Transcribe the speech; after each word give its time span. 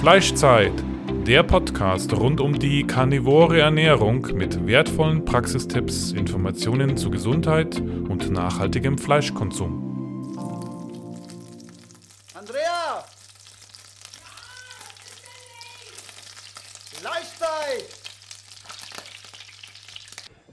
Fleischzeit, 0.00 0.72
der 1.26 1.42
Podcast 1.42 2.14
rund 2.14 2.40
um 2.40 2.58
die 2.58 2.86
karnivore 2.86 3.60
Ernährung 3.60 4.26
mit 4.32 4.66
wertvollen 4.66 5.26
Praxistipps, 5.26 6.12
Informationen 6.12 6.96
zu 6.96 7.10
Gesundheit 7.10 7.78
und 7.78 8.30
nachhaltigem 8.30 8.96
Fleischkonsum. 8.96 10.38
Andrea! 12.32 13.04
Fleischzeit! 16.94 17.84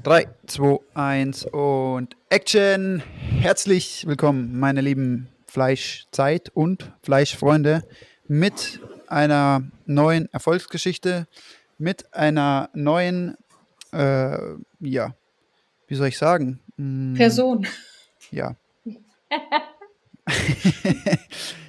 3, 0.04 0.28
2, 0.48 0.80
1 0.94 1.46
und 1.46 2.18
Action! 2.30 3.02
Herzlich 3.40 4.06
willkommen, 4.08 4.60
meine 4.60 4.82
lieben 4.82 5.30
Fleischzeit 5.46 6.50
und 6.54 6.92
Fleischfreunde, 7.02 7.88
mit 8.28 8.82
einer 9.10 9.64
neuen 9.86 10.32
Erfolgsgeschichte, 10.34 11.28
mit 11.78 12.14
einer 12.14 12.70
neuen, 12.74 13.38
äh, 13.94 14.38
ja, 14.80 15.16
wie 15.88 15.96
soll 15.96 16.08
ich 16.08 16.18
sagen? 16.18 16.60
Hm, 16.78 17.14
Person. 17.16 17.68
Ja. 18.32 18.56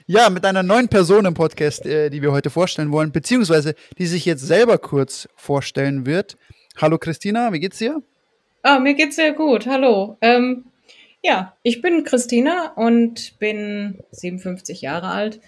ja, 0.07 0.31
mit 0.31 0.45
einer 0.45 0.63
neuen 0.63 0.89
Person 0.89 1.25
im 1.27 1.35
Podcast, 1.35 1.87
äh, 1.87 2.11
die 2.11 2.23
wir 2.23 2.33
heute 2.33 2.51
vorstellen 2.51 2.91
wollen, 2.93 3.13
beziehungsweise 3.13 3.75
die 3.99 4.07
sich 4.07 4.25
jetzt 4.25 4.47
selber 4.47 4.79
kurz 4.79 5.29
vorstellen 5.37 6.07
wird. 6.07 6.37
Hallo 6.81 6.99
Christina, 6.99 7.53
wie 7.53 7.61
geht's 7.61 7.79
dir? 7.79 8.03
Ah, 8.63 8.79
mir 8.79 8.95
geht's 8.95 9.17
sehr 9.17 9.33
gut. 9.33 9.67
Hallo. 9.67 10.17
Ähm, 10.21 10.65
ja, 11.23 11.57
ich 11.63 11.83
bin 11.83 12.05
Christina 12.05 12.73
und 12.75 13.39
bin 13.39 13.99
57 14.13 14.83
Jahre 14.83 15.09
alt. 15.09 15.41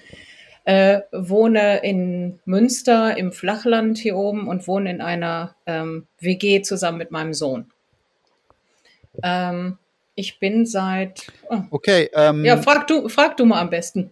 Äh, 0.70 1.02
wohne 1.10 1.78
in 1.82 2.38
Münster 2.44 3.18
im 3.18 3.32
Flachland 3.32 3.98
hier 3.98 4.14
oben 4.14 4.46
und 4.46 4.68
wohne 4.68 4.88
in 4.88 5.00
einer 5.00 5.56
ähm, 5.66 6.06
WG 6.20 6.62
zusammen 6.62 6.98
mit 6.98 7.10
meinem 7.10 7.34
Sohn. 7.34 7.72
Ähm, 9.20 9.78
ich 10.14 10.38
bin 10.38 10.66
seit. 10.66 11.26
Oh. 11.48 11.62
Okay. 11.72 12.08
Ähm, 12.14 12.44
ja, 12.44 12.56
frag 12.56 12.86
du, 12.86 13.08
frag 13.08 13.36
du 13.36 13.46
mal 13.46 13.60
am 13.60 13.68
besten. 13.68 14.10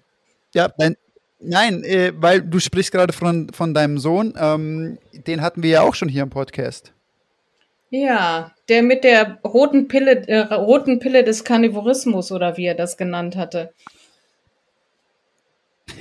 Ja, 0.53 0.69
nein, 0.79 0.97
nein 1.39 1.85
äh, 1.85 2.13
weil 2.17 2.43
du 2.43 2.59
sprichst 2.59 2.91
gerade 2.91 3.13
von, 3.13 3.53
von 3.53 3.73
deinem 3.73 3.99
Sohn. 3.99 4.35
Ähm, 4.37 4.99
den 5.13 5.43
hatten 5.43 5.63
wir 5.63 5.71
ja 5.71 5.83
auch 5.83 5.95
schon 5.95 6.09
hier 6.09 6.25
im 6.25 6.31
Podcast. 6.31 6.93
Ja, 7.91 8.51
der 8.69 8.83
mit 8.83 9.05
der 9.05 9.39
roten 9.45 9.87
Pille, 9.87 10.27
äh, 10.27 10.41
roten 10.41 10.99
Pille 10.99 11.23
des 11.23 11.45
Karnivorismus 11.45 12.33
oder 12.33 12.57
wie 12.57 12.67
er 12.67 12.75
das 12.75 12.97
genannt 12.97 13.37
hatte. 13.37 13.73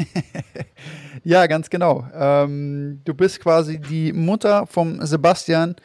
ja, 1.24 1.48
ganz 1.48 1.70
genau. 1.70 2.08
Ähm, 2.14 3.02
du 3.04 3.14
bist 3.14 3.40
quasi 3.40 3.80
die 3.80 4.14
Mutter 4.14 4.66
vom 4.68 5.06
Sebastian, 5.06 5.76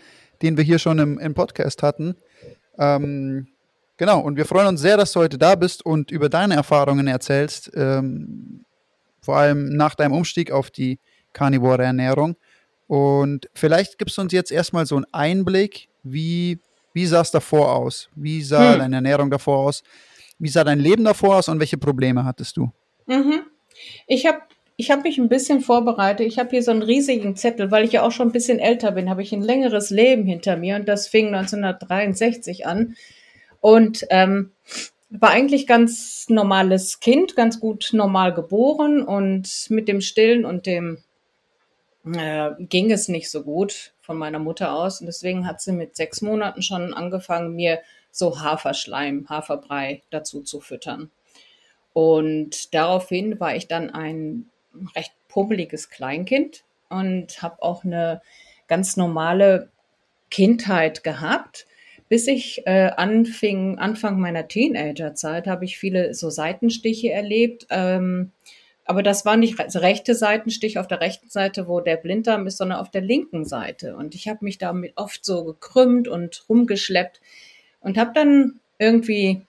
den 0.42 0.56
wir 0.56 0.64
hier 0.64 0.78
schon 0.78 0.98
im, 0.98 1.18
im 1.18 1.34
Podcast 1.34 1.82
hatten. 1.82 2.16
Ähm, 2.78 3.48
genau, 3.96 4.20
und 4.20 4.36
wir 4.36 4.44
freuen 4.44 4.68
uns 4.68 4.80
sehr, 4.80 4.96
dass 4.96 5.12
du 5.12 5.20
heute 5.20 5.38
da 5.38 5.54
bist 5.54 5.84
und 5.84 6.10
über 6.10 6.28
deine 6.28 6.54
Erfahrungen 6.54 7.06
erzählst, 7.06 7.70
ähm, 7.74 8.64
vor 9.20 9.36
allem 9.36 9.68
nach 9.76 9.94
deinem 9.94 10.12
Umstieg 10.12 10.50
auf 10.50 10.70
die 10.70 10.98
karnivore 11.32 11.84
Ernährung. 11.84 12.36
Und 12.86 13.48
vielleicht 13.54 13.98
gibst 13.98 14.18
du 14.18 14.22
uns 14.22 14.32
jetzt 14.32 14.52
erstmal 14.52 14.86
so 14.86 14.96
einen 14.96 15.06
Einblick, 15.12 15.88
wie, 16.02 16.58
wie 16.92 17.06
sah 17.06 17.20
es 17.20 17.30
davor 17.30 17.74
aus? 17.74 18.10
Wie 18.14 18.42
sah 18.42 18.72
hm. 18.72 18.78
deine 18.80 18.96
Ernährung 18.96 19.30
davor 19.30 19.58
aus? 19.58 19.82
Wie 20.38 20.48
sah 20.48 20.64
dein 20.64 20.80
Leben 20.80 21.04
davor 21.04 21.36
aus 21.36 21.48
und 21.48 21.60
welche 21.60 21.78
Probleme 21.78 22.24
hattest 22.24 22.56
du? 22.56 22.72
Mhm. 23.06 23.44
Ich 24.06 24.26
habe 24.26 24.40
ich 24.76 24.90
hab 24.90 25.04
mich 25.04 25.18
ein 25.18 25.28
bisschen 25.28 25.60
vorbereitet. 25.60 26.26
Ich 26.26 26.38
habe 26.38 26.50
hier 26.50 26.62
so 26.62 26.70
einen 26.70 26.82
riesigen 26.82 27.36
Zettel, 27.36 27.70
weil 27.70 27.84
ich 27.84 27.92
ja 27.92 28.02
auch 28.02 28.10
schon 28.10 28.28
ein 28.28 28.32
bisschen 28.32 28.58
älter 28.58 28.92
bin, 28.92 29.10
habe 29.10 29.22
ich 29.22 29.32
ein 29.32 29.42
längeres 29.42 29.90
Leben 29.90 30.24
hinter 30.24 30.56
mir 30.56 30.76
und 30.76 30.88
das 30.88 31.08
fing 31.08 31.28
1963 31.28 32.66
an. 32.66 32.96
Und 33.60 34.04
ähm, 34.10 34.52
war 35.10 35.30
eigentlich 35.30 35.66
ganz 35.66 36.26
normales 36.28 37.00
Kind, 37.00 37.36
ganz 37.36 37.60
gut 37.60 37.90
normal 37.92 38.32
geboren 38.32 39.02
und 39.02 39.66
mit 39.68 39.86
dem 39.86 40.00
Stillen 40.00 40.44
und 40.44 40.66
dem 40.66 40.98
äh, 42.04 42.50
ging 42.58 42.90
es 42.90 43.08
nicht 43.08 43.30
so 43.30 43.42
gut 43.42 43.92
von 44.00 44.16
meiner 44.16 44.38
Mutter 44.38 44.74
aus. 44.74 45.00
Und 45.00 45.06
deswegen 45.06 45.46
hat 45.46 45.60
sie 45.60 45.72
mit 45.72 45.96
sechs 45.96 46.22
Monaten 46.22 46.62
schon 46.62 46.94
angefangen, 46.94 47.54
mir 47.54 47.80
so 48.10 48.40
Haferschleim, 48.40 49.26
Haferbrei 49.28 50.02
dazu 50.10 50.42
zu 50.42 50.60
füttern. 50.60 51.10
Und 51.92 52.74
daraufhin 52.74 53.38
war 53.40 53.54
ich 53.54 53.68
dann 53.68 53.90
ein 53.90 54.46
recht 54.96 55.12
pummeliges 55.28 55.90
Kleinkind 55.90 56.64
und 56.88 57.42
habe 57.42 57.62
auch 57.62 57.84
eine 57.84 58.22
ganz 58.68 58.96
normale 58.96 59.70
Kindheit 60.30 61.04
gehabt. 61.04 61.66
Bis 62.08 62.26
ich 62.26 62.66
äh, 62.66 62.90
anfing, 62.96 63.78
Anfang 63.78 64.20
meiner 64.20 64.48
Teenagerzeit, 64.48 65.46
habe 65.46 65.64
ich 65.64 65.78
viele 65.78 66.14
so 66.14 66.28
Seitenstiche 66.28 67.10
erlebt. 67.10 67.66
Ähm, 67.70 68.32
aber 68.84 69.02
das 69.02 69.24
war 69.24 69.36
nicht 69.36 69.58
der 69.58 69.82
rechte 69.82 70.14
Seitenstich 70.14 70.78
auf 70.78 70.88
der 70.88 71.00
rechten 71.00 71.30
Seite, 71.30 71.68
wo 71.68 71.80
der 71.80 71.96
Blinddarm 71.96 72.46
ist, 72.46 72.58
sondern 72.58 72.80
auf 72.80 72.90
der 72.90 73.00
linken 73.00 73.44
Seite. 73.44 73.96
Und 73.96 74.14
ich 74.14 74.28
habe 74.28 74.44
mich 74.44 74.58
damit 74.58 74.92
oft 74.96 75.24
so 75.24 75.44
gekrümmt 75.44 76.08
und 76.08 76.44
rumgeschleppt 76.48 77.20
und 77.80 77.96
habe 77.96 78.12
dann 78.14 78.60
irgendwie 78.78 79.42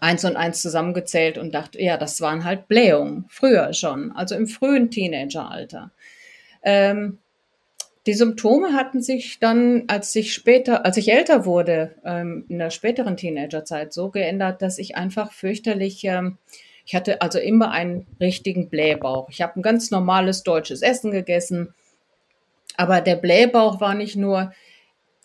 eins 0.00 0.24
und 0.24 0.36
eins 0.36 0.62
zusammengezählt 0.62 1.38
und 1.38 1.54
dachte, 1.54 1.80
ja, 1.82 1.96
das 1.96 2.20
waren 2.20 2.44
halt 2.44 2.68
Blähungen, 2.68 3.24
früher 3.28 3.72
schon, 3.72 4.12
also 4.12 4.34
im 4.34 4.46
frühen 4.46 4.90
Teenageralter. 4.90 5.90
Ähm, 6.62 7.18
die 8.06 8.14
Symptome 8.14 8.72
hatten 8.72 9.02
sich 9.02 9.38
dann, 9.38 9.84
als 9.88 10.14
ich 10.16 10.32
später, 10.32 10.86
als 10.86 10.96
ich 10.96 11.12
älter 11.12 11.44
wurde, 11.44 11.94
ähm, 12.04 12.46
in 12.48 12.58
der 12.58 12.70
späteren 12.70 13.16
Teenagerzeit 13.16 13.92
so 13.92 14.08
geändert, 14.08 14.62
dass 14.62 14.78
ich 14.78 14.96
einfach 14.96 15.32
fürchterlich, 15.32 16.04
ähm, 16.04 16.38
ich 16.86 16.94
hatte 16.94 17.20
also 17.20 17.38
immer 17.38 17.70
einen 17.70 18.06
richtigen 18.18 18.70
Blähbauch. 18.70 19.28
Ich 19.28 19.42
habe 19.42 19.60
ein 19.60 19.62
ganz 19.62 19.90
normales 19.90 20.42
deutsches 20.42 20.80
Essen 20.80 21.10
gegessen, 21.10 21.74
aber 22.78 23.02
der 23.02 23.16
Blähbauch 23.16 23.80
war 23.80 23.94
nicht 23.94 24.16
nur, 24.16 24.52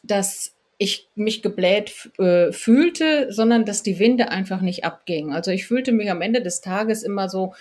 dass 0.03 0.53
ich 0.77 1.09
mich 1.15 1.41
gebläht 1.41 2.11
äh, 2.17 2.51
fühlte, 2.51 3.31
sondern 3.31 3.65
dass 3.65 3.83
die 3.83 3.99
Winde 3.99 4.29
einfach 4.29 4.61
nicht 4.61 4.83
abgingen. 4.83 5.33
Also 5.33 5.51
ich 5.51 5.65
fühlte 5.67 5.91
mich 5.91 6.09
am 6.09 6.21
Ende 6.21 6.41
des 6.41 6.61
Tages 6.61 7.03
immer 7.03 7.29
so, 7.29 7.53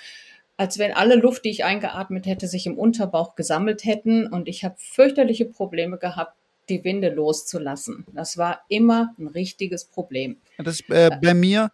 als 0.56 0.78
wenn 0.78 0.92
alle 0.92 1.16
Luft, 1.16 1.44
die 1.44 1.50
ich 1.50 1.64
eingeatmet 1.64 2.26
hätte, 2.26 2.46
sich 2.46 2.66
im 2.66 2.78
Unterbauch 2.78 3.34
gesammelt 3.34 3.84
hätten. 3.84 4.26
Und 4.26 4.48
ich 4.48 4.64
habe 4.64 4.76
fürchterliche 4.78 5.44
Probleme 5.44 5.98
gehabt, 5.98 6.36
die 6.68 6.84
Winde 6.84 7.08
loszulassen. 7.10 8.06
Das 8.14 8.38
war 8.38 8.62
immer 8.68 9.14
ein 9.18 9.26
richtiges 9.26 9.84
Problem. 9.84 10.36
Das 10.58 10.80
äh, 10.88 11.10
bei 11.20 11.34
mir 11.34 11.70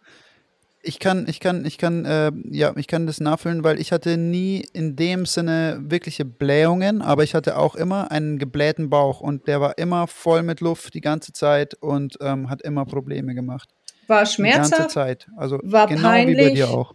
ich 0.81 0.99
kann, 0.99 1.25
ich 1.27 1.39
kann, 1.39 1.65
ich 1.65 1.77
kann, 1.77 2.05
äh, 2.05 2.31
ja, 2.49 2.73
ich 2.75 2.87
kann 2.87 3.05
das 3.05 3.19
nachfüllen, 3.19 3.63
weil 3.63 3.79
ich 3.79 3.91
hatte 3.91 4.17
nie 4.17 4.65
in 4.73 4.95
dem 4.95 5.25
Sinne 5.25 5.79
wirkliche 5.81 6.25
Blähungen, 6.25 7.01
aber 7.01 7.23
ich 7.23 7.35
hatte 7.35 7.57
auch 7.57 7.75
immer 7.75 8.11
einen 8.11 8.39
geblähten 8.39 8.89
Bauch 8.89 9.19
und 9.19 9.47
der 9.47 9.59
war 9.59 9.77
immer 9.77 10.07
voll 10.07 10.41
mit 10.41 10.61
Luft 10.61 10.93
die 10.93 11.01
ganze 11.01 11.33
Zeit 11.33 11.75
und 11.75 12.17
ähm, 12.21 12.49
hat 12.49 12.61
immer 12.61 12.85
Probleme 12.85 13.35
gemacht. 13.35 13.69
War 14.07 14.25
schmerzhaft? 14.25 14.73
Die 14.73 14.77
ganze 14.77 14.93
Zeit. 14.93 15.27
Also 15.35 15.59
war 15.63 15.87
genau 15.87 16.09
peinlich, 16.09 16.37
wie 16.37 16.43
bei 16.43 16.55
dir 16.55 16.69
auch. 16.69 16.93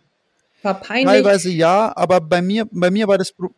War 0.63 0.81
peinlich? 0.81 1.07
Teilweise 1.07 1.51
ja, 1.51 1.93
aber 1.95 2.21
bei 2.21 2.41
mir, 2.41 2.67
bei 2.71 2.91
mir 2.91 3.07
war 3.07 3.19
das 3.19 3.33
Pro 3.33 3.51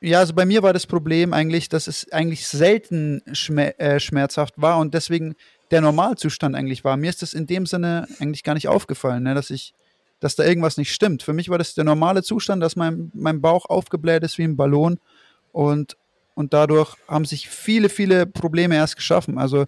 ja, 0.00 0.18
also 0.18 0.34
bei 0.34 0.44
mir 0.44 0.62
war 0.62 0.74
das 0.74 0.86
Problem 0.86 1.32
eigentlich, 1.32 1.70
dass 1.70 1.86
es 1.86 2.12
eigentlich 2.12 2.46
selten 2.46 3.22
schmer 3.32 3.80
äh, 3.80 3.98
schmerzhaft 3.98 4.60
war 4.60 4.78
und 4.78 4.92
deswegen 4.92 5.34
der 5.70 5.80
Normalzustand 5.80 6.54
eigentlich 6.54 6.84
war. 6.84 6.96
Mir 6.96 7.10
ist 7.10 7.22
das 7.22 7.34
in 7.34 7.46
dem 7.46 7.66
Sinne 7.66 8.06
eigentlich 8.20 8.44
gar 8.44 8.54
nicht 8.54 8.68
aufgefallen, 8.68 9.22
ne, 9.22 9.34
dass 9.34 9.50
ich, 9.50 9.74
dass 10.20 10.36
da 10.36 10.44
irgendwas 10.44 10.76
nicht 10.76 10.92
stimmt. 10.92 11.22
Für 11.22 11.32
mich 11.32 11.48
war 11.48 11.58
das 11.58 11.74
der 11.74 11.84
normale 11.84 12.22
Zustand, 12.22 12.62
dass 12.62 12.76
mein, 12.76 13.10
mein 13.14 13.40
Bauch 13.40 13.66
aufgebläht 13.66 14.22
ist 14.22 14.38
wie 14.38 14.44
ein 14.44 14.56
Ballon 14.56 14.98
und, 15.52 15.96
und 16.34 16.52
dadurch 16.52 16.94
haben 17.08 17.24
sich 17.24 17.48
viele, 17.48 17.88
viele 17.88 18.26
Probleme 18.26 18.74
erst 18.74 18.96
geschaffen. 18.96 19.38
Also 19.38 19.66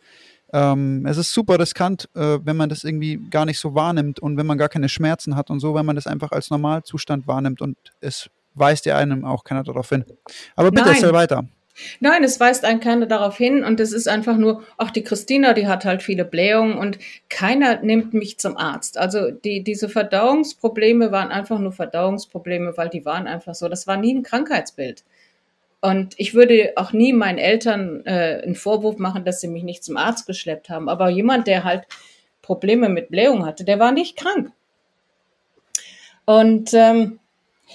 ähm, 0.53 1.05
es 1.07 1.17
ist 1.17 1.33
super 1.33 1.59
riskant, 1.59 2.09
äh, 2.15 2.39
wenn 2.43 2.57
man 2.57 2.69
das 2.69 2.85
irgendwie 2.85 3.19
gar 3.31 3.45
nicht 3.45 3.59
so 3.59 3.75
wahrnimmt 3.75 4.21
und 4.21 4.37
wenn 4.37 4.47
man 4.47 4.59
gar 4.59 4.69
keine 4.69 4.89
Schmerzen 4.89 5.37
hat 5.37 5.51
und 5.51 5.61
so, 5.61 5.75
wenn 5.75 5.87
man 5.87 5.97
das 5.97 6.07
einfach 6.07 6.31
als 6.33 6.51
Normalzustand 6.51 7.27
wahrnimmt 7.27 7.61
und 7.61 7.77
es 8.01 8.31
weist 8.55 8.87
ja 8.87 8.97
einem 8.97 9.25
auch 9.25 9.45
keiner 9.45 9.65
darauf 9.65 9.89
hin. 9.89 10.05
Aber 10.55 10.71
bitte 10.71 10.89
erzähl 10.89 11.13
weiter. 11.13 11.47
Nein, 12.01 12.25
es 12.25 12.41
weist 12.41 12.65
einen 12.65 12.81
keiner 12.81 13.07
darauf 13.07 13.37
hin 13.37 13.63
und 13.63 13.81
es 13.81 13.93
ist 13.93 14.09
einfach 14.09 14.37
nur, 14.37 14.65
ach, 14.79 14.91
die 14.91 15.03
Christina, 15.03 15.53
die 15.53 15.67
hat 15.67 15.85
halt 15.85 16.03
viele 16.03 16.25
Blähungen 16.25 16.79
und 16.79 16.99
keiner 17.29 17.83
nimmt 17.83 18.15
mich 18.15 18.39
zum 18.39 18.57
Arzt. 18.57 18.97
Also 18.97 19.31
die, 19.31 19.63
diese 19.63 19.89
Verdauungsprobleme 19.89 21.13
waren 21.13 21.31
einfach 21.31 21.59
nur 21.59 21.73
Verdauungsprobleme, 21.73 22.77
weil 22.77 22.89
die 22.89 23.05
waren 23.05 23.27
einfach 23.27 23.55
so. 23.55 23.69
Das 23.69 23.87
war 23.87 23.97
nie 23.99 24.15
ein 24.15 24.23
Krankheitsbild. 24.23 25.05
Und 25.83 26.15
ich 26.17 26.35
würde 26.35 26.73
auch 26.77 26.93
nie 26.93 27.13
meinen 27.13 27.39
Eltern 27.39 28.03
äh, 28.07 28.41
einen 28.43 28.55
Vorwurf 28.55 28.97
machen, 28.97 29.25
dass 29.25 29.41
sie 29.41 29.49
mich 29.49 29.63
nicht 29.63 29.85
zum 29.85 29.99
Arzt 29.99 30.27
geschleppt 30.27 30.71
haben. 30.71 30.89
Aber 30.89 31.11
jemand, 31.11 31.47
der 31.47 31.65
halt 31.65 31.85
Probleme 32.41 32.89
mit 32.89 33.11
Blähungen 33.11 33.45
hatte, 33.45 33.65
der 33.65 33.79
war 33.79 33.93
nicht 33.93 34.17
krank. 34.17 34.51
Und 36.25 36.73
ähm, 36.73 37.21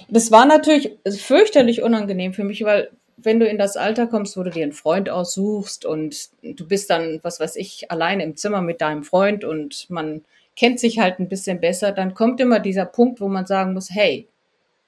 das 0.10 0.32
war 0.32 0.46
natürlich 0.46 0.98
fürchterlich 1.08 1.84
unangenehm 1.84 2.34
für 2.34 2.44
mich, 2.44 2.64
weil 2.64 2.90
wenn 3.24 3.40
du 3.40 3.48
in 3.48 3.58
das 3.58 3.78
Alter 3.78 4.08
kommst, 4.08 4.38
wo 4.38 4.44
du 4.44 4.50
dir 4.50 4.64
einen 4.64 4.74
Freund 4.74 5.10
aussuchst 5.10 5.86
und 5.86 6.30
du 6.42 6.68
bist 6.68 6.90
dann, 6.90 7.20
was 7.24 7.40
weiß 7.40 7.56
ich, 7.56 7.92
alleine 7.92 8.24
im 8.24 8.36
Zimmer 8.36 8.62
mit 8.62 8.82
deinem 8.82 9.04
Freund 9.04 9.44
und 9.44 9.90
man 9.90 10.24
kennt 10.56 10.80
sich 10.80 11.00
halt 11.00 11.20
ein 11.20 11.30
bisschen 11.30 11.60
besser, 11.60 11.92
dann 11.92 12.14
kommt 12.14 12.40
immer 12.40 12.60
dieser 12.60 12.86
Punkt, 12.86 13.22
wo 13.22 13.28
man 13.28 13.46
sagen 13.46 13.74
muss, 13.74 13.90
hey, 13.90 14.28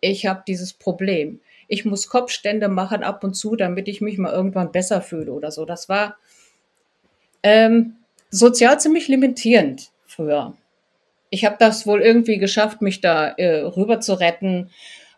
ich 0.01 0.25
habe 0.25 0.43
dieses 0.47 0.73
Problem. 0.73 1.39
Ich 1.67 1.85
muss 1.85 2.09
Kopfstände 2.09 2.67
machen 2.67 3.03
ab 3.03 3.23
und 3.23 3.35
zu, 3.35 3.55
damit 3.55 3.87
ich 3.87 4.01
mich 4.01 4.17
mal 4.17 4.33
irgendwann 4.33 4.71
besser 4.71 5.01
fühle 5.01 5.31
oder 5.31 5.49
so. 5.49 5.65
Das 5.65 5.87
war 5.87 6.17
ähm, 7.41 7.95
sozial 8.29 8.79
ziemlich 8.79 9.07
limitierend 9.07 9.91
früher. 10.05 10.55
Ich 11.29 11.45
habe 11.45 11.55
das 11.57 11.87
wohl 11.87 12.01
irgendwie 12.01 12.37
geschafft, 12.37 12.81
mich 12.81 13.01
da 13.01 13.29
äh, 13.29 13.61
rüber 13.61 14.01
zu 14.01 14.13
retten 14.13 14.69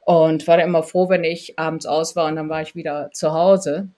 und 0.06 0.48
war 0.48 0.58
dann 0.58 0.68
immer 0.68 0.84
froh, 0.84 1.10
wenn 1.10 1.24
ich 1.24 1.60
abends 1.60 1.86
aus 1.86 2.16
war 2.16 2.28
und 2.28 2.38
dann 2.38 2.48
war 2.48 2.62
ich 2.62 2.76
wieder 2.76 3.10
zu 3.12 3.34
Hause. 3.34 3.90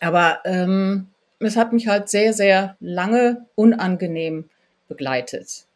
Aber 0.00 0.40
ähm, 0.44 1.08
es 1.38 1.56
hat 1.56 1.72
mich 1.72 1.86
halt 1.86 2.08
sehr, 2.08 2.32
sehr 2.32 2.76
lange 2.80 3.46
unangenehm 3.54 4.48
begleitet. 4.88 5.66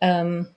Ähm, 0.00 0.48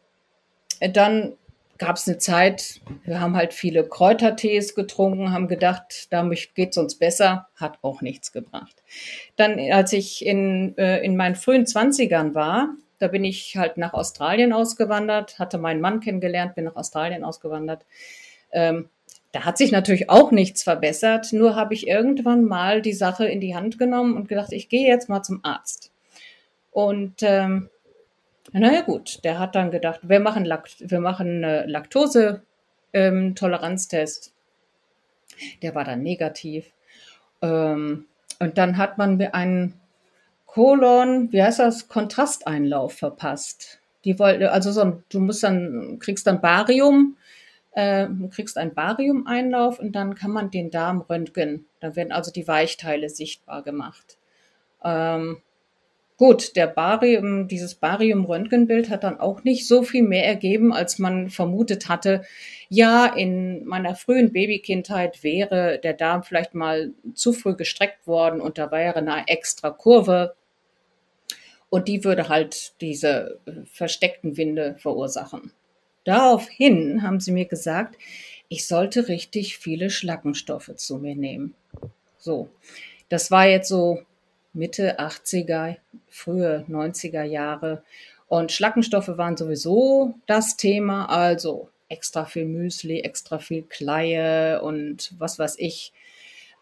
dann 0.79 1.33
gab 1.77 1.97
es 1.97 2.07
eine 2.07 2.19
Zeit, 2.19 2.79
wir 3.03 3.19
haben 3.19 3.35
halt 3.35 3.53
viele 3.53 3.83
Kräutertees 3.83 4.75
getrunken, 4.75 5.31
haben 5.31 5.47
gedacht, 5.47 6.07
damit 6.11 6.55
geht 6.55 6.71
es 6.71 6.77
uns 6.77 6.95
besser, 6.95 7.47
hat 7.55 7.79
auch 7.81 8.01
nichts 8.01 8.31
gebracht. 8.31 8.75
Dann, 9.35 9.59
als 9.71 9.91
ich 9.91 10.25
in, 10.25 10.77
äh, 10.77 11.03
in 11.03 11.17
meinen 11.17 11.35
frühen 11.35 11.65
Zwanzigern 11.65 12.33
war, 12.35 12.69
da 13.01 13.07
bin 13.07 13.23
ich 13.23 13.57
halt 13.57 13.77
nach 13.77 13.93
Australien 13.93 14.53
ausgewandert, 14.53 15.39
hatte 15.39 15.57
meinen 15.57 15.81
Mann 15.81 16.01
kennengelernt, 16.01 16.53
bin 16.55 16.65
nach 16.65 16.75
Australien 16.75 17.23
ausgewandert. 17.23 17.85
Ähm, 18.51 18.89
da 19.31 19.45
hat 19.45 19.57
sich 19.57 19.71
natürlich 19.71 20.09
auch 20.09 20.31
nichts 20.31 20.61
verbessert, 20.61 21.33
nur 21.33 21.55
habe 21.55 21.73
ich 21.73 21.87
irgendwann 21.87 22.43
mal 22.43 22.81
die 22.81 22.93
Sache 22.93 23.25
in 23.25 23.39
die 23.39 23.55
Hand 23.55 23.79
genommen 23.79 24.15
und 24.15 24.27
gedacht, 24.27 24.51
ich 24.51 24.69
gehe 24.69 24.87
jetzt 24.87 25.09
mal 25.09 25.23
zum 25.23 25.39
Arzt. 25.43 25.91
Und 26.71 27.15
ähm, 27.21 27.69
naja 28.51 28.81
gut, 28.81 29.23
der 29.23 29.39
hat 29.39 29.55
dann 29.55 29.71
gedacht, 29.71 30.01
wir 30.03 30.19
machen, 30.19 30.45
Lakt 30.45 30.75
wir 30.79 30.99
machen 30.99 31.43
eine 31.43 31.65
Laktose-Toleranztest. 31.65 34.27
Ähm, 34.27 34.33
der 35.63 35.73
war 35.73 35.85
dann 35.85 36.03
negativ. 36.03 36.71
Ähm, 37.41 38.05
und 38.39 38.57
dann 38.57 38.77
hat 38.77 38.97
man 38.97 39.17
mir 39.17 39.33
einen 39.33 39.80
Kolon, 40.51 41.31
wie 41.31 41.41
heißt 41.41 41.59
das, 41.59 41.87
Kontrasteinlauf 41.87 42.93
verpasst. 42.93 43.79
Die 44.03 44.19
wollte, 44.19 44.51
also 44.51 44.71
so 44.73 45.01
du 45.09 45.19
musst 45.21 45.43
dann, 45.43 45.97
kriegst 45.99 46.27
dann 46.27 46.41
Barium, 46.41 47.15
äh, 47.71 48.07
kriegst 48.31 48.57
einen 48.57 48.73
Barium-Einlauf 48.73 49.79
und 49.79 49.93
dann 49.93 50.15
kann 50.15 50.31
man 50.31 50.51
den 50.51 50.69
Darm 50.69 51.01
röntgen. 51.01 51.67
Dann 51.79 51.95
werden 51.95 52.11
also 52.11 52.31
die 52.31 52.49
Weichteile 52.49 53.07
sichtbar 53.07 53.63
gemacht. 53.63 54.17
Ähm, 54.83 55.37
Gut, 56.21 56.55
der 56.55 56.67
Barium, 56.67 57.47
dieses 57.47 57.73
Barium-Röntgenbild 57.73 58.91
hat 58.91 59.03
dann 59.03 59.19
auch 59.19 59.43
nicht 59.43 59.67
so 59.67 59.81
viel 59.81 60.03
mehr 60.03 60.23
ergeben, 60.23 60.71
als 60.71 60.99
man 60.99 61.31
vermutet 61.31 61.89
hatte. 61.89 62.21
Ja, 62.69 63.07
in 63.07 63.65
meiner 63.65 63.95
frühen 63.95 64.31
Babykindheit 64.31 65.23
wäre 65.23 65.79
der 65.79 65.93
Darm 65.93 66.21
vielleicht 66.21 66.53
mal 66.53 66.91
zu 67.15 67.33
früh 67.33 67.55
gestreckt 67.55 68.05
worden 68.05 68.39
und 68.39 68.59
da 68.59 68.69
wäre 68.69 68.97
eine 68.97 69.27
extra 69.29 69.71
Kurve 69.71 70.35
und 71.71 71.87
die 71.87 72.03
würde 72.03 72.29
halt 72.29 72.73
diese 72.81 73.39
äh, 73.47 73.65
versteckten 73.65 74.37
Winde 74.37 74.75
verursachen. 74.77 75.53
Daraufhin 76.03 77.01
haben 77.01 77.19
sie 77.19 77.31
mir 77.31 77.45
gesagt, 77.45 77.97
ich 78.49 78.67
sollte 78.67 79.07
richtig 79.07 79.57
viele 79.57 79.89
Schlackenstoffe 79.89 80.75
zu 80.75 80.97
mir 80.97 81.15
nehmen. 81.15 81.55
So, 82.17 82.49
das 83.07 83.31
war 83.31 83.47
jetzt 83.47 83.69
so 83.69 84.01
Mitte 84.53 84.99
80er, 84.99 85.77
frühe 86.09 86.65
90er 86.69 87.23
Jahre. 87.23 87.83
Und 88.27 88.51
Schlackenstoffe 88.51 89.17
waren 89.17 89.37
sowieso 89.37 90.15
das 90.27 90.57
Thema, 90.57 91.05
also 91.05 91.69
extra 91.87 92.25
viel 92.25 92.45
Müsli, 92.45 92.99
extra 92.99 93.39
viel 93.39 93.63
Kleie 93.63 94.61
und 94.61 95.13
was 95.17 95.39
weiß 95.39 95.55
ich 95.57 95.93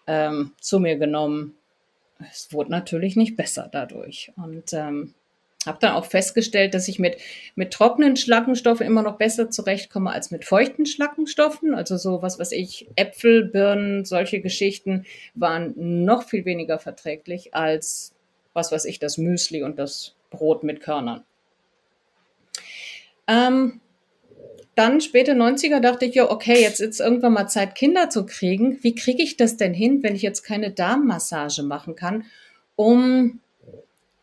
ähm, 0.06 0.54
zu 0.60 0.80
mir 0.80 0.98
genommen. 0.98 1.56
Es 2.32 2.52
wurde 2.52 2.72
natürlich 2.72 3.16
nicht 3.16 3.36
besser 3.38 3.70
dadurch. 3.72 4.32
Und 4.36 4.74
ähm, 4.74 5.14
habe 5.66 5.78
dann 5.82 5.94
auch 5.94 6.06
festgestellt, 6.06 6.74
dass 6.74 6.88
ich 6.88 7.00
mit, 7.00 7.18
mit 7.56 7.72
trockenen 7.72 8.16
Schlackenstoffen 8.16 8.86
immer 8.86 9.02
noch 9.02 9.18
besser 9.18 9.50
zurechtkomme 9.50 10.12
als 10.12 10.32
mit 10.32 10.46
feuchten 10.46 10.86
Schlackenstoffen. 10.86 11.74
Also 11.74 11.98
so 11.98 12.22
was 12.22 12.40
weiß 12.40 12.52
ich, 12.54 12.90
Äpfel, 12.96 13.46
Birnen, 13.46 14.06
solche 14.06 14.42
Geschichten 14.42 15.06
waren 15.36 15.74
noch 16.06 16.24
viel 16.24 16.46
weniger 16.46 16.80
verträglich 16.80 17.54
als 17.54 18.14
was 18.54 18.72
weiß 18.72 18.86
ich, 18.86 19.00
das 19.00 19.18
Müsli 19.18 19.64
und 19.64 19.78
das 19.80 20.16
Brot 20.32 20.64
mit 20.64 20.82
Körnern. 20.82 21.24
Ähm, 23.28 23.80
dann 24.80 25.02
späte 25.02 25.34
90er 25.34 25.80
dachte 25.80 26.06
ich, 26.06 26.16
ja, 26.16 26.32
okay, 26.32 26.62
jetzt 26.62 26.80
ist 26.80 27.00
irgendwann 27.00 27.34
mal 27.34 27.48
Zeit, 27.48 27.76
Kinder 27.76 28.10
zu 28.10 28.26
kriegen. 28.26 28.80
Wie 28.82 28.96
kriege 28.96 29.22
ich 29.22 29.38
das 29.38 29.58
denn 29.58 29.74
hin, 29.74 30.02
wenn 30.02 30.16
ich 30.16 30.22
jetzt 30.22 30.42
keine 30.44 30.72
Darmmassage 30.72 31.64
machen 31.64 31.96
kann, 31.96 32.24
um 32.76 33.40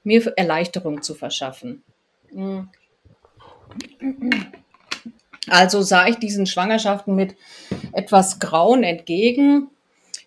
mir 0.07 0.33
Erleichterung 0.37 1.03
zu 1.03 1.15
verschaffen. 1.15 1.83
Mhm. 2.33 2.69
Also 5.49 5.83
sah 5.83 6.07
ich 6.07 6.17
diesen 6.17 6.47
Schwangerschaften 6.47 7.15
mit 7.15 7.35
etwas 7.93 8.39
Grauen 8.39 8.83
entgegen, 8.85 9.69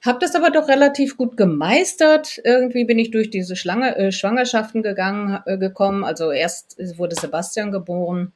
habe 0.05 0.19
das 0.19 0.35
aber 0.35 0.51
doch 0.51 0.67
relativ 0.67 1.17
gut 1.17 1.35
gemeistert. 1.37 2.39
Irgendwie 2.43 2.85
bin 2.85 2.99
ich 2.99 3.11
durch 3.11 3.29
diese 3.29 3.55
Schlange, 3.55 3.95
äh, 3.97 4.11
Schwangerschaften 4.11 4.83
gegangen, 4.83 5.39
äh, 5.45 5.57
gekommen. 5.57 6.03
Also 6.03 6.31
erst 6.31 6.77
wurde 6.97 7.15
Sebastian 7.15 7.71
geboren, 7.71 8.33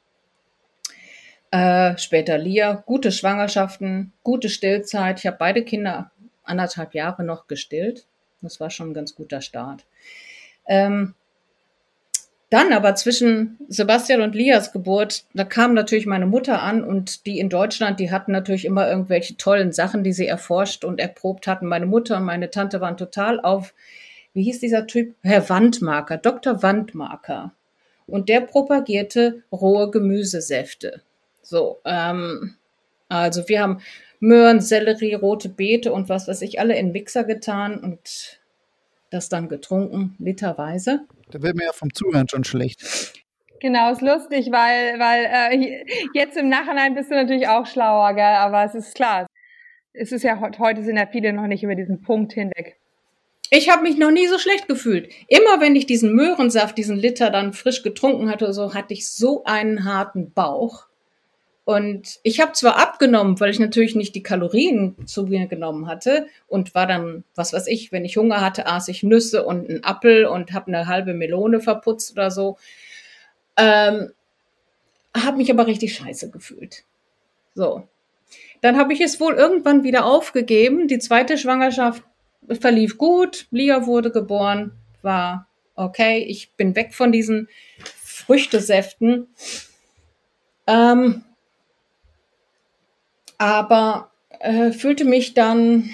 äh, 1.53 1.95
später 1.99 2.39
Lia. 2.39 2.73
Gute 2.73 3.11
Schwangerschaften, 3.11 4.11
gute 4.23 4.49
Stillzeit. 4.49 5.19
Ich 5.19 5.27
habe 5.27 5.37
beide 5.39 5.63
Kinder 5.63 6.11
anderthalb 6.43 6.95
Jahre 6.95 7.23
noch 7.23 7.45
gestillt. 7.45 8.07
Das 8.41 8.59
war 8.59 8.71
schon 8.71 8.89
ein 8.89 8.93
ganz 8.95 9.13
guter 9.13 9.39
Start. 9.39 9.85
Ähm, 10.67 11.13
dann 12.49 12.73
aber 12.73 12.95
zwischen 12.95 13.59
Sebastian 13.67 14.21
und 14.21 14.33
Lias 14.33 14.71
Geburt, 14.71 15.25
da 15.35 15.43
kam 15.43 15.75
natürlich 15.75 16.07
meine 16.07 16.25
Mutter 16.25 16.63
an 16.63 16.83
und 16.83 17.27
die 17.27 17.39
in 17.39 17.49
Deutschland, 17.49 17.99
die 17.99 18.11
hatten 18.11 18.31
natürlich 18.31 18.65
immer 18.65 18.89
irgendwelche 18.89 19.37
tollen 19.37 19.71
Sachen, 19.71 20.03
die 20.03 20.13
sie 20.13 20.27
erforscht 20.27 20.83
und 20.83 20.99
erprobt 20.99 21.45
hatten. 21.45 21.67
Meine 21.67 21.85
Mutter 21.85 22.17
und 22.17 22.23
meine 22.23 22.49
Tante 22.49 22.81
waren 22.81 22.97
total 22.97 23.39
auf, 23.39 23.75
wie 24.33 24.43
hieß 24.43 24.59
dieser 24.59 24.87
Typ? 24.87 25.15
Herr 25.21 25.47
Wandmarker, 25.49 26.17
Dr. 26.17 26.63
Wandmarker. 26.63 27.53
Und 28.07 28.27
der 28.27 28.41
propagierte 28.41 29.43
rohe 29.51 29.91
Gemüsesäfte. 29.91 31.03
So, 31.43 31.79
ähm, 31.85 32.55
also 33.09 33.47
wir 33.47 33.61
haben 33.61 33.81
Möhren, 34.19 34.61
Sellerie, 34.61 35.13
rote 35.13 35.49
Beete 35.49 35.91
und 35.93 36.09
was 36.09 36.27
weiß 36.27 36.41
ich 36.41 36.59
alle 36.59 36.77
in 36.77 36.91
Mixer 36.91 37.25
getan 37.25 37.77
und 37.77 38.39
das 39.11 39.29
dann 39.29 39.49
getrunken, 39.49 40.15
literweise. 40.17 41.01
Da 41.29 41.41
wird 41.41 41.55
mir 41.55 41.65
ja 41.65 41.73
vom 41.73 41.93
Zuhören 41.93 42.27
schon 42.27 42.43
schlecht. 42.43 43.13
Genau, 43.59 43.91
ist 43.91 44.01
lustig, 44.01 44.51
weil, 44.51 44.99
weil 44.99 45.25
äh, 45.25 45.85
jetzt 46.13 46.35
im 46.35 46.49
Nachhinein 46.49 46.95
bist 46.95 47.11
du 47.11 47.15
natürlich 47.15 47.47
auch 47.47 47.65
schlauer, 47.65 48.13
gell? 48.13 48.23
aber 48.23 48.63
es 48.65 48.75
ist 48.75 48.95
klar. 48.95 49.27
Es 49.93 50.11
ist 50.11 50.23
ja 50.23 50.41
heute 50.59 50.83
sind 50.83 50.97
ja 50.97 51.05
viele 51.05 51.33
noch 51.33 51.47
nicht 51.47 51.63
über 51.63 51.75
diesen 51.75 52.01
Punkt 52.01 52.33
hinweg. 52.33 52.77
Ich 53.51 53.69
habe 53.69 53.83
mich 53.83 53.97
noch 53.97 54.09
nie 54.09 54.25
so 54.27 54.39
schlecht 54.39 54.67
gefühlt. 54.67 55.13
Immer 55.27 55.61
wenn 55.61 55.75
ich 55.75 55.85
diesen 55.85 56.13
Möhrensaft, 56.13 56.77
diesen 56.77 56.97
Liter 56.97 57.29
dann 57.29 57.53
frisch 57.53 57.83
getrunken 57.83 58.29
hatte, 58.31 58.51
so 58.51 58.73
hatte 58.73 58.93
ich 58.93 59.07
so 59.07 59.43
einen 59.43 59.85
harten 59.85 60.31
Bauch. 60.31 60.87
Und 61.65 62.19
ich 62.23 62.41
habe 62.41 62.51
zwar 62.51 62.77
abgenommen, 62.77 63.39
weil 63.39 63.49
ich 63.49 63.59
natürlich 63.59 63.95
nicht 63.95 64.15
die 64.15 64.23
Kalorien 64.23 64.95
zu 65.05 65.23
mir 65.23 65.47
genommen 65.47 65.87
hatte 65.87 66.27
und 66.47 66.75
war 66.75 66.87
dann, 66.87 67.23
was 67.35 67.53
weiß 67.53 67.67
ich, 67.67 67.93
wenn 67.93 68.03
ich 68.03 68.17
Hunger 68.17 68.41
hatte, 68.41 68.67
aß 68.67 68.89
ich 68.89 69.01
Nüsse 69.03 69.45
und 69.45 69.69
einen 69.69 69.83
Apfel 69.83 70.25
und 70.25 70.51
habe 70.51 70.67
eine 70.67 70.87
halbe 70.87 71.13
Melone 71.13 71.61
verputzt 71.61 72.11
oder 72.13 72.31
so. 72.31 72.57
Ähm, 73.55 74.11
habe 75.15 75.37
mich 75.37 75.49
aber 75.51 75.67
richtig 75.67 75.95
scheiße 75.95 76.31
gefühlt. 76.31 76.83
So. 77.55 77.87
Dann 78.61 78.77
habe 78.77 78.93
ich 78.93 78.99
es 78.99 79.19
wohl 79.19 79.35
irgendwann 79.35 79.83
wieder 79.83 80.05
aufgegeben. 80.05 80.87
Die 80.87 80.99
zweite 80.99 81.37
Schwangerschaft 81.37 82.03
verlief 82.59 82.97
gut. 82.97 83.47
Lia 83.51 83.85
wurde 83.85 84.11
geboren. 84.11 84.71
War 85.01 85.47
okay. 85.75 86.19
Ich 86.27 86.51
bin 86.53 86.75
weg 86.75 86.93
von 86.93 87.11
diesen 87.11 87.47
Früchtesäften. 88.01 89.27
Ähm, 90.65 91.23
aber 93.43 94.11
äh, 94.39 94.71
fühlte 94.71 95.05
mich 95.05 95.33
dann 95.33 95.89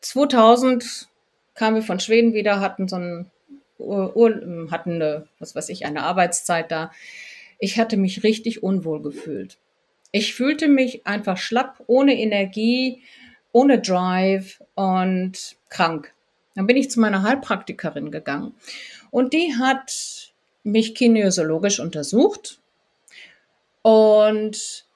2000 0.00 1.08
kamen 1.54 1.76
wir 1.76 1.82
von 1.82 2.00
Schweden 2.00 2.32
wieder, 2.32 2.60
hatten 2.60 2.88
so 2.88 2.96
ein 2.96 3.30
Ur, 3.78 4.68
hatten 4.70 4.94
eine, 4.94 5.28
was 5.38 5.54
weiß 5.54 5.68
ich, 5.68 5.86
eine 5.86 6.02
Arbeitszeit 6.02 6.70
da. 6.70 6.90
Ich 7.58 7.78
hatte 7.78 7.96
mich 7.96 8.24
richtig 8.24 8.62
unwohl 8.62 9.02
gefühlt. 9.02 9.58
Ich 10.10 10.34
fühlte 10.34 10.68
mich 10.68 11.06
einfach 11.06 11.36
schlapp, 11.36 11.82
ohne 11.86 12.18
Energie, 12.18 13.02
ohne 13.52 13.80
Drive 13.80 14.62
und 14.74 15.56
krank. 15.68 16.12
Dann 16.54 16.66
bin 16.66 16.76
ich 16.76 16.90
zu 16.90 16.98
meiner 16.98 17.22
Heilpraktikerin 17.22 18.10
gegangen 18.10 18.54
und 19.10 19.32
die 19.32 19.54
hat 19.56 20.32
mich 20.64 20.94
kinesiologisch 20.94 21.78
untersucht 21.78 22.58
und 23.82 24.87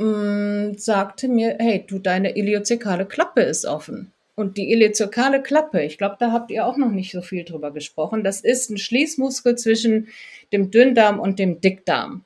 mh, 0.00 0.70
mm, 0.72 0.78
sagte 0.78 1.28
mir, 1.28 1.56
hey, 1.58 1.84
du, 1.86 1.98
deine 1.98 2.36
iliozekale 2.36 3.06
Klappe 3.06 3.42
ist 3.42 3.66
offen. 3.66 4.12
Und 4.34 4.56
die 4.56 4.72
iliozekale 4.72 5.42
Klappe, 5.42 5.82
ich 5.82 5.98
glaube, 5.98 6.16
da 6.18 6.32
habt 6.32 6.50
ihr 6.50 6.64
auch 6.64 6.78
noch 6.78 6.90
nicht 6.90 7.12
so 7.12 7.20
viel 7.20 7.44
drüber 7.44 7.72
gesprochen, 7.72 8.24
das 8.24 8.40
ist 8.40 8.70
ein 8.70 8.78
Schließmuskel 8.78 9.56
zwischen 9.56 10.08
dem 10.52 10.70
Dünndarm 10.70 11.20
und 11.20 11.38
dem 11.38 11.60
Dickdarm. 11.60 12.24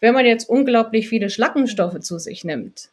Wenn 0.00 0.14
man 0.14 0.26
jetzt 0.26 0.48
unglaublich 0.48 1.08
viele 1.08 1.30
Schlackenstoffe 1.30 2.00
zu 2.00 2.18
sich 2.18 2.42
nimmt, 2.42 2.88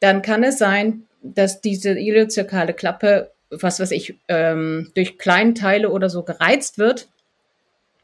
dann 0.00 0.20
kann 0.20 0.42
es 0.42 0.58
sein, 0.58 1.04
dass 1.22 1.60
diese 1.60 1.90
iliozekale 1.90 2.74
Klappe, 2.74 3.30
was 3.50 3.78
weiß 3.78 3.92
ich, 3.92 4.16
ähm, 4.26 4.90
durch 4.94 5.16
Kleinteile 5.16 5.90
oder 5.90 6.10
so 6.10 6.24
gereizt 6.24 6.78
wird 6.78 7.08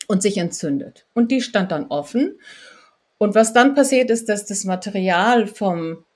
und 0.06 0.22
sich 0.22 0.38
entzündet. 0.38 1.06
Und 1.12 1.32
die 1.32 1.40
stand 1.40 1.72
dann 1.72 1.86
offen. 1.88 2.38
Und 3.20 3.34
was 3.34 3.52
dann 3.52 3.74
passiert 3.74 4.08
ist, 4.08 4.30
dass 4.30 4.46
das 4.46 4.64
Material 4.64 5.46
vom 5.46 6.06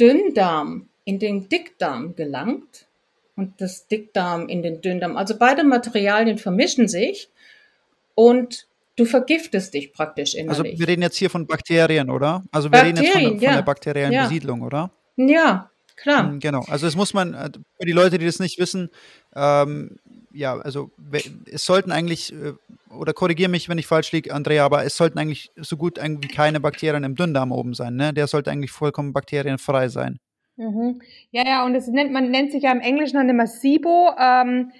Dünndarm 0.00 0.88
in 1.04 1.18
den 1.18 1.50
Dickdarm 1.50 2.16
gelangt 2.16 2.86
und 3.36 3.60
das 3.60 3.86
Dickdarm 3.86 4.48
in 4.48 4.62
den 4.62 4.80
Dünndarm. 4.80 5.14
Also 5.14 5.36
beide 5.36 5.62
Materialien 5.62 6.38
vermischen 6.38 6.88
sich 6.88 7.28
und 8.14 8.66
du 8.96 9.04
vergiftest 9.04 9.74
dich 9.74 9.92
praktisch 9.92 10.34
innerlich. 10.34 10.70
Also 10.70 10.78
wir 10.80 10.88
reden 10.88 11.02
jetzt 11.02 11.18
hier 11.18 11.28
von 11.28 11.46
Bakterien, 11.46 12.08
oder? 12.08 12.42
Also 12.50 12.68
wir 12.68 12.70
Bakterien, 12.70 12.96
reden 12.96 13.04
jetzt 13.04 13.12
von, 13.12 13.38
von 13.38 13.40
ja. 13.40 13.54
der 13.56 13.62
bakteriellen 13.62 14.12
ja. 14.12 14.22
Besiedlung, 14.22 14.62
oder? 14.62 14.90
Ja, 15.16 15.70
klar. 15.96 16.30
Hm, 16.30 16.40
genau. 16.40 16.64
Also 16.68 16.86
das 16.86 16.96
muss 16.96 17.12
man, 17.12 17.34
äh, 17.34 17.50
für 17.78 17.84
die 17.84 17.92
Leute, 17.92 18.16
die 18.16 18.24
das 18.24 18.38
nicht 18.38 18.58
wissen, 18.58 18.88
ähm, 19.36 19.98
ja, 20.34 20.58
also 20.58 20.90
es 21.50 21.64
sollten 21.64 21.92
eigentlich, 21.92 22.32
äh, 22.32 22.52
oder 22.90 23.12
korrigiere 23.12 23.50
mich, 23.50 23.68
wenn 23.68 23.78
ich 23.78 23.86
falsch 23.86 24.12
liege, 24.12 24.34
Andrea, 24.34 24.64
aber 24.64 24.84
es 24.84 24.96
sollten 24.96 25.18
eigentlich 25.18 25.50
so 25.56 25.76
gut 25.76 25.98
irgendwie 25.98 26.28
keine 26.28 26.60
Bakterien 26.60 27.04
im 27.04 27.14
Dünndarm 27.14 27.52
oben 27.52 27.74
sein, 27.74 27.96
ne? 27.96 28.12
Der 28.12 28.26
sollte 28.26 28.50
eigentlich 28.50 28.70
vollkommen 28.70 29.12
bakterienfrei 29.12 29.88
sein. 29.88 30.18
Mhm. 30.56 31.00
Ja, 31.30 31.46
ja, 31.46 31.64
und 31.64 31.74
es 31.74 31.88
nennt, 31.88 32.12
man 32.12 32.30
nennt 32.30 32.52
sich 32.52 32.62
ja 32.64 32.72
im 32.72 32.80
Englischen 32.80 33.16
dann 33.16 33.28
immer 33.28 33.46
SIBO, 33.46 34.12
ähm, 34.18 34.72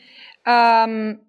ähm, 0.45 1.21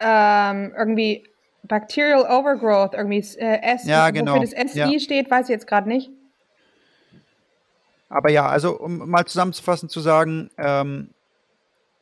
ähm, 0.00 0.74
irgendwie 0.76 1.24
Bacterial 1.62 2.22
Overgrowth, 2.22 2.94
irgendwie 2.94 3.24
äh, 3.38 3.60
S, 3.62 3.86
ja, 3.86 4.10
genau. 4.10 4.36
wofür 4.36 4.48
das 4.48 4.72
SI 4.72 4.78
ja. 4.78 4.98
steht, 4.98 5.30
weiß 5.30 5.48
ich 5.48 5.52
jetzt 5.52 5.66
gerade 5.66 5.88
nicht. 5.88 6.10
Aber 8.08 8.30
ja, 8.30 8.46
also 8.46 8.78
um 8.78 9.10
mal 9.10 9.26
zusammenzufassen 9.26 9.88
zu 9.88 10.00
sagen, 10.00 10.50
ähm, 10.56 11.10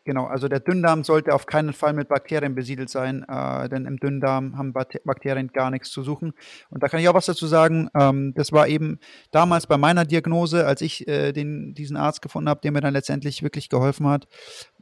genau, 0.07 0.25
also 0.25 0.49
der 0.49 0.61
Dünndarm 0.61 1.05
sollte 1.05 1.35
auf 1.35 1.45
keinen 1.45 1.75
Fall 1.75 1.93
mit 1.93 2.09
Bakterien 2.09 2.55
besiedelt 2.55 2.89
sein, 2.89 3.25
äh, 3.29 3.69
denn 3.69 3.85
im 3.85 3.99
Dünndarm 3.99 4.57
haben 4.57 4.73
Bakterien 4.73 5.49
gar 5.49 5.71
nichts 5.71 5.91
zu 5.91 6.03
suchen. 6.03 6.33
Und 6.71 6.83
da 6.83 6.89
kann 6.89 7.01
ich 7.01 7.09
auch 7.09 7.15
was 7.15 7.27
dazu 7.27 7.47
sagen. 7.47 7.91
Ähm, 7.95 8.33
das 8.35 8.53
war 8.53 8.69
eben 8.69 8.99
damals 9.33 9.67
bei 9.67 9.77
meiner 9.77 10.07
Diagnose, 10.07 10.67
als 10.67 10.81
ich 10.81 11.07
äh, 11.07 11.33
den, 11.33 11.75
diesen 11.75 11.97
Arzt 11.97 12.23
gefunden 12.23 12.49
habe, 12.49 12.61
der 12.63 12.73
mir 12.73 12.81
dann 12.81 12.95
letztendlich 12.95 13.43
wirklich 13.43 13.69
geholfen 13.69 14.07
hat, 14.07 14.27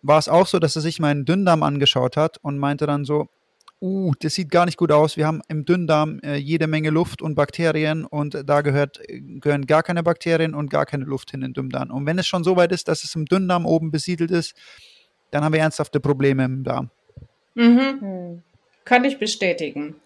war 0.02 0.18
es 0.18 0.28
auch 0.28 0.46
so, 0.46 0.60
dass 0.60 0.76
er 0.76 0.82
sich 0.82 1.00
meinen 1.00 1.24
Dünndarm 1.24 1.64
angeschaut 1.64 2.16
hat 2.16 2.38
und 2.42 2.58
meinte 2.58 2.86
dann 2.86 3.04
so, 3.04 3.28
uh, 3.80 4.12
das 4.20 4.34
sieht 4.34 4.50
gar 4.50 4.66
nicht 4.66 4.78
gut 4.78 4.92
aus. 4.92 5.16
Wir 5.16 5.26
haben 5.26 5.40
im 5.48 5.64
Dünndarm 5.64 6.20
äh, 6.20 6.36
jede 6.36 6.66
Menge 6.66 6.90
Luft 6.90 7.22
und 7.22 7.34
Bakterien 7.34 8.04
und 8.04 8.42
da 8.46 8.60
gehört, 8.62 9.00
gehören 9.08 9.66
gar 9.66 9.82
keine 9.82 10.02
Bakterien 10.02 10.54
und 10.54 10.70
gar 10.70 10.86
keine 10.86 11.04
Luft 11.04 11.30
hin 11.30 11.40
in 11.40 11.48
den 11.48 11.54
Dünndarm. 11.54 11.90
Und 11.90 12.06
wenn 12.06 12.18
es 12.18 12.26
schon 12.26 12.44
so 12.44 12.56
weit 12.56 12.72
ist, 12.72 12.88
dass 12.88 13.04
es 13.04 13.14
im 13.14 13.26
Dünndarm 13.26 13.66
oben 13.66 13.90
besiedelt 13.90 14.30
ist, 14.30 14.54
dann 15.34 15.44
haben 15.44 15.52
wir 15.52 15.60
ernsthafte 15.60 16.00
Probleme 16.00 16.44
im 16.44 16.64
Darm. 16.64 16.90
Mhm. 17.54 18.00
Hm. 18.00 18.42
Kann 18.84 19.04
ich 19.04 19.18
bestätigen. 19.18 19.96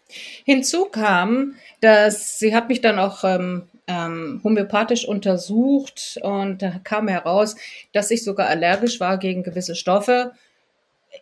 Hinzu 0.44 0.87
kam, 0.87 1.54
dass 1.80 2.38
sie 2.38 2.54
hat 2.54 2.68
mich 2.68 2.80
dann 2.80 2.99
auch 2.99 3.25
ähm, 3.25 3.64
ähm, 3.87 4.40
homöopathisch 4.44 5.06
untersucht 5.06 6.18
und 6.23 6.62
da 6.62 6.80
kam 6.85 7.08
heraus, 7.08 7.56
dass 7.92 8.11
ich 8.11 8.23
sogar 8.23 8.49
allergisch 8.49 9.00
war 9.00 9.18
gegen 9.18 9.42
gewisse 9.42 9.75
Stoffe 9.75 10.32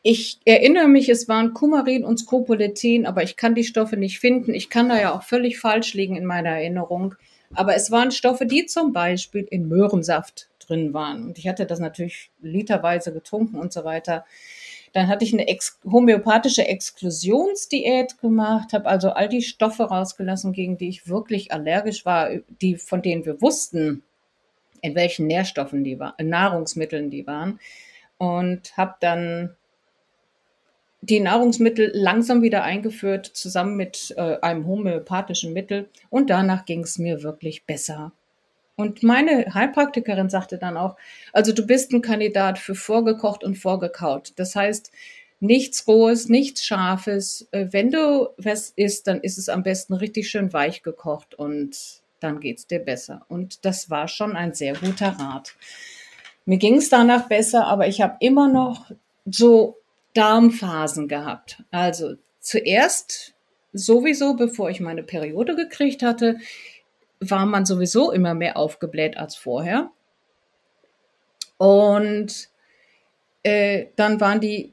ich 0.03 0.39
erinnere 0.45 0.89
mich, 0.89 1.09
es 1.09 1.29
waren 1.29 1.55
Kumarin 1.55 2.05
und 2.05 2.19
Scopoletin, 2.19 3.07
aber 3.07 3.23
ich 3.23 3.37
kann 3.37 3.55
die 3.55 3.65
Stoffe 3.65 3.97
nicht 3.97 4.19
finden. 4.19 4.55
Ich 4.55 4.71
kann 4.71 4.89
da 4.89 5.01
ja 5.01 5.15
auch 5.15 5.23
völlig 5.23 5.59
falsch 5.59 5.95
liegen 5.95 6.17
in 6.17 6.25
meiner 6.25 6.51
Erinnerung. 6.51 7.15
Aber 7.55 7.75
es 7.75 7.91
waren 7.91 8.11
Stoffe, 8.11 8.47
die 8.47 8.67
zum 8.67 8.93
Beispiel 8.93 9.47
in 9.51 9.69
Möhrensaft 9.69 10.49
drin 10.69 10.95
waren. 10.95 11.25
Und 11.25 11.39
ich 11.39 11.49
hatte 11.49 11.67
das 11.67 11.79
natürlich 11.79 12.31
literweise 12.41 13.13
getrunken 13.13 13.59
und 13.59 13.73
so 13.73 13.85
weiter. 13.85 14.25
Dann 14.93 15.09
hatte 15.09 15.25
ich 15.25 15.33
eine 15.33 15.49
ex 15.49 15.79
homöopathische 15.85 16.67
Exklusionsdiät 16.67 18.19
gemacht, 18.19 18.73
habe 18.73 18.87
also 18.87 19.11
all 19.11 19.29
die 19.29 19.43
Stoffe 19.43 19.85
rausgelassen, 19.85 20.53
gegen 20.53 20.79
die 20.79 20.89
ich 20.89 21.09
wirklich 21.09 21.53
allergisch 21.53 22.07
war, 22.07 22.31
die, 22.63 22.77
von 22.77 23.03
denen 23.03 23.27
wir 23.27 23.43
wussten, 23.43 24.03
in 24.81 24.95
welchen 24.95 25.27
Nährstoffen 25.27 25.85
die 25.85 25.99
waren, 25.99 26.15
Nahrungsmitteln 26.29 27.11
die 27.11 27.27
waren. 27.27 27.61
Und 28.19 28.77
habe 28.77 28.95
dann 29.01 29.57
die 31.03 31.21
Nahrungsmittel 31.21 31.91
langsam 31.95 32.43
wieder 32.43 32.63
eingeführt, 32.63 33.27
zusammen 33.27 33.77
mit 33.77 34.15
äh, 34.17 34.39
einem 34.41 34.67
homöopathischen 34.67 35.53
Mittel. 35.53 35.89
Und 36.11 36.31
danach 36.31 36.65
ging 36.65 36.81
es 36.81 36.99
mir 36.99 37.23
wirklich 37.23 37.65
besser. 37.65 38.13
Und 38.77 39.03
meine 39.03 39.55
Heilpraktikerin 39.55 40.29
sagte 40.29 40.59
dann 40.59 40.77
auch, 40.77 40.97
also 41.33 41.53
du 41.53 41.67
bist 41.67 41.93
ein 41.93 42.03
Kandidat 42.03 42.59
für 42.59 42.75
vorgekocht 42.75 43.43
und 43.43 43.57
vorgekaut. 43.57 44.33
Das 44.37 44.55
heißt, 44.55 44.93
nichts 45.41 45.87
Rohes, 45.87 46.29
nichts 46.29 46.65
Scharfes. 46.65 47.49
Äh, 47.51 47.69
wenn 47.71 47.91
du 47.91 48.29
was 48.37 48.71
isst, 48.77 49.07
dann 49.07 49.21
ist 49.21 49.39
es 49.39 49.49
am 49.49 49.63
besten 49.63 49.95
richtig 49.95 50.31
schön 50.31 50.53
weich 50.53 50.83
gekocht 50.83 51.35
und 51.35 52.03
dann 52.21 52.41
geht 52.41 52.59
es 52.59 52.67
dir 52.67 52.79
besser. 52.79 53.25
Und 53.29 53.65
das 53.65 53.91
war 53.91 54.09
schon 54.09 54.37
ein 54.37 54.55
sehr 54.55 54.75
guter 54.75 55.17
Rat. 55.19 55.55
Mir 56.45 56.59
ging 56.59 56.77
es 56.77 56.89
danach 56.89 57.29
besser, 57.29 57.67
aber 57.67 57.89
ich 57.89 58.01
habe 58.01 58.17
immer 58.21 58.49
noch 58.49 58.91
so 59.25 59.79
Darmphasen 60.15 61.09
gehabt. 61.09 61.63
Also 61.71 62.15
zuerst 62.41 63.35
sowieso, 63.73 64.35
bevor 64.35 64.71
ich 64.71 64.81
meine 64.81 65.03
Periode 65.03 65.57
gekriegt 65.57 66.03
hatte, 66.03 66.39
war 67.21 67.47
man 67.47 67.67
sowieso 67.67 68.13
immer 68.13 68.35
mehr 68.35 68.57
aufgebläht 68.57 69.17
als 69.17 69.37
vorher. 69.37 69.91
Und 71.59 72.49
äh, 73.43 73.87
dann 73.97 74.21
waren 74.21 74.41
die 74.41 74.73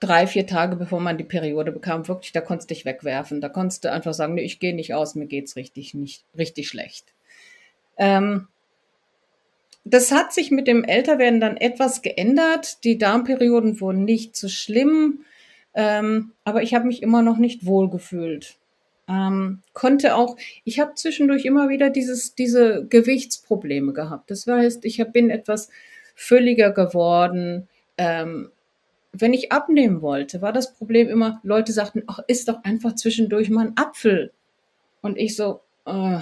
drei, 0.00 0.26
vier 0.26 0.46
Tage, 0.46 0.76
bevor 0.76 1.00
man 1.00 1.16
die 1.16 1.24
Periode 1.24 1.70
bekam, 1.70 2.08
wirklich, 2.08 2.32
da 2.32 2.40
konntest 2.40 2.70
du 2.70 2.74
dich 2.74 2.84
wegwerfen. 2.84 3.40
Da 3.40 3.48
konntest 3.48 3.84
du 3.84 3.92
einfach 3.92 4.14
sagen, 4.14 4.34
nee, 4.34 4.42
ich 4.42 4.58
gehe 4.58 4.74
nicht 4.74 4.94
aus, 4.94 5.14
mir 5.14 5.26
geht's 5.26 5.56
richtig 5.56 5.94
nicht, 5.94 6.24
richtig 6.36 6.68
schlecht. 6.68 7.12
Ähm, 7.96 8.48
das 9.84 10.12
hat 10.12 10.32
sich 10.32 10.50
mit 10.50 10.66
dem 10.66 10.84
Älterwerden 10.84 11.40
dann 11.40 11.56
etwas 11.56 12.02
geändert. 12.02 12.84
Die 12.84 12.98
Darmperioden 12.98 13.80
wurden 13.80 14.04
nicht 14.04 14.36
so 14.36 14.48
schlimm, 14.48 15.24
ähm, 15.74 16.32
aber 16.44 16.62
ich 16.62 16.74
habe 16.74 16.86
mich 16.86 17.02
immer 17.02 17.22
noch 17.22 17.38
nicht 17.38 17.66
wohl 17.66 17.90
gefühlt. 17.90 18.56
Ähm, 19.08 19.62
konnte 19.72 20.14
auch, 20.14 20.36
ich 20.64 20.80
habe 20.80 20.94
zwischendurch 20.94 21.44
immer 21.44 21.68
wieder 21.68 21.90
dieses, 21.90 22.34
diese 22.34 22.86
Gewichtsprobleme 22.88 23.92
gehabt. 23.92 24.30
Das 24.30 24.46
heißt, 24.46 24.84
ich 24.84 25.00
hab, 25.00 25.12
bin 25.12 25.30
etwas 25.30 25.68
fülliger 26.14 26.70
geworden. 26.70 27.68
Ähm, 27.98 28.50
wenn 29.12 29.34
ich 29.34 29.52
abnehmen 29.52 30.00
wollte, 30.00 30.40
war 30.40 30.52
das 30.52 30.74
Problem 30.74 31.08
immer, 31.08 31.40
Leute 31.42 31.72
sagten, 31.72 32.02
ach, 32.06 32.20
isst 32.28 32.48
doch 32.48 32.64
einfach 32.64 32.94
zwischendurch 32.94 33.50
mal 33.50 33.66
einen 33.66 33.76
Apfel. 33.76 34.32
Und 35.02 35.18
ich 35.18 35.36
so, 35.36 35.60
äh, 35.84 36.18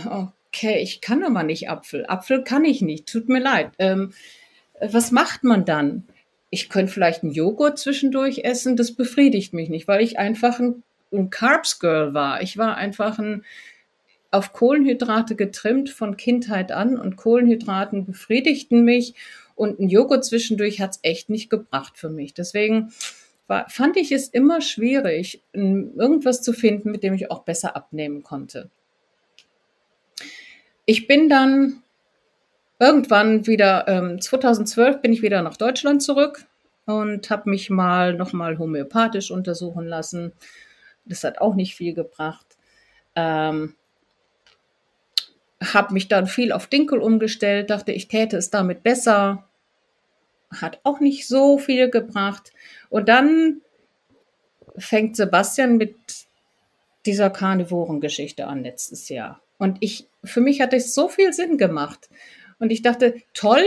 okay, 0.48 0.78
ich 0.80 1.00
kann 1.00 1.22
aber 1.22 1.42
nicht 1.42 1.68
Apfel. 1.68 2.06
Apfel 2.06 2.42
kann 2.42 2.64
ich 2.64 2.82
nicht, 2.82 3.06
tut 3.06 3.28
mir 3.28 3.40
leid. 3.40 3.70
Ähm, 3.78 4.12
was 4.80 5.12
macht 5.12 5.44
man 5.44 5.64
dann? 5.64 6.04
Ich 6.48 6.68
könnte 6.68 6.92
vielleicht 6.92 7.22
einen 7.22 7.32
Joghurt 7.32 7.78
zwischendurch 7.78 8.40
essen, 8.44 8.76
das 8.76 8.92
befriedigt 8.92 9.52
mich 9.52 9.68
nicht, 9.68 9.86
weil 9.86 10.00
ich 10.00 10.18
einfach 10.18 10.58
ein, 10.58 10.82
ein 11.12 11.30
Carbs 11.30 11.78
Girl 11.80 12.14
war. 12.14 12.42
Ich 12.42 12.56
war 12.56 12.76
einfach 12.76 13.18
ein 13.18 13.44
auf 14.30 14.52
Kohlenhydrate 14.52 15.34
getrimmt 15.34 15.90
von 15.90 16.16
Kindheit 16.16 16.70
an 16.70 16.96
und 16.96 17.16
Kohlenhydraten 17.16 18.06
befriedigten 18.06 18.84
mich 18.84 19.14
und 19.56 19.80
ein 19.80 19.88
Joghurt 19.88 20.24
zwischendurch 20.24 20.80
hat 20.80 20.92
es 20.92 21.00
echt 21.02 21.30
nicht 21.30 21.50
gebracht 21.50 21.98
für 21.98 22.08
mich. 22.08 22.32
Deswegen 22.32 22.92
war, 23.48 23.68
fand 23.68 23.96
ich 23.96 24.12
es 24.12 24.28
immer 24.28 24.60
schwierig, 24.60 25.42
irgendwas 25.52 26.42
zu 26.42 26.52
finden, 26.52 26.92
mit 26.92 27.02
dem 27.02 27.14
ich 27.14 27.30
auch 27.30 27.42
besser 27.42 27.74
abnehmen 27.74 28.22
konnte. 28.22 28.70
Ich 30.86 31.06
bin 31.06 31.28
dann 31.28 31.82
irgendwann 32.78 33.46
wieder, 33.46 33.86
ähm, 33.88 34.20
2012 34.20 35.02
bin 35.02 35.12
ich 35.12 35.22
wieder 35.22 35.42
nach 35.42 35.56
Deutschland 35.56 36.02
zurück 36.02 36.46
und 36.86 37.28
habe 37.28 37.50
mich 37.50 37.68
mal 37.68 38.14
nochmal 38.14 38.58
homöopathisch 38.58 39.30
untersuchen 39.30 39.86
lassen. 39.86 40.32
Das 41.10 41.24
hat 41.24 41.40
auch 41.40 41.54
nicht 41.54 41.74
viel 41.74 41.94
gebracht. 41.94 42.46
Ähm, 43.14 43.74
habe 45.62 45.92
mich 45.92 46.08
dann 46.08 46.26
viel 46.26 46.52
auf 46.52 46.66
Dinkel 46.66 47.00
umgestellt, 47.00 47.70
dachte, 47.70 47.92
ich 47.92 48.08
täte 48.08 48.36
es 48.36 48.50
damit 48.50 48.82
besser. 48.82 49.48
Hat 50.50 50.80
auch 50.84 51.00
nicht 51.00 51.28
so 51.28 51.58
viel 51.58 51.90
gebracht. 51.90 52.52
Und 52.88 53.08
dann 53.08 53.60
fängt 54.76 55.16
Sebastian 55.16 55.76
mit 55.76 55.96
dieser 57.06 57.30
Karnivorengeschichte 57.30 58.46
an 58.46 58.62
letztes 58.62 59.08
Jahr. 59.08 59.40
Und 59.58 59.78
ich, 59.80 60.08
für 60.24 60.40
mich 60.40 60.60
hat 60.60 60.72
es 60.72 60.94
so 60.94 61.08
viel 61.08 61.32
Sinn 61.32 61.58
gemacht. 61.58 62.08
Und 62.58 62.70
ich 62.72 62.82
dachte, 62.82 63.14
toll, 63.34 63.64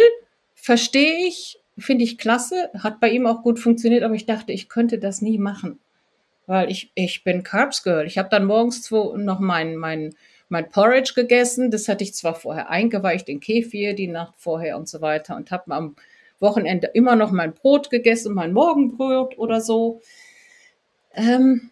verstehe 0.56 1.28
ich, 1.28 1.60
finde 1.78 2.04
ich 2.04 2.18
klasse, 2.18 2.70
hat 2.78 3.00
bei 3.00 3.10
ihm 3.10 3.26
auch 3.26 3.44
gut 3.44 3.60
funktioniert, 3.60 4.04
aber 4.04 4.16
ich 4.16 4.26
dachte, 4.26 4.52
ich 4.52 4.70
könnte 4.70 5.00
das 5.00 5.22
nie 5.22 5.38
machen. 5.38 5.80
Weil 6.46 6.70
ich, 6.70 6.92
ich 6.96 7.24
bin 7.24 7.44
Carbs 7.44 7.84
Girl. 7.84 8.06
Ich 8.06 8.18
habe 8.18 8.30
dann 8.30 8.46
morgens 8.46 8.90
noch 8.92 9.40
mein, 9.40 9.78
mein, 9.78 10.16
mein 10.50 10.70
Porridge 10.70 11.14
gegessen. 11.16 11.72
Das 11.72 11.88
hatte 11.88 12.04
ich 12.04 12.14
zwar 12.14 12.36
vorher 12.36 12.70
eingeweicht 12.70 13.30
in 13.30 13.40
Kefir, 13.40 13.94
die 13.94 14.08
Nacht 14.08 14.36
vorher 14.38 14.78
und 14.78 14.90
so 14.90 15.02
weiter. 15.02 15.36
Und 15.36 15.52
habe 15.52 15.74
am 15.74 15.96
Wochenende 16.40 16.88
immer 16.88 17.16
noch 17.16 17.32
mein 17.32 17.54
Brot 17.54 17.90
gegessen, 17.90 18.34
mein 18.34 18.54
Morgenbrot 18.54 19.38
oder 19.38 19.62
so. 19.62 20.02
Ähm, 21.14 21.72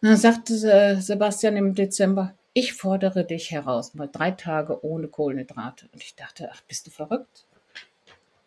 dann 0.00 0.16
sagte 0.16 1.00
Sebastian 1.00 1.56
im 1.56 1.74
Dezember, 1.74 2.34
ich 2.52 2.72
fordere 2.72 3.24
dich 3.24 3.50
heraus, 3.50 3.94
mal 3.94 4.08
drei 4.10 4.30
Tage 4.32 4.84
ohne 4.84 5.08
Kohlenhydrate. 5.08 5.88
Und 5.92 6.02
ich 6.02 6.16
dachte, 6.16 6.50
ach, 6.52 6.62
bist 6.62 6.86
du 6.86 6.90
verrückt? 6.90 7.44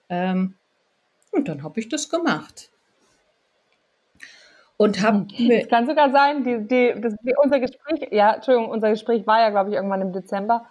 Ähm, 0.10 0.56
und 1.32 1.48
dann 1.48 1.64
habe 1.64 1.80
ich 1.80 1.90
das 1.90 2.10
gemacht. 2.10 2.70
Und 4.84 5.02
habe 5.02 5.28
es 5.38 5.68
kann 5.70 5.88
sogar 5.88 6.12
sein, 6.12 6.44
die, 6.44 6.68
die, 6.68 6.94
das, 7.00 7.16
die, 7.24 7.34
unser 7.42 7.60
Gespräch, 7.60 8.08
ja, 8.12 8.34
Entschuldigung, 8.34 8.70
unser 8.70 8.90
Gespräch 8.90 9.26
war 9.26 9.40
ja, 9.40 9.50
glaube 9.50 9.70
ich, 9.70 9.76
irgendwann 9.76 10.02
im 10.02 10.12
Dezember. 10.12 10.66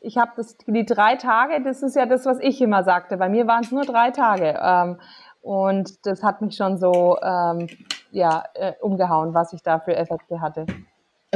Ich 0.00 0.16
habe 0.16 0.32
das, 0.36 0.56
die 0.66 0.86
drei 0.86 1.16
Tage, 1.16 1.62
das 1.62 1.82
ist 1.82 1.96
ja 1.96 2.06
das, 2.06 2.24
was 2.24 2.38
ich 2.40 2.60
immer 2.60 2.84
sagte. 2.84 3.16
Bei 3.16 3.28
mir 3.28 3.46
waren 3.46 3.64
es 3.64 3.70
nur 3.70 3.84
drei 3.84 4.10
Tage. 4.10 4.58
Ähm, 4.62 4.98
und 5.42 6.06
das 6.06 6.22
hat 6.22 6.40
mich 6.40 6.56
schon 6.56 6.78
so 6.78 7.18
ähm, 7.22 7.68
ja, 8.10 8.44
äh, 8.54 8.72
umgehauen, 8.80 9.34
was 9.34 9.52
ich 9.52 9.62
da 9.62 9.78
für 9.80 9.96
Effekte 9.96 10.40
hatte. 10.40 10.66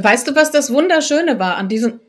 Weißt 0.00 0.28
du, 0.28 0.34
was 0.34 0.50
das 0.50 0.72
Wunderschöne 0.72 1.38
war 1.38 1.56
an 1.56 1.68
diesem. 1.68 2.00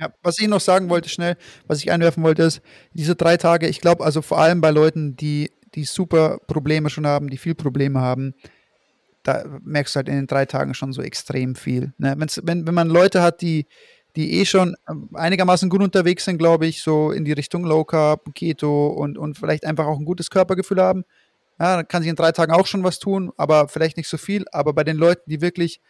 Ja, 0.00 0.08
was 0.22 0.38
ich 0.38 0.48
noch 0.48 0.60
sagen 0.60 0.90
wollte, 0.90 1.08
schnell, 1.08 1.36
was 1.66 1.78
ich 1.78 1.90
einwerfen 1.90 2.22
wollte, 2.22 2.42
ist, 2.42 2.62
diese 2.92 3.16
drei 3.16 3.36
Tage, 3.36 3.66
ich 3.68 3.80
glaube, 3.80 4.04
also 4.04 4.22
vor 4.22 4.38
allem 4.38 4.60
bei 4.60 4.70
Leuten, 4.70 5.16
die, 5.16 5.50
die 5.74 5.84
super 5.84 6.38
Probleme 6.46 6.90
schon 6.90 7.06
haben, 7.06 7.28
die 7.28 7.36
viel 7.36 7.54
Probleme 7.54 8.00
haben, 8.00 8.34
da 9.28 9.44
merkst 9.62 9.94
du 9.94 9.96
halt 9.98 10.08
in 10.08 10.16
den 10.16 10.26
drei 10.26 10.46
Tagen 10.46 10.72
schon 10.72 10.92
so 10.92 11.02
extrem 11.02 11.54
viel. 11.54 11.92
Ne? 11.98 12.16
Wenn, 12.42 12.66
wenn 12.66 12.74
man 12.74 12.88
Leute 12.88 13.20
hat, 13.20 13.42
die, 13.42 13.66
die 14.16 14.40
eh 14.40 14.46
schon 14.46 14.74
einigermaßen 15.12 15.68
gut 15.68 15.82
unterwegs 15.82 16.24
sind, 16.24 16.38
glaube 16.38 16.66
ich, 16.66 16.80
so 16.80 17.12
in 17.12 17.26
die 17.26 17.32
Richtung 17.32 17.64
Low 17.64 17.84
Carb, 17.84 18.34
Keto 18.34 18.86
und, 18.86 19.18
und 19.18 19.36
vielleicht 19.36 19.66
einfach 19.66 19.86
auch 19.86 19.98
ein 19.98 20.06
gutes 20.06 20.30
Körpergefühl 20.30 20.80
haben, 20.80 21.04
ja, 21.60 21.76
dann 21.76 21.88
kann 21.88 22.02
sich 22.02 22.08
in 22.08 22.16
drei 22.16 22.32
Tagen 22.32 22.52
auch 22.52 22.66
schon 22.66 22.84
was 22.84 23.00
tun, 23.00 23.30
aber 23.36 23.68
vielleicht 23.68 23.98
nicht 23.98 24.08
so 24.08 24.16
viel. 24.16 24.46
Aber 24.50 24.72
bei 24.72 24.84
den 24.84 24.96
Leuten, 24.96 25.28
die 25.28 25.42
wirklich 25.42 25.80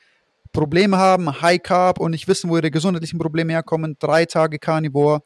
Probleme 0.53 0.97
haben, 0.97 1.41
High 1.41 1.63
Carb 1.63 2.01
und 2.01 2.11
nicht 2.11 2.27
wissen, 2.27 2.51
wo 2.51 2.57
ihre 2.57 2.73
gesundheitlichen 2.73 3.21
Probleme 3.21 3.53
herkommen, 3.53 3.97
drei 4.01 4.25
Tage 4.25 4.59
Carnivore, 4.59 5.23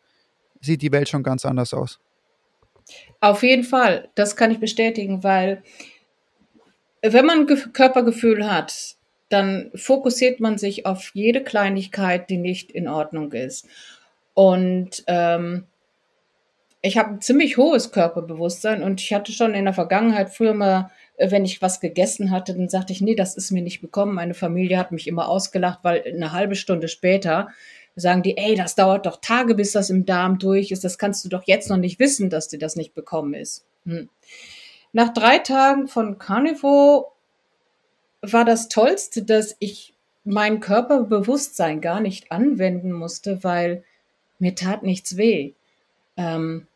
sieht 0.61 0.83
die 0.83 0.93
Welt 0.93 1.09
schon 1.09 1.23
ganz 1.23 1.47
anders 1.47 1.73
aus. 1.73 1.99
Auf 3.21 3.43
jeden 3.43 3.65
Fall, 3.65 4.11
das 4.17 4.37
kann 4.37 4.51
ich 4.51 4.59
bestätigen, 4.59 5.23
weil 5.23 5.63
wenn 7.03 7.27
man 7.27 7.47
ein 7.47 7.73
Körpergefühl 7.73 8.51
hat, 8.51 8.97
dann 9.29 9.71
fokussiert 9.75 10.41
man 10.41 10.59
sich 10.59 10.87
auf 10.87 11.11
jede 11.15 11.43
Kleinigkeit, 11.43 12.31
die 12.31 12.37
nicht 12.37 12.71
in 12.71 12.87
Ordnung 12.87 13.33
ist. 13.33 13.67
Und 14.35 15.03
ähm, 15.07 15.65
ich 16.83 16.99
habe 16.99 17.11
ein 17.11 17.21
ziemlich 17.21 17.57
hohes 17.57 17.93
Körperbewusstsein 17.93 18.83
und 18.83 19.01
ich 19.01 19.13
hatte 19.13 19.33
schon 19.33 19.55
in 19.55 19.65
der 19.65 19.75
Vergangenheit 19.75 20.31
früher 20.31 20.55
mal, 20.55 20.91
äh, 21.17 21.31
wenn 21.31 21.45
ich 21.45 21.63
was 21.63 21.81
gegessen 21.81 22.31
hatte, 22.31 22.55
dann 22.55 22.69
sagte 22.69 22.93
ich, 22.93 23.01
nee, 23.01 23.15
das 23.15 23.37
ist 23.37 23.53
mir 23.53 23.63
nicht 23.63 23.81
bekommen. 23.81 24.15
Meine 24.15 24.35
Familie 24.35 24.79
hat 24.79 24.93
mich 24.93 25.07
immer 25.07 25.29
ausgelacht, 25.29 25.81
weil 25.83 26.03
eine 26.07 26.33
halbe 26.33 26.57
Stunde 26.57 26.89
später 26.89 27.49
sagen 27.95 28.23
die, 28.23 28.37
ey, 28.37 28.55
das 28.55 28.75
dauert 28.75 29.07
doch 29.07 29.21
Tage, 29.21 29.55
bis 29.55 29.73
das 29.73 29.91
im 29.91 30.07
Darm 30.07 30.39
durch 30.39 30.71
ist. 30.71 30.85
Das 30.85 30.99
kannst 30.99 31.25
du 31.25 31.29
doch 31.29 31.45
jetzt 31.47 31.71
noch 31.71 31.77
nicht 31.77 31.99
wissen, 31.99 32.31
dass 32.31 32.49
dir 32.49 32.59
das 32.59 32.77
nicht 32.77 32.95
bekommen 32.95 33.35
ist. 33.35 33.65
Hm. 33.87 34.09
Nach 34.93 35.13
drei 35.13 35.39
Tagen 35.39 35.89
von 35.89 36.19
Carnivore 36.19 37.07
war 38.21 38.45
das 38.45 38.69
Tollste, 38.69 39.23
dass 39.23 39.57
ich 39.59 39.95
mein 40.25 40.61
Körperbewusstsein 40.61 41.81
gar 41.81 42.01
nicht 42.01 42.31
anwenden 42.31 42.93
musste, 42.93 43.43
weil 43.43 43.85
mir 44.39 44.55
tat 44.55 44.83
nichts 44.83 45.17
weh. 45.17 45.55
Ähm, 46.17 46.67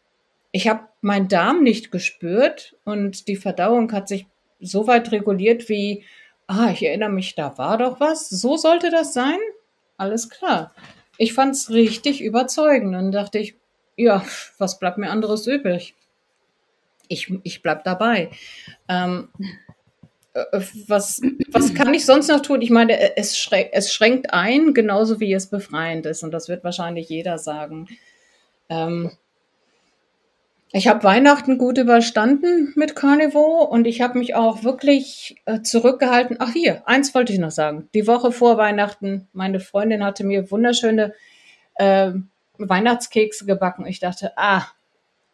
ich 0.50 0.68
habe 0.68 0.88
meinen 1.02 1.28
Darm 1.28 1.62
nicht 1.62 1.92
gespürt 1.92 2.74
und 2.84 3.28
die 3.28 3.36
Verdauung 3.36 3.92
hat 3.92 4.08
sich 4.08 4.26
so 4.60 4.86
weit 4.86 5.12
reguliert 5.12 5.68
wie, 5.68 6.04
ah, 6.46 6.70
ich 6.70 6.84
erinnere 6.84 7.10
mich, 7.10 7.34
da 7.34 7.58
war 7.58 7.78
doch 7.78 8.00
was. 8.00 8.30
So 8.30 8.56
sollte 8.56 8.90
das 8.90 9.12
sein? 9.12 9.38
Alles 9.98 10.30
klar. 10.30 10.72
Ich 11.18 11.34
fand 11.34 11.54
es 11.54 11.70
richtig 11.70 12.22
überzeugend. 12.22 12.94
Dann 12.94 13.12
dachte 13.12 13.38
ich, 13.38 13.56
ja, 13.96 14.24
was 14.58 14.78
bleibt 14.78 14.98
mir 14.98 15.10
anderes 15.10 15.46
übrig? 15.46 15.94
Ich, 17.08 17.32
ich 17.42 17.62
bleib 17.62 17.84
dabei. 17.84 18.30
Ähm, 18.88 19.28
äh, 20.34 20.60
was, 20.86 21.20
was 21.50 21.74
kann 21.74 21.94
ich 21.94 22.04
sonst 22.04 22.28
noch 22.28 22.40
tun? 22.40 22.62
Ich 22.62 22.70
meine, 22.70 23.16
es, 23.16 23.38
schränkt, 23.38 23.70
es 23.72 23.92
schränkt 23.92 24.32
ein, 24.32 24.74
genauso 24.74 25.20
wie 25.20 25.32
es 25.32 25.48
befreiend 25.48 26.06
ist. 26.06 26.22
Und 26.22 26.32
das 26.32 26.48
wird 26.48 26.64
wahrscheinlich 26.64 27.08
jeder 27.08 27.38
sagen. 27.38 27.88
Ähm, 28.68 29.12
ich 30.72 30.88
habe 30.88 31.04
Weihnachten 31.04 31.58
gut 31.58 31.78
überstanden 31.78 32.72
mit 32.76 32.96
Carnivore 32.96 33.68
und 33.68 33.86
ich 33.86 34.02
habe 34.02 34.18
mich 34.18 34.34
auch 34.34 34.62
wirklich 34.62 35.36
äh, 35.46 35.62
zurückgehalten. 35.62 36.36
Ach 36.40 36.52
hier, 36.52 36.86
eins 36.86 37.14
wollte 37.14 37.32
ich 37.32 37.38
noch 37.38 37.52
sagen. 37.52 37.88
Die 37.94 38.06
Woche 38.06 38.32
vor 38.32 38.58
Weihnachten, 38.58 39.28
meine 39.32 39.60
Freundin 39.60 40.04
hatte 40.04 40.24
mir 40.24 40.50
wunderschöne 40.50 41.14
äh, 41.76 42.12
Weihnachtskekse 42.58 43.46
gebacken. 43.46 43.86
Ich 43.86 44.00
dachte, 44.00 44.32
ah, 44.36 44.66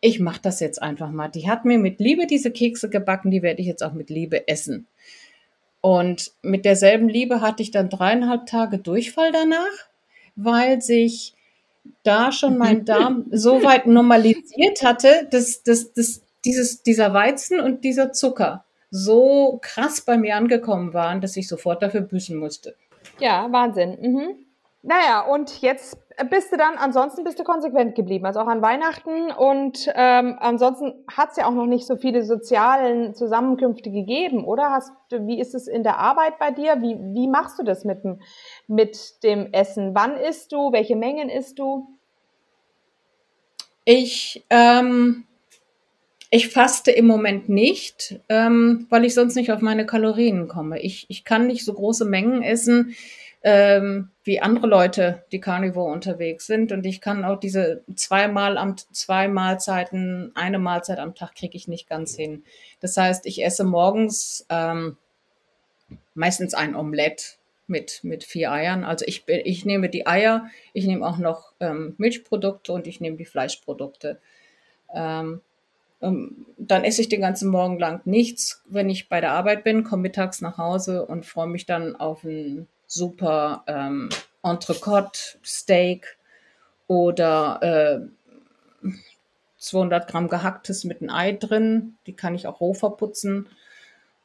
ich 0.02 0.18
mache 0.18 0.40
das 0.42 0.60
jetzt 0.60 0.82
einfach 0.82 1.10
mal. 1.10 1.28
Die 1.28 1.48
hat 1.48 1.64
mir 1.64 1.78
mit 1.78 2.00
Liebe 2.00 2.26
diese 2.26 2.50
Kekse 2.50 2.90
gebacken, 2.90 3.30
die 3.30 3.40
werde 3.40 3.62
ich 3.62 3.68
jetzt 3.68 3.82
auch 3.82 3.92
mit 3.92 4.10
Liebe 4.10 4.48
essen. 4.48 4.88
Und 5.80 6.32
mit 6.42 6.64
derselben 6.64 7.08
Liebe 7.08 7.40
hatte 7.40 7.62
ich 7.62 7.70
dann 7.70 7.88
dreieinhalb 7.88 8.46
Tage 8.46 8.78
Durchfall 8.78 9.30
danach, 9.32 9.88
weil 10.34 10.82
sich 10.82 11.34
da 12.02 12.32
schon 12.32 12.58
mein 12.58 12.84
Darm 12.84 13.26
so 13.30 13.62
weit 13.62 13.86
normalisiert 13.86 14.82
hatte, 14.82 15.28
dass, 15.30 15.62
dass, 15.62 15.92
dass 15.92 16.22
dieses, 16.44 16.82
dieser 16.82 17.14
Weizen 17.14 17.60
und 17.60 17.84
dieser 17.84 18.12
Zucker 18.12 18.64
so 18.90 19.60
krass 19.62 20.00
bei 20.00 20.18
mir 20.18 20.36
angekommen 20.36 20.92
waren, 20.94 21.20
dass 21.20 21.36
ich 21.36 21.46
sofort 21.46 21.80
dafür 21.80 22.00
büßen 22.00 22.36
musste. 22.36 22.74
Ja, 23.20 23.50
Wahnsinn. 23.52 23.98
Mhm. 24.00 24.34
Naja, 24.84 25.20
und 25.20 25.62
jetzt 25.62 25.96
bist 26.28 26.52
du 26.52 26.56
dann, 26.56 26.76
ansonsten 26.76 27.22
bist 27.22 27.38
du 27.38 27.44
konsequent 27.44 27.94
geblieben, 27.94 28.26
also 28.26 28.40
auch 28.40 28.48
an 28.48 28.62
Weihnachten. 28.62 29.30
Und 29.30 29.88
ähm, 29.94 30.36
ansonsten 30.40 30.94
hat 31.08 31.30
es 31.30 31.36
ja 31.36 31.46
auch 31.46 31.52
noch 31.52 31.66
nicht 31.66 31.86
so 31.86 31.96
viele 31.96 32.24
sozialen 32.24 33.14
Zusammenkünfte 33.14 33.92
gegeben, 33.92 34.44
oder? 34.44 34.70
Hast 34.70 34.92
du, 35.10 35.26
wie 35.28 35.40
ist 35.40 35.54
es 35.54 35.68
in 35.68 35.84
der 35.84 35.98
Arbeit 35.98 36.40
bei 36.40 36.50
dir? 36.50 36.82
Wie, 36.82 36.98
wie 37.14 37.28
machst 37.28 37.60
du 37.60 37.62
das 37.62 37.84
mit 37.84 38.02
dem, 38.02 38.20
mit 38.66 39.22
dem 39.22 39.52
Essen? 39.52 39.94
Wann 39.94 40.16
isst 40.16 40.50
du? 40.50 40.72
Welche 40.72 40.96
Mengen 40.96 41.28
isst 41.28 41.60
du? 41.60 41.86
Ich, 43.84 44.44
ähm, 44.50 45.24
ich 46.30 46.48
faste 46.48 46.90
im 46.90 47.06
Moment 47.06 47.48
nicht, 47.48 48.20
ähm, 48.28 48.86
weil 48.90 49.04
ich 49.04 49.14
sonst 49.14 49.36
nicht 49.36 49.52
auf 49.52 49.60
meine 49.60 49.86
Kalorien 49.86 50.48
komme. 50.48 50.80
Ich, 50.80 51.06
ich 51.08 51.24
kann 51.24 51.46
nicht 51.46 51.64
so 51.64 51.72
große 51.72 52.04
Mengen 52.04 52.42
essen 52.42 52.96
ähm, 53.44 54.10
wie 54.24 54.40
andere 54.40 54.66
Leute, 54.66 55.24
die 55.32 55.40
Carnivore 55.40 55.92
unterwegs 55.92 56.46
sind. 56.46 56.70
Und 56.70 56.86
ich 56.86 57.00
kann 57.00 57.24
auch 57.24 57.40
diese 57.40 57.82
zweimal 57.94 58.56
am 58.56 58.76
zwei 58.76 59.28
Mahlzeiten, 59.28 60.30
eine 60.34 60.58
Mahlzeit 60.58 60.98
am 60.98 61.14
Tag 61.14 61.34
kriege 61.34 61.56
ich 61.56 61.66
nicht 61.66 61.88
ganz 61.88 62.14
hin. 62.14 62.44
Das 62.80 62.96
heißt, 62.96 63.26
ich 63.26 63.44
esse 63.44 63.64
morgens 63.64 64.46
ähm, 64.48 64.96
meistens 66.14 66.54
ein 66.54 66.76
Omelett 66.76 67.38
mit, 67.66 68.00
mit 68.04 68.22
vier 68.22 68.52
Eiern. 68.52 68.84
Also 68.84 69.04
ich, 69.06 69.24
ich 69.26 69.64
nehme 69.64 69.88
die 69.88 70.06
Eier, 70.06 70.46
ich 70.72 70.86
nehme 70.86 71.06
auch 71.06 71.18
noch 71.18 71.52
ähm, 71.58 71.94
Milchprodukte 71.98 72.72
und 72.72 72.86
ich 72.86 73.00
nehme 73.00 73.16
die 73.16 73.24
Fleischprodukte. 73.24 74.20
Ähm, 74.94 75.40
ähm, 76.00 76.46
dann 76.58 76.84
esse 76.84 77.00
ich 77.00 77.08
den 77.08 77.20
ganzen 77.20 77.48
Morgen 77.48 77.78
lang 77.78 78.02
nichts, 78.04 78.62
wenn 78.66 78.90
ich 78.90 79.08
bei 79.08 79.20
der 79.20 79.32
Arbeit 79.32 79.64
bin, 79.64 79.84
komme 79.84 80.02
mittags 80.02 80.40
nach 80.40 80.58
Hause 80.58 81.06
und 81.06 81.26
freue 81.26 81.46
mich 81.46 81.66
dann 81.66 81.96
auf 81.96 82.24
ein 82.24 82.68
super 82.92 83.64
ähm, 83.66 84.10
Entrecote, 84.42 85.18
Steak 85.44 86.18
oder 86.88 88.02
äh, 88.82 88.88
200 89.56 90.08
Gramm 90.08 90.28
gehacktes 90.28 90.84
mit 90.84 91.00
einem 91.00 91.10
Ei 91.10 91.32
drin. 91.32 91.96
Die 92.06 92.14
kann 92.14 92.34
ich 92.34 92.46
auch 92.46 92.60
roh 92.60 92.74
verputzen. 92.74 93.48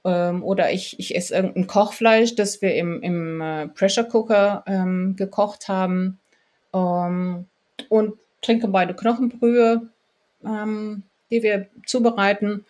Ähm, 0.04 0.44
oder 0.44 0.72
ich, 0.72 1.00
ich 1.00 1.16
esse 1.16 1.36
irgendein 1.36 1.68
Kochfleisch, 1.68 2.36
das 2.36 2.62
wir 2.62 2.76
im, 2.76 3.02
im 3.02 3.42
äh, 3.42 3.68
Pressure 3.68 4.08
Cooker 4.14 4.64
ähm, 4.68 5.16
gekocht 5.16 5.68
haben. 5.68 6.20
Ähm, 6.74 7.46
und 7.90 8.14
trinke 8.42 8.68
beide 8.68 8.96
Knochenbrühe, 8.96 9.90
ähm, 10.44 11.04
die 11.32 11.44
wir 11.44 11.68
zubereiten. 11.86 12.66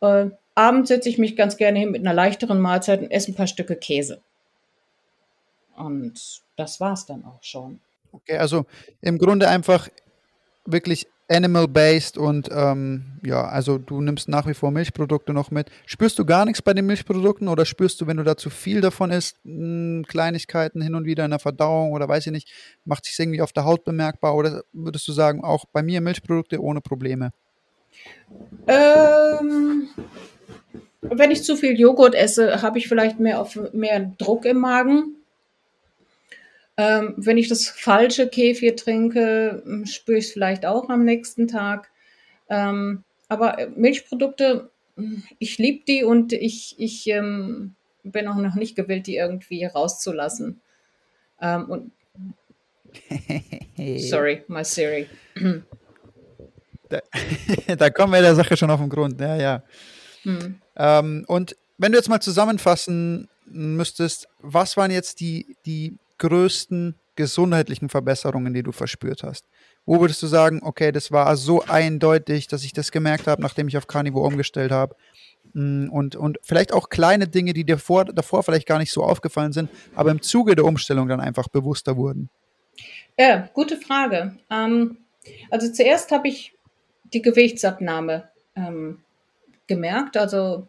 Äh, 0.00 0.30
abends 0.54 0.88
setze 0.88 1.08
ich 1.08 1.18
mich 1.18 1.36
ganz 1.36 1.56
gerne 1.56 1.78
hin 1.78 1.90
mit 1.90 2.00
einer 2.00 2.14
leichteren 2.14 2.60
Mahlzeit 2.60 3.00
und 3.00 3.10
esse 3.10 3.32
ein 3.32 3.34
paar 3.34 3.46
Stücke 3.46 3.76
Käse. 3.76 4.22
Und 5.76 6.42
das 6.56 6.80
war 6.80 6.92
es 6.92 7.06
dann 7.06 7.24
auch 7.24 7.42
schon. 7.42 7.80
Okay, 8.12 8.38
also 8.38 8.64
im 9.00 9.18
Grunde 9.18 9.48
einfach 9.48 9.88
wirklich 10.64 11.06
animal-based 11.28 12.18
und 12.18 12.48
ähm, 12.52 13.18
ja, 13.24 13.44
also 13.46 13.78
du 13.78 14.00
nimmst 14.00 14.28
nach 14.28 14.46
wie 14.46 14.54
vor 14.54 14.70
Milchprodukte 14.70 15.32
noch 15.32 15.50
mit. 15.50 15.70
Spürst 15.84 16.18
du 16.18 16.24
gar 16.24 16.44
nichts 16.44 16.62
bei 16.62 16.72
den 16.72 16.86
Milchprodukten 16.86 17.48
oder 17.48 17.64
spürst 17.64 18.00
du, 18.00 18.06
wenn 18.06 18.16
du 18.16 18.22
da 18.22 18.36
zu 18.36 18.48
viel 18.48 18.80
davon 18.80 19.10
isst, 19.10 19.36
mh, 19.44 19.52
hm, 19.52 20.06
Kleinigkeiten 20.06 20.80
hin 20.80 20.94
und 20.94 21.04
wieder 21.04 21.24
in 21.24 21.30
der 21.30 21.40
Verdauung 21.40 21.92
oder 21.92 22.08
weiß 22.08 22.26
ich 22.26 22.32
nicht, 22.32 22.48
macht 22.84 23.04
sich 23.04 23.18
irgendwie 23.18 23.42
auf 23.42 23.52
der 23.52 23.64
Haut 23.64 23.84
bemerkbar 23.84 24.36
oder 24.36 24.62
würdest 24.72 25.08
du 25.08 25.12
sagen, 25.12 25.42
auch 25.42 25.64
bei 25.72 25.82
mir 25.82 26.00
Milchprodukte 26.00 26.62
ohne 26.62 26.80
Probleme? 26.80 27.32
Ähm, 28.68 29.88
wenn 31.00 31.30
ich 31.30 31.42
zu 31.42 31.56
viel 31.56 31.78
Joghurt 31.78 32.14
esse, 32.14 32.62
habe 32.62 32.78
ich 32.78 32.88
vielleicht 32.88 33.18
mehr, 33.18 33.40
auf, 33.40 33.58
mehr 33.72 34.12
Druck 34.18 34.44
im 34.44 34.58
Magen. 34.58 35.16
Ähm, 36.78 37.14
wenn 37.16 37.38
ich 37.38 37.48
das 37.48 37.68
falsche 37.68 38.28
Kefir 38.28 38.76
trinke, 38.76 39.62
hm, 39.64 39.86
spüre 39.86 40.18
ich 40.18 40.26
es 40.26 40.32
vielleicht 40.32 40.66
auch 40.66 40.88
am 40.90 41.04
nächsten 41.04 41.48
Tag. 41.48 41.90
Ähm, 42.50 43.04
aber 43.28 43.58
äh, 43.58 43.68
Milchprodukte, 43.74 44.70
hm, 44.96 45.22
ich 45.38 45.58
liebe 45.58 45.84
die 45.86 46.04
und 46.04 46.32
ich, 46.32 46.74
ich 46.78 47.06
ähm, 47.08 47.74
bin 48.02 48.28
auch 48.28 48.36
noch 48.36 48.54
nicht 48.54 48.76
gewillt, 48.76 49.06
die 49.06 49.16
irgendwie 49.16 49.64
rauszulassen. 49.64 50.60
Ähm, 51.40 51.64
und 51.70 51.92
Sorry, 53.98 54.42
my 54.48 54.64
Siri. 54.64 55.06
Da, 56.88 57.00
da, 57.76 57.90
kommen 57.90 58.12
wir 58.12 58.22
der 58.22 58.34
Sache 58.34 58.56
schon 58.56 58.70
auf 58.70 58.80
den 58.80 58.88
Grund. 58.88 59.20
Ja, 59.20 59.36
ja. 59.36 59.62
Hm. 60.22 60.60
Ähm, 60.76 61.24
und 61.26 61.56
wenn 61.78 61.92
du 61.92 61.98
jetzt 61.98 62.08
mal 62.08 62.20
zusammenfassen 62.20 63.28
müsstest, 63.46 64.28
was 64.40 64.76
waren 64.76 64.90
jetzt 64.90 65.20
die, 65.20 65.56
die 65.66 65.96
größten 66.18 66.98
gesundheitlichen 67.16 67.88
Verbesserungen, 67.88 68.54
die 68.54 68.62
du 68.62 68.72
verspürt 68.72 69.22
hast? 69.22 69.46
Wo 69.84 70.00
würdest 70.00 70.22
du 70.22 70.26
sagen, 70.26 70.60
okay, 70.62 70.92
das 70.92 71.10
war 71.12 71.36
so 71.36 71.62
eindeutig, 71.62 72.46
dass 72.48 72.64
ich 72.64 72.72
das 72.72 72.92
gemerkt 72.92 73.26
habe, 73.26 73.42
nachdem 73.42 73.68
ich 73.68 73.76
auf 73.76 73.86
Carnivore 73.86 74.26
umgestellt 74.26 74.70
habe? 74.70 74.96
Mm, 75.54 75.88
und, 75.90 76.16
und 76.16 76.38
vielleicht 76.42 76.72
auch 76.72 76.88
kleine 76.88 77.28
Dinge, 77.28 77.52
die 77.52 77.64
dir 77.64 77.78
vor, 77.78 78.04
davor 78.04 78.42
vielleicht 78.42 78.66
gar 78.66 78.78
nicht 78.78 78.92
so 78.92 79.02
aufgefallen 79.02 79.52
sind, 79.52 79.70
aber 79.94 80.10
im 80.10 80.22
Zuge 80.22 80.54
der 80.54 80.64
Umstellung 80.64 81.08
dann 81.08 81.20
einfach 81.20 81.48
bewusster 81.48 81.96
wurden? 81.96 82.28
Ja, 83.18 83.48
gute 83.54 83.76
Frage. 83.76 84.36
Ähm, 84.50 84.98
also 85.50 85.72
zuerst 85.72 86.12
habe 86.12 86.28
ich 86.28 86.52
die 87.12 87.22
Gewichtsabnahme 87.22 88.28
ähm, 88.54 88.98
gemerkt. 89.66 90.16
Also 90.16 90.68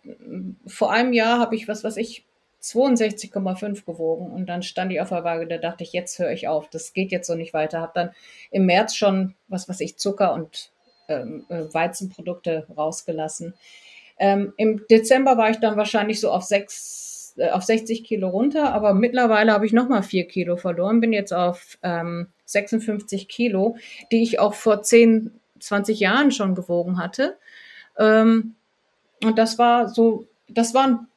vor 0.66 0.92
einem 0.92 1.14
Jahr 1.14 1.40
habe 1.40 1.56
ich 1.56 1.68
was, 1.68 1.84
was 1.84 1.98
ich 1.98 2.27
62,5 2.62 3.86
gewogen 3.86 4.32
und 4.32 4.48
dann 4.48 4.64
stand 4.64 4.92
ich 4.92 5.00
auf 5.00 5.10
der 5.10 5.24
Waage, 5.24 5.48
da 5.48 5.58
dachte 5.58 5.84
ich, 5.84 5.94
jetzt 5.94 6.18
höre 6.20 6.32
ich 6.32 6.48
auf, 6.48 6.70
das 6.70 6.94
geht 6.94 7.12
jetzt 7.12 7.28
so 7.28 7.36
nicht 7.36 7.54
weiter. 7.54 7.82
Habe 7.82 7.92
dann 7.96 8.12
im 8.52 8.66
März 8.66 8.96
schon, 8.96 9.36
was 9.48 9.70
weiß 9.70 9.80
ich, 9.82 9.98
Zucker 9.98 10.34
und 10.34 10.72
ähm, 11.08 11.46
äh, 11.50 11.74
Weizenprodukte 11.74 12.68
rausgelassen. 12.76 13.54
Ähm, 14.20 14.54
Im 14.58 14.86
Dezember 14.90 15.38
war 15.38 15.50
ich 15.50 15.58
dann 15.58 15.78
wahrscheinlich 15.78 16.20
so 16.20 16.32
auf, 16.32 16.44
6, 16.44 17.36
äh, 17.38 17.50
auf 17.50 17.64
60 17.64 18.04
Kilo 18.04 18.30
runter, 18.30 18.74
aber 18.74 18.94
mittlerweile 18.94 19.54
habe 19.54 19.66
ich 19.66 19.74
nochmal 19.74 20.04
4 20.04 20.28
Kilo 20.28 20.58
verloren, 20.58 21.00
bin 21.00 21.14
jetzt 21.14 21.34
auf 21.34 21.78
ähm, 21.84 22.28
56 22.46 23.28
Kilo, 23.28 23.78
die 24.12 24.24
ich 24.24 24.40
auch 24.40 24.54
vor 24.54 24.82
10, 24.82 25.40
20 25.60 26.00
Jahren 26.00 26.32
schon 26.32 26.56
gewogen 26.56 26.98
hatte. 26.98 27.38
Ähm, 27.98 28.56
und 29.24 29.38
das 29.38 29.58
war 29.60 29.90
so, 29.90 30.26
das 30.48 30.74
war 30.74 30.88
ein 30.88 31.08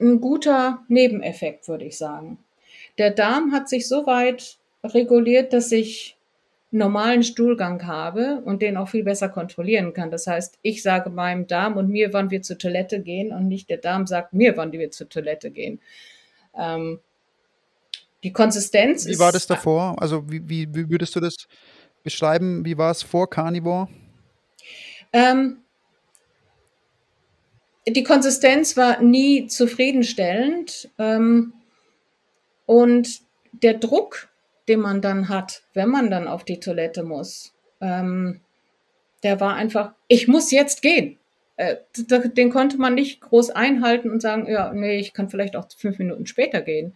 ein 0.00 0.20
guter 0.20 0.82
Nebeneffekt, 0.88 1.68
würde 1.68 1.84
ich 1.84 1.98
sagen. 1.98 2.38
Der 2.98 3.10
Darm 3.10 3.52
hat 3.52 3.68
sich 3.68 3.88
so 3.88 4.06
weit 4.06 4.58
reguliert, 4.84 5.52
dass 5.52 5.72
ich 5.72 6.16
normalen 6.72 7.22
Stuhlgang 7.24 7.86
habe 7.86 8.42
und 8.44 8.62
den 8.62 8.76
auch 8.76 8.88
viel 8.88 9.02
besser 9.02 9.28
kontrollieren 9.28 9.92
kann. 9.92 10.10
Das 10.10 10.26
heißt, 10.26 10.58
ich 10.62 10.82
sage 10.82 11.10
meinem 11.10 11.46
Darm 11.46 11.76
und 11.76 11.88
mir, 11.88 12.12
wann 12.12 12.30
wir 12.30 12.42
zur 12.42 12.58
Toilette 12.58 13.00
gehen 13.00 13.32
und 13.32 13.48
nicht 13.48 13.68
der 13.70 13.78
Darm 13.78 14.06
sagt 14.06 14.32
mir, 14.32 14.56
wann 14.56 14.70
wir 14.72 14.90
zur 14.90 15.08
Toilette 15.08 15.50
gehen. 15.50 15.80
Ähm, 16.56 17.00
die 18.22 18.32
Konsistenz 18.32 19.06
Wie 19.06 19.18
war 19.18 19.32
das 19.32 19.46
davor? 19.46 20.00
Also 20.00 20.30
wie, 20.30 20.48
wie, 20.48 20.72
wie 20.74 20.88
würdest 20.90 21.16
du 21.16 21.20
das 21.20 21.48
beschreiben? 22.04 22.64
Wie 22.64 22.78
war 22.78 22.90
es 22.90 23.02
vor 23.02 23.28
Carnivore? 23.28 23.88
Ähm, 25.12 25.58
die 27.86 28.04
Konsistenz 28.04 28.76
war 28.76 29.00
nie 29.02 29.46
zufriedenstellend. 29.46 30.90
Ähm, 30.98 31.52
und 32.66 33.20
der 33.52 33.74
Druck, 33.74 34.28
den 34.68 34.80
man 34.80 35.00
dann 35.00 35.28
hat, 35.28 35.62
wenn 35.74 35.88
man 35.88 36.10
dann 36.10 36.28
auf 36.28 36.44
die 36.44 36.60
Toilette 36.60 37.02
muss, 37.02 37.52
ähm, 37.80 38.40
der 39.22 39.40
war 39.40 39.54
einfach, 39.54 39.92
ich 40.08 40.28
muss 40.28 40.50
jetzt 40.50 40.82
gehen. 40.82 41.18
Äh, 41.56 41.76
den 41.98 42.50
konnte 42.50 42.78
man 42.78 42.94
nicht 42.94 43.20
groß 43.20 43.50
einhalten 43.50 44.10
und 44.10 44.22
sagen, 44.22 44.46
ja, 44.48 44.72
nee, 44.72 44.98
ich 44.98 45.12
kann 45.12 45.28
vielleicht 45.28 45.56
auch 45.56 45.66
fünf 45.76 45.98
Minuten 45.98 46.26
später 46.26 46.62
gehen. 46.62 46.94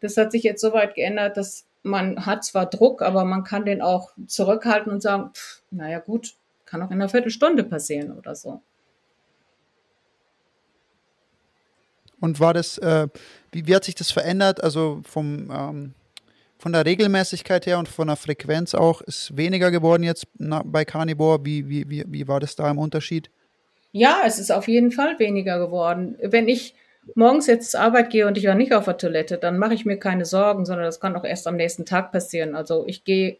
Das 0.00 0.16
hat 0.16 0.32
sich 0.32 0.42
jetzt 0.42 0.60
so 0.60 0.72
weit 0.72 0.94
geändert, 0.94 1.36
dass 1.36 1.66
man 1.82 2.26
hat 2.26 2.44
zwar 2.44 2.66
Druck, 2.66 3.02
aber 3.02 3.24
man 3.24 3.44
kann 3.44 3.64
den 3.64 3.82
auch 3.82 4.12
zurückhalten 4.26 4.92
und 4.92 5.02
sagen, 5.02 5.30
pff, 5.34 5.62
naja 5.70 5.98
gut, 5.98 6.34
kann 6.64 6.82
auch 6.82 6.90
in 6.90 7.00
einer 7.00 7.08
Viertelstunde 7.08 7.64
passieren 7.64 8.16
oder 8.16 8.34
so. 8.34 8.60
Und 12.26 12.40
war 12.40 12.52
das, 12.52 12.76
äh, 12.78 13.06
wie, 13.52 13.68
wie, 13.68 13.74
hat 13.74 13.84
sich 13.84 13.94
das 13.94 14.10
verändert? 14.10 14.62
Also 14.62 15.00
vom, 15.08 15.48
ähm, 15.50 15.94
von 16.58 16.72
der 16.72 16.84
Regelmäßigkeit 16.84 17.66
her 17.66 17.78
und 17.78 17.88
von 17.88 18.08
der 18.08 18.16
Frequenz 18.16 18.74
auch, 18.74 19.00
ist 19.00 19.36
weniger 19.36 19.70
geworden 19.70 20.02
jetzt 20.02 20.26
bei 20.38 20.84
Carnivore. 20.84 21.44
Wie, 21.44 21.68
wie, 21.68 21.88
wie, 21.88 22.04
wie 22.08 22.26
war 22.26 22.40
das 22.40 22.56
da 22.56 22.68
im 22.68 22.78
Unterschied? 22.78 23.30
Ja, 23.92 24.22
es 24.26 24.40
ist 24.40 24.50
auf 24.50 24.66
jeden 24.66 24.90
Fall 24.90 25.20
weniger 25.20 25.60
geworden. 25.60 26.16
Wenn 26.20 26.48
ich 26.48 26.74
morgens 27.14 27.46
jetzt 27.46 27.70
zur 27.70 27.80
Arbeit 27.80 28.10
gehe 28.10 28.26
und 28.26 28.36
ich 28.36 28.46
war 28.46 28.56
nicht 28.56 28.74
auf 28.74 28.86
der 28.86 28.98
Toilette, 28.98 29.38
dann 29.38 29.56
mache 29.56 29.74
ich 29.74 29.84
mir 29.84 29.96
keine 29.96 30.24
Sorgen, 30.24 30.66
sondern 30.66 30.86
das 30.86 30.98
kann 30.98 31.14
auch 31.14 31.24
erst 31.24 31.46
am 31.46 31.54
nächsten 31.54 31.86
Tag 31.86 32.10
passieren. 32.10 32.56
Also 32.56 32.84
ich 32.88 33.04
gehe 33.04 33.38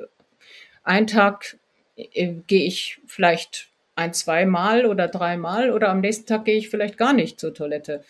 einen 0.84 1.08
Tag 1.08 1.56
äh, 1.96 2.34
gehe 2.46 2.64
ich 2.64 3.00
vielleicht 3.06 3.68
ein, 3.96 4.12
zwei 4.12 4.46
Mal 4.46 4.86
oder 4.86 5.08
dreimal 5.08 5.72
oder 5.72 5.88
am 5.88 6.00
nächsten 6.00 6.26
Tag 6.26 6.44
gehe 6.44 6.56
ich 6.56 6.68
vielleicht 6.68 6.98
gar 6.98 7.14
nicht 7.14 7.40
zur 7.40 7.52
Toilette. 7.52 8.04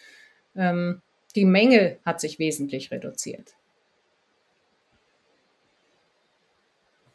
Ähm, 0.57 1.03
die 1.35 1.45
Menge 1.45 1.99
hat 2.05 2.21
sich 2.21 2.39
wesentlich 2.39 2.91
reduziert. 2.91 3.55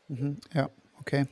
Mhm, 0.07 0.37
ja, 0.53 0.69
okay. 0.99 1.25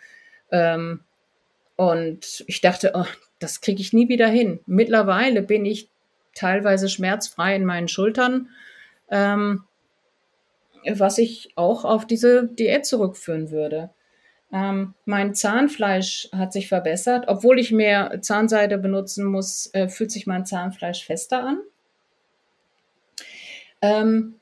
Ähm, 0.51 1.01
und 1.77 2.44
ich 2.47 2.61
dachte, 2.61 2.92
oh, 2.94 3.07
das 3.38 3.61
kriege 3.61 3.81
ich 3.81 3.92
nie 3.92 4.09
wieder 4.09 4.29
hin. 4.29 4.61
Mittlerweile 4.66 5.42
bin 5.42 5.64
ich 5.64 5.88
teilweise 6.35 6.88
schmerzfrei 6.88 7.57
in 7.57 7.64
meinen 7.64 7.88
Schultern. 7.88 8.49
Ähm, 9.11 9.64
was 10.95 11.19
ich 11.19 11.53
auch 11.57 11.85
auf 11.85 12.07
diese 12.07 12.47
Diät 12.47 12.87
zurückführen 12.87 13.51
würde. 13.51 13.91
Ähm, 14.53 14.95
mein 15.05 15.35
Zahnfleisch 15.35 16.29
hat 16.33 16.53
sich 16.53 16.69
verbessert. 16.69 17.25
Obwohl 17.29 17.59
ich 17.59 17.71
mehr 17.71 18.21
Zahnseide 18.23 18.79
benutzen 18.79 19.25
muss, 19.25 19.71
äh, 19.75 19.88
fühlt 19.88 20.11
sich 20.11 20.27
mein 20.27 20.47
Zahnfleisch 20.47 21.05
fester 21.05 21.45
an. 21.45 21.61
Ähm, 23.83 24.35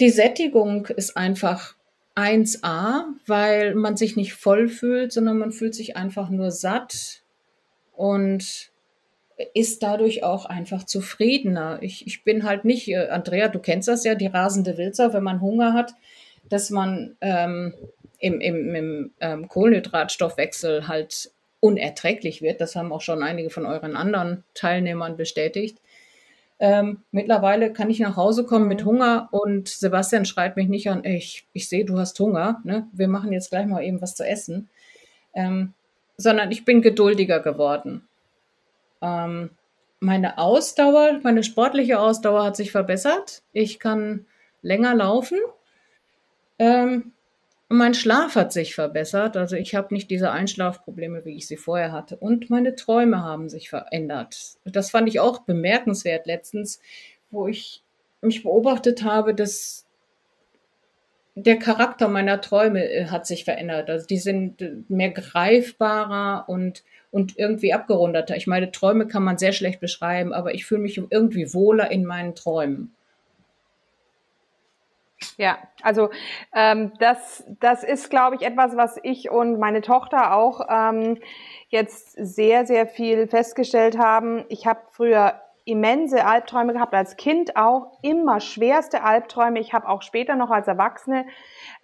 die 0.00 0.10
Sättigung 0.10 0.86
ist 0.86 1.16
einfach 1.16 1.76
1a, 2.14 3.06
weil 3.26 3.74
man 3.74 3.96
sich 3.96 4.16
nicht 4.16 4.34
voll 4.34 4.68
fühlt, 4.68 5.12
sondern 5.12 5.38
man 5.38 5.52
fühlt 5.52 5.74
sich 5.74 5.96
einfach 5.96 6.30
nur 6.30 6.50
satt 6.50 7.22
und 7.92 8.70
ist 9.54 9.82
dadurch 9.82 10.22
auch 10.22 10.46
einfach 10.46 10.84
zufriedener. 10.84 11.78
Ich, 11.80 12.06
ich 12.06 12.24
bin 12.24 12.44
halt 12.44 12.64
nicht, 12.64 12.88
äh, 12.88 13.08
Andrea, 13.08 13.48
du 13.48 13.58
kennst 13.58 13.88
das 13.88 14.04
ja, 14.04 14.14
die 14.14 14.26
rasende 14.26 14.78
Wildsau, 14.78 15.12
wenn 15.12 15.22
man 15.22 15.40
Hunger 15.40 15.72
hat, 15.72 15.94
dass 16.48 16.70
man 16.70 17.16
ähm, 17.20 17.74
im, 18.18 18.40
im, 18.40 18.74
im 18.74 19.10
ähm, 19.20 19.48
Kohlenhydratstoffwechsel 19.48 20.88
halt 20.88 21.30
unerträglich 21.60 22.42
wird. 22.42 22.60
Das 22.60 22.76
haben 22.76 22.92
auch 22.92 23.00
schon 23.00 23.22
einige 23.22 23.50
von 23.50 23.66
euren 23.66 23.96
anderen 23.96 24.44
Teilnehmern 24.54 25.16
bestätigt. 25.16 25.78
Ähm, 26.60 27.02
mittlerweile 27.10 27.72
kann 27.72 27.90
ich 27.90 27.98
nach 27.98 28.16
Hause 28.16 28.44
kommen 28.44 28.68
mit 28.68 28.84
Hunger 28.84 29.28
und 29.32 29.68
Sebastian 29.68 30.24
schreit 30.24 30.56
mich 30.56 30.68
nicht 30.68 30.88
an, 30.88 31.04
ich, 31.04 31.46
ich 31.52 31.68
sehe, 31.68 31.84
du 31.84 31.98
hast 31.98 32.18
Hunger, 32.20 32.60
ne? 32.64 32.86
wir 32.92 33.08
machen 33.08 33.32
jetzt 33.32 33.50
gleich 33.50 33.66
mal 33.66 33.82
eben 33.82 34.00
was 34.00 34.14
zu 34.14 34.24
essen, 34.24 34.68
ähm, 35.34 35.74
sondern 36.16 36.52
ich 36.52 36.64
bin 36.64 36.80
geduldiger 36.80 37.40
geworden. 37.40 38.06
Ähm, 39.04 39.50
meine 40.00 40.38
Ausdauer, 40.38 41.20
meine 41.22 41.42
sportliche 41.42 41.98
Ausdauer 41.98 42.44
hat 42.44 42.56
sich 42.56 42.72
verbessert. 42.72 43.42
Ich 43.52 43.78
kann 43.78 44.26
länger 44.62 44.94
laufen. 44.94 45.38
Ähm, 46.58 47.12
mein 47.68 47.94
Schlaf 47.94 48.36
hat 48.36 48.52
sich 48.52 48.74
verbessert. 48.74 49.36
Also 49.36 49.56
ich 49.56 49.74
habe 49.74 49.94
nicht 49.94 50.10
diese 50.10 50.30
Einschlafprobleme, 50.30 51.24
wie 51.24 51.36
ich 51.36 51.46
sie 51.46 51.56
vorher 51.56 51.92
hatte. 51.92 52.16
Und 52.16 52.50
meine 52.50 52.74
Träume 52.74 53.22
haben 53.22 53.48
sich 53.48 53.70
verändert. 53.70 54.58
Das 54.64 54.90
fand 54.90 55.08
ich 55.08 55.20
auch 55.20 55.40
bemerkenswert 55.40 56.26
letztens, 56.26 56.80
wo 57.30 57.46
ich 57.48 57.82
mich 58.20 58.42
beobachtet 58.42 59.04
habe, 59.04 59.34
dass 59.34 59.83
der 61.34 61.58
Charakter 61.58 62.08
meiner 62.08 62.40
Träume 62.40 62.84
äh, 62.84 63.06
hat 63.06 63.26
sich 63.26 63.44
verändert. 63.44 63.90
Also 63.90 64.06
die 64.06 64.18
sind 64.18 64.62
äh, 64.62 64.76
mehr 64.88 65.10
greifbarer 65.10 66.48
und, 66.48 66.84
und 67.10 67.38
irgendwie 67.38 67.72
abgerundeter. 67.72 68.36
Ich 68.36 68.46
meine, 68.46 68.70
Träume 68.70 69.06
kann 69.06 69.24
man 69.24 69.38
sehr 69.38 69.52
schlecht 69.52 69.80
beschreiben, 69.80 70.32
aber 70.32 70.54
ich 70.54 70.64
fühle 70.64 70.82
mich 70.82 70.96
irgendwie 70.96 71.52
wohler 71.52 71.90
in 71.90 72.04
meinen 72.04 72.34
Träumen. 72.34 72.94
Ja, 75.38 75.58
also 75.82 76.10
ähm, 76.54 76.92
das, 76.98 77.44
das 77.60 77.82
ist, 77.82 78.10
glaube 78.10 78.36
ich, 78.36 78.42
etwas, 78.42 78.76
was 78.76 78.98
ich 79.02 79.30
und 79.30 79.58
meine 79.58 79.80
Tochter 79.80 80.34
auch 80.34 80.60
ähm, 80.68 81.18
jetzt 81.68 82.12
sehr, 82.12 82.66
sehr 82.66 82.86
viel 82.86 83.26
festgestellt 83.26 83.96
haben. 83.96 84.44
Ich 84.48 84.66
habe 84.66 84.80
früher 84.90 85.40
immense 85.64 86.26
Albträume 86.26 86.74
gehabt, 86.74 86.94
als 86.94 87.16
Kind 87.16 87.56
auch 87.56 87.98
immer 88.02 88.40
schwerste 88.40 89.02
Albträume. 89.02 89.60
Ich 89.60 89.72
habe 89.72 89.88
auch 89.88 90.02
später 90.02 90.36
noch 90.36 90.50
als 90.50 90.68
Erwachsene, 90.68 91.26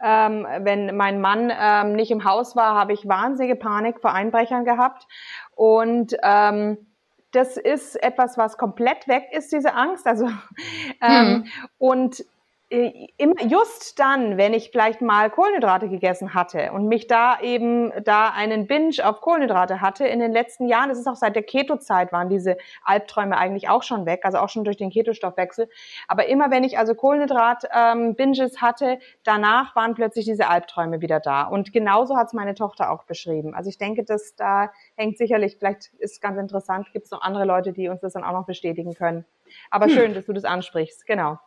ähm, 0.02 0.46
wenn 0.60 0.96
mein 0.96 1.20
Mann 1.20 1.50
ähm, 1.58 1.94
nicht 1.94 2.10
im 2.10 2.24
Haus 2.24 2.56
war, 2.56 2.74
habe 2.74 2.92
ich 2.92 3.08
wahnsinnige 3.08 3.56
Panik 3.56 4.00
vor 4.00 4.12
Einbrechern 4.12 4.64
gehabt. 4.64 5.06
Und 5.54 6.14
ähm, 6.22 6.86
das 7.32 7.56
ist 7.56 7.96
etwas, 8.02 8.36
was 8.36 8.58
komplett 8.58 9.08
weg 9.08 9.28
ist, 9.32 9.52
diese 9.52 9.74
Angst. 9.74 10.06
Also 10.06 10.26
ähm, 11.00 11.28
mhm. 11.28 11.44
und 11.78 12.24
just 12.70 13.98
dann, 13.98 14.36
wenn 14.36 14.54
ich 14.54 14.70
vielleicht 14.70 15.00
mal 15.00 15.28
Kohlenhydrate 15.28 15.88
gegessen 15.88 16.34
hatte 16.34 16.70
und 16.72 16.86
mich 16.86 17.08
da 17.08 17.40
eben 17.40 17.92
da 18.04 18.28
einen 18.28 18.68
Binge 18.68 18.94
auf 19.02 19.20
Kohlenhydrate 19.20 19.80
hatte 19.80 20.06
in 20.06 20.20
den 20.20 20.30
letzten 20.30 20.68
Jahren, 20.68 20.88
das 20.88 20.98
ist 20.98 21.08
auch 21.08 21.16
seit 21.16 21.34
der 21.34 21.42
Keto-Zeit 21.42 22.12
waren 22.12 22.28
diese 22.28 22.56
Albträume 22.84 23.36
eigentlich 23.36 23.68
auch 23.68 23.82
schon 23.82 24.06
weg, 24.06 24.20
also 24.22 24.38
auch 24.38 24.48
schon 24.48 24.62
durch 24.62 24.76
den 24.76 24.90
Ketostoffwechsel. 24.90 25.68
Aber 26.06 26.26
immer 26.26 26.52
wenn 26.52 26.62
ich 26.62 26.78
also 26.78 26.94
Kohlenhydrat-Binges 26.94 28.52
ähm, 28.54 28.60
hatte, 28.60 29.00
danach 29.24 29.74
waren 29.74 29.94
plötzlich 29.94 30.24
diese 30.24 30.48
Albträume 30.48 31.00
wieder 31.00 31.18
da. 31.18 31.42
Und 31.42 31.72
genauso 31.72 32.16
hat 32.16 32.28
es 32.28 32.34
meine 32.34 32.54
Tochter 32.54 32.92
auch 32.92 33.02
beschrieben. 33.02 33.52
Also 33.52 33.68
ich 33.68 33.78
denke, 33.78 34.04
dass 34.04 34.36
da 34.36 34.70
hängt 34.96 35.18
sicherlich, 35.18 35.56
vielleicht 35.58 35.92
ist 35.98 36.22
ganz 36.22 36.38
interessant, 36.38 36.92
gibt 36.92 37.06
es 37.06 37.10
noch 37.10 37.22
andere 37.22 37.44
Leute, 37.44 37.72
die 37.72 37.88
uns 37.88 38.00
das 38.00 38.12
dann 38.12 38.22
auch 38.22 38.32
noch 38.32 38.46
bestätigen 38.46 38.94
können. 38.94 39.24
Aber 39.70 39.86
hm. 39.86 39.92
schön, 39.92 40.14
dass 40.14 40.26
du 40.26 40.32
das 40.32 40.44
ansprichst, 40.44 41.04
genau. 41.04 41.38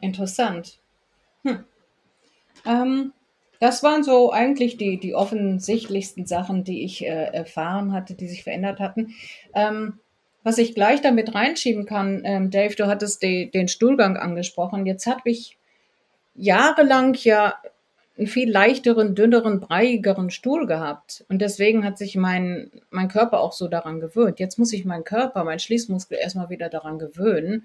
Interessant. 0.00 0.78
Hm. 1.44 1.64
Ähm, 2.66 3.12
das 3.60 3.82
waren 3.82 4.02
so 4.02 4.32
eigentlich 4.32 4.76
die, 4.76 4.98
die 4.98 5.14
offensichtlichsten 5.14 6.26
Sachen, 6.26 6.64
die 6.64 6.84
ich 6.84 7.04
äh, 7.04 7.26
erfahren 7.32 7.92
hatte, 7.92 8.14
die 8.14 8.28
sich 8.28 8.42
verändert 8.42 8.80
hatten. 8.80 9.14
Ähm, 9.54 10.00
was 10.42 10.58
ich 10.58 10.74
gleich 10.74 11.00
damit 11.00 11.34
reinschieben 11.34 11.86
kann, 11.86 12.22
ähm, 12.24 12.50
Dave, 12.50 12.74
du 12.74 12.86
hattest 12.86 13.22
die, 13.22 13.50
den 13.50 13.68
Stuhlgang 13.68 14.18
angesprochen. 14.18 14.84
Jetzt 14.84 15.06
habe 15.06 15.30
ich 15.30 15.56
jahrelang 16.34 17.14
ja 17.14 17.54
einen 18.16 18.26
viel 18.26 18.50
leichteren, 18.50 19.14
dünneren, 19.14 19.60
breiigeren 19.60 20.30
Stuhl 20.30 20.66
gehabt. 20.66 21.24
Und 21.28 21.40
deswegen 21.40 21.84
hat 21.84 21.98
sich 21.98 22.16
mein, 22.16 22.70
mein 22.90 23.08
Körper 23.08 23.40
auch 23.40 23.52
so 23.52 23.66
daran 23.66 23.98
gewöhnt. 23.98 24.38
Jetzt 24.38 24.58
muss 24.58 24.72
ich 24.72 24.84
meinen 24.84 25.04
Körper, 25.04 25.42
meinen 25.42 25.58
Schließmuskel 25.58 26.18
erstmal 26.18 26.50
wieder 26.50 26.68
daran 26.68 26.98
gewöhnen 26.98 27.64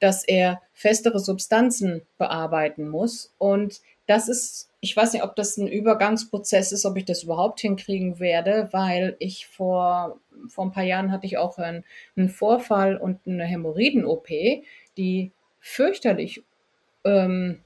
dass 0.00 0.24
er 0.24 0.60
festere 0.72 1.18
Substanzen 1.18 2.02
bearbeiten 2.18 2.88
muss. 2.88 3.34
Und 3.38 3.80
das 4.06 4.28
ist, 4.28 4.70
ich 4.80 4.96
weiß 4.96 5.12
nicht, 5.12 5.22
ob 5.22 5.36
das 5.36 5.56
ein 5.56 5.68
Übergangsprozess 5.68 6.72
ist, 6.72 6.86
ob 6.86 6.96
ich 6.96 7.04
das 7.04 7.24
überhaupt 7.24 7.60
hinkriegen 7.60 8.18
werde, 8.20 8.68
weil 8.72 9.16
ich 9.18 9.46
vor, 9.46 10.18
vor 10.48 10.64
ein 10.64 10.72
paar 10.72 10.84
Jahren 10.84 11.12
hatte 11.12 11.26
ich 11.26 11.36
auch 11.36 11.58
einen, 11.58 11.84
einen 12.16 12.28
Vorfall 12.28 12.96
und 12.96 13.20
eine 13.26 13.44
Hämorrhoiden-OP, 13.44 14.28
die 14.96 15.32
fürchterlich 15.60 16.42
ähm, 17.04 17.60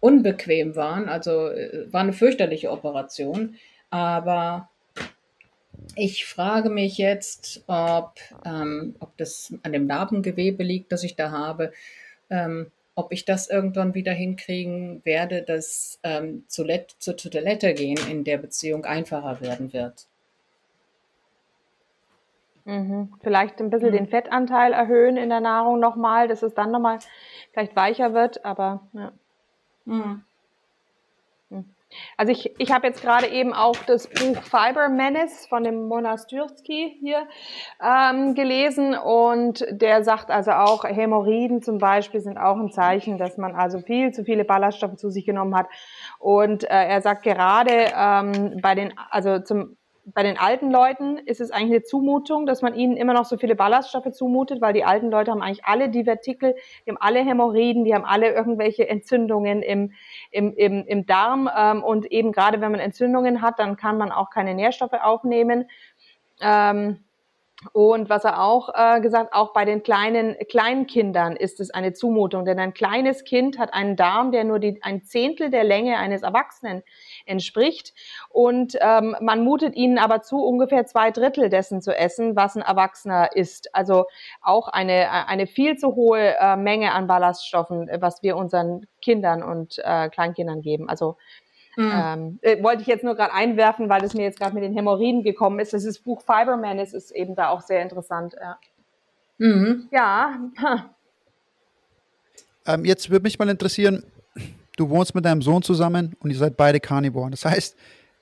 unbequem 0.00 0.76
waren. 0.76 1.08
Also 1.08 1.48
äh, 1.48 1.92
war 1.92 2.00
eine 2.00 2.14
fürchterliche 2.14 2.70
Operation. 2.70 3.56
Aber 3.90 4.69
ich 5.96 6.26
frage 6.26 6.70
mich 6.70 6.98
jetzt, 6.98 7.64
ob, 7.66 8.14
ähm, 8.44 8.94
ob 9.00 9.16
das 9.16 9.52
an 9.62 9.72
dem 9.72 9.86
Narbengewebe 9.86 10.62
liegt, 10.62 10.92
das 10.92 11.04
ich 11.04 11.16
da 11.16 11.30
habe, 11.30 11.72
ähm, 12.28 12.70
ob 12.94 13.12
ich 13.12 13.24
das 13.24 13.48
irgendwann 13.48 13.94
wieder 13.94 14.12
hinkriegen 14.12 15.04
werde, 15.04 15.42
dass 15.42 15.98
ähm, 16.02 16.44
zur, 16.48 16.66
zur 16.98 17.16
Toilette 17.16 17.74
gehen 17.74 17.98
in 18.10 18.24
der 18.24 18.38
Beziehung 18.38 18.84
einfacher 18.84 19.40
werden 19.40 19.72
wird. 19.72 20.06
Mhm. 22.64 23.14
Vielleicht 23.22 23.60
ein 23.60 23.70
bisschen 23.70 23.90
mhm. 23.90 23.96
den 23.96 24.06
Fettanteil 24.08 24.72
erhöhen 24.72 25.16
in 25.16 25.30
der 25.30 25.40
Nahrung 25.40 25.80
nochmal, 25.80 26.28
dass 26.28 26.42
es 26.42 26.54
dann 26.54 26.70
nochmal 26.70 26.98
vielleicht 27.52 27.74
weicher 27.74 28.12
wird, 28.14 28.44
aber 28.44 28.86
ja. 28.92 29.12
Mhm. 29.86 30.24
Also 32.16 32.32
ich, 32.32 32.54
ich 32.58 32.72
habe 32.72 32.86
jetzt 32.86 33.02
gerade 33.02 33.26
eben 33.26 33.52
auch 33.52 33.76
das 33.86 34.06
Buch 34.06 34.42
Fiber 34.42 34.88
Menace 34.88 35.46
von 35.46 35.64
dem 35.64 35.88
Monastyrsky 35.88 36.96
hier 37.00 37.26
ähm, 37.82 38.34
gelesen 38.34 38.94
und 38.94 39.64
der 39.70 40.04
sagt 40.04 40.30
also 40.30 40.52
auch, 40.52 40.84
Hämorrhoiden 40.84 41.62
zum 41.62 41.78
Beispiel 41.78 42.20
sind 42.20 42.38
auch 42.38 42.56
ein 42.56 42.70
Zeichen, 42.70 43.18
dass 43.18 43.36
man 43.38 43.54
also 43.54 43.80
viel 43.80 44.12
zu 44.12 44.24
viele 44.24 44.44
Ballaststoffe 44.44 44.96
zu 44.96 45.10
sich 45.10 45.26
genommen 45.26 45.56
hat. 45.56 45.66
Und 46.18 46.64
äh, 46.64 46.68
er 46.68 47.00
sagt 47.00 47.24
gerade 47.24 47.92
ähm, 47.96 48.60
bei 48.62 48.74
den, 48.74 48.94
also 49.10 49.40
zum 49.40 49.76
bei 50.14 50.22
den 50.22 50.38
alten 50.38 50.70
Leuten 50.70 51.18
ist 51.18 51.40
es 51.40 51.50
eigentlich 51.50 51.70
eine 51.70 51.82
Zumutung, 51.82 52.46
dass 52.46 52.62
man 52.62 52.74
ihnen 52.74 52.96
immer 52.96 53.12
noch 53.12 53.24
so 53.24 53.36
viele 53.36 53.54
Ballaststoffe 53.54 54.10
zumutet, 54.12 54.60
weil 54.60 54.72
die 54.72 54.84
alten 54.84 55.10
Leute 55.10 55.30
haben 55.30 55.42
eigentlich 55.42 55.64
alle 55.64 55.88
Divertikel, 55.88 56.54
die 56.84 56.90
haben 56.90 56.98
alle 57.00 57.20
Hämorrhoiden, 57.20 57.84
die 57.84 57.94
haben 57.94 58.04
alle 58.04 58.32
irgendwelche 58.32 58.88
Entzündungen 58.88 59.62
im, 59.62 59.92
im, 60.30 60.54
im, 60.54 60.86
im 60.86 61.06
Darm. 61.06 61.50
Ähm, 61.56 61.82
und 61.82 62.06
eben 62.06 62.32
gerade 62.32 62.60
wenn 62.60 62.72
man 62.72 62.80
Entzündungen 62.80 63.42
hat, 63.42 63.58
dann 63.58 63.76
kann 63.76 63.98
man 63.98 64.12
auch 64.12 64.30
keine 64.30 64.54
Nährstoffe 64.54 64.92
aufnehmen. 64.92 65.68
Ähm, 66.40 67.04
und 67.72 68.08
was 68.08 68.24
er 68.24 68.42
auch 68.42 68.70
äh, 68.74 69.00
gesagt, 69.02 69.34
auch 69.34 69.52
bei 69.52 69.66
den 69.66 69.82
kleinen 69.82 70.34
Kleinkindern 70.48 71.36
ist 71.36 71.60
es 71.60 71.70
eine 71.70 71.92
Zumutung, 71.92 72.46
denn 72.46 72.58
ein 72.58 72.72
kleines 72.72 73.24
Kind 73.24 73.58
hat 73.58 73.74
einen 73.74 73.96
Darm, 73.96 74.32
der 74.32 74.44
nur 74.44 74.58
die, 74.58 74.82
ein 74.82 75.02
Zehntel 75.02 75.50
der 75.50 75.64
Länge 75.64 75.98
eines 75.98 76.22
Erwachsenen 76.22 76.82
entspricht. 77.26 77.92
Und 78.30 78.78
ähm, 78.80 79.14
man 79.20 79.44
mutet 79.44 79.76
ihnen 79.76 79.98
aber 79.98 80.22
zu, 80.22 80.42
ungefähr 80.42 80.86
zwei 80.86 81.10
Drittel 81.10 81.50
dessen 81.50 81.82
zu 81.82 81.94
essen, 81.94 82.34
was 82.34 82.56
ein 82.56 82.62
Erwachsener 82.62 83.36
isst. 83.36 83.74
Also 83.74 84.06
auch 84.40 84.68
eine, 84.68 85.28
eine 85.28 85.46
viel 85.46 85.76
zu 85.76 85.94
hohe 85.94 86.36
äh, 86.38 86.56
Menge 86.56 86.92
an 86.92 87.06
Ballaststoffen, 87.06 87.90
was 88.00 88.22
wir 88.22 88.38
unseren 88.38 88.86
Kindern 89.02 89.42
und 89.42 89.78
äh, 89.84 90.08
Kleinkindern 90.08 90.62
geben. 90.62 90.88
Also 90.88 91.18
Mhm. 91.76 91.92
Ähm, 91.94 92.38
äh, 92.42 92.62
wollte 92.62 92.82
ich 92.82 92.88
jetzt 92.88 93.04
nur 93.04 93.14
gerade 93.14 93.32
einwerfen, 93.32 93.88
weil 93.88 94.04
es 94.04 94.14
mir 94.14 94.22
jetzt 94.22 94.38
gerade 94.38 94.54
mit 94.54 94.64
den 94.64 94.74
Hämorrhoiden 94.74 95.22
gekommen 95.22 95.60
ist. 95.60 95.72
Das 95.72 95.84
ist 95.84 96.04
Buch 96.04 96.22
Fiberman, 96.22 96.78
es 96.78 96.92
ist 96.92 97.10
eben 97.12 97.34
da 97.34 97.48
auch 97.48 97.60
sehr 97.60 97.82
interessant. 97.82 98.34
Ja. 98.40 98.58
Mhm. 99.38 99.88
Ja. 99.90 100.38
Ähm, 102.66 102.84
jetzt 102.84 103.08
würde 103.08 103.22
mich 103.22 103.38
mal 103.38 103.48
interessieren, 103.48 104.04
du 104.76 104.90
wohnst 104.90 105.14
mit 105.14 105.24
deinem 105.24 105.40
Sohn 105.40 105.62
zusammen 105.62 106.14
und 106.20 106.30
ihr 106.30 106.36
seid 106.36 106.58
beide 106.58 106.78
Carnivoren. 106.78 107.30
Das 107.30 107.46
heißt, 107.46 107.74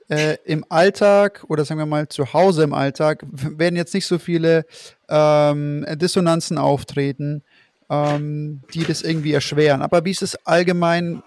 äh, 0.09 0.37
im 0.45 0.65
Alltag 0.69 1.45
oder 1.49 1.65
sagen 1.65 1.81
wir 1.81 1.87
mal 1.87 2.09
zu 2.09 2.33
Hause 2.33 2.63
im 2.63 2.73
Alltag 2.73 3.25
werden 3.31 3.77
jetzt 3.77 3.95
nicht 3.95 4.07
so 4.07 4.19
viele 4.19 4.65
ähm, 5.09 5.85
Dissonanzen 5.97 6.57
auftreten, 6.57 7.43
ähm, 7.91 8.63
die 8.73 8.85
das 8.85 9.03
irgendwie 9.03 9.33
erschweren. 9.33 9.83
Aber 9.83 10.05
wie 10.05 10.11
ist 10.11 10.23
es 10.23 10.47
allgemein 10.47 11.23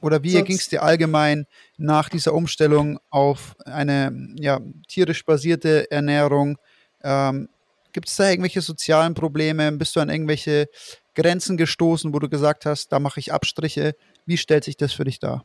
oder 0.00 0.22
wie 0.22 0.42
ging 0.42 0.56
es 0.56 0.68
dir 0.68 0.82
allgemein 0.82 1.46
nach 1.76 2.08
dieser 2.08 2.34
Umstellung 2.34 2.98
auf 3.10 3.56
eine 3.64 4.34
ja, 4.38 4.60
tierisch 4.88 5.24
basierte 5.24 5.90
Ernährung? 5.90 6.58
Ähm, 7.02 7.48
Gibt 7.92 8.08
es 8.08 8.16
da 8.16 8.30
irgendwelche 8.30 8.60
sozialen 8.60 9.14
Probleme? 9.14 9.72
Bist 9.72 9.96
du 9.96 10.00
an 10.00 10.10
irgendwelche 10.10 10.68
Grenzen 11.14 11.56
gestoßen, 11.56 12.14
wo 12.14 12.18
du 12.18 12.28
gesagt 12.28 12.66
hast, 12.66 12.92
da 12.92 12.98
mache 13.00 13.20
ich 13.20 13.32
Abstriche? 13.32 13.94
Wie 14.26 14.36
stellt 14.36 14.64
sich 14.64 14.76
das 14.76 14.92
für 14.92 15.04
dich 15.04 15.18
dar? 15.18 15.44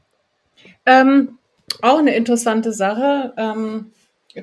Ähm, 0.86 1.40
auch 1.82 1.98
eine 1.98 2.16
interessante 2.16 2.72
Sache. 2.72 3.34
Ähm, 3.38 3.92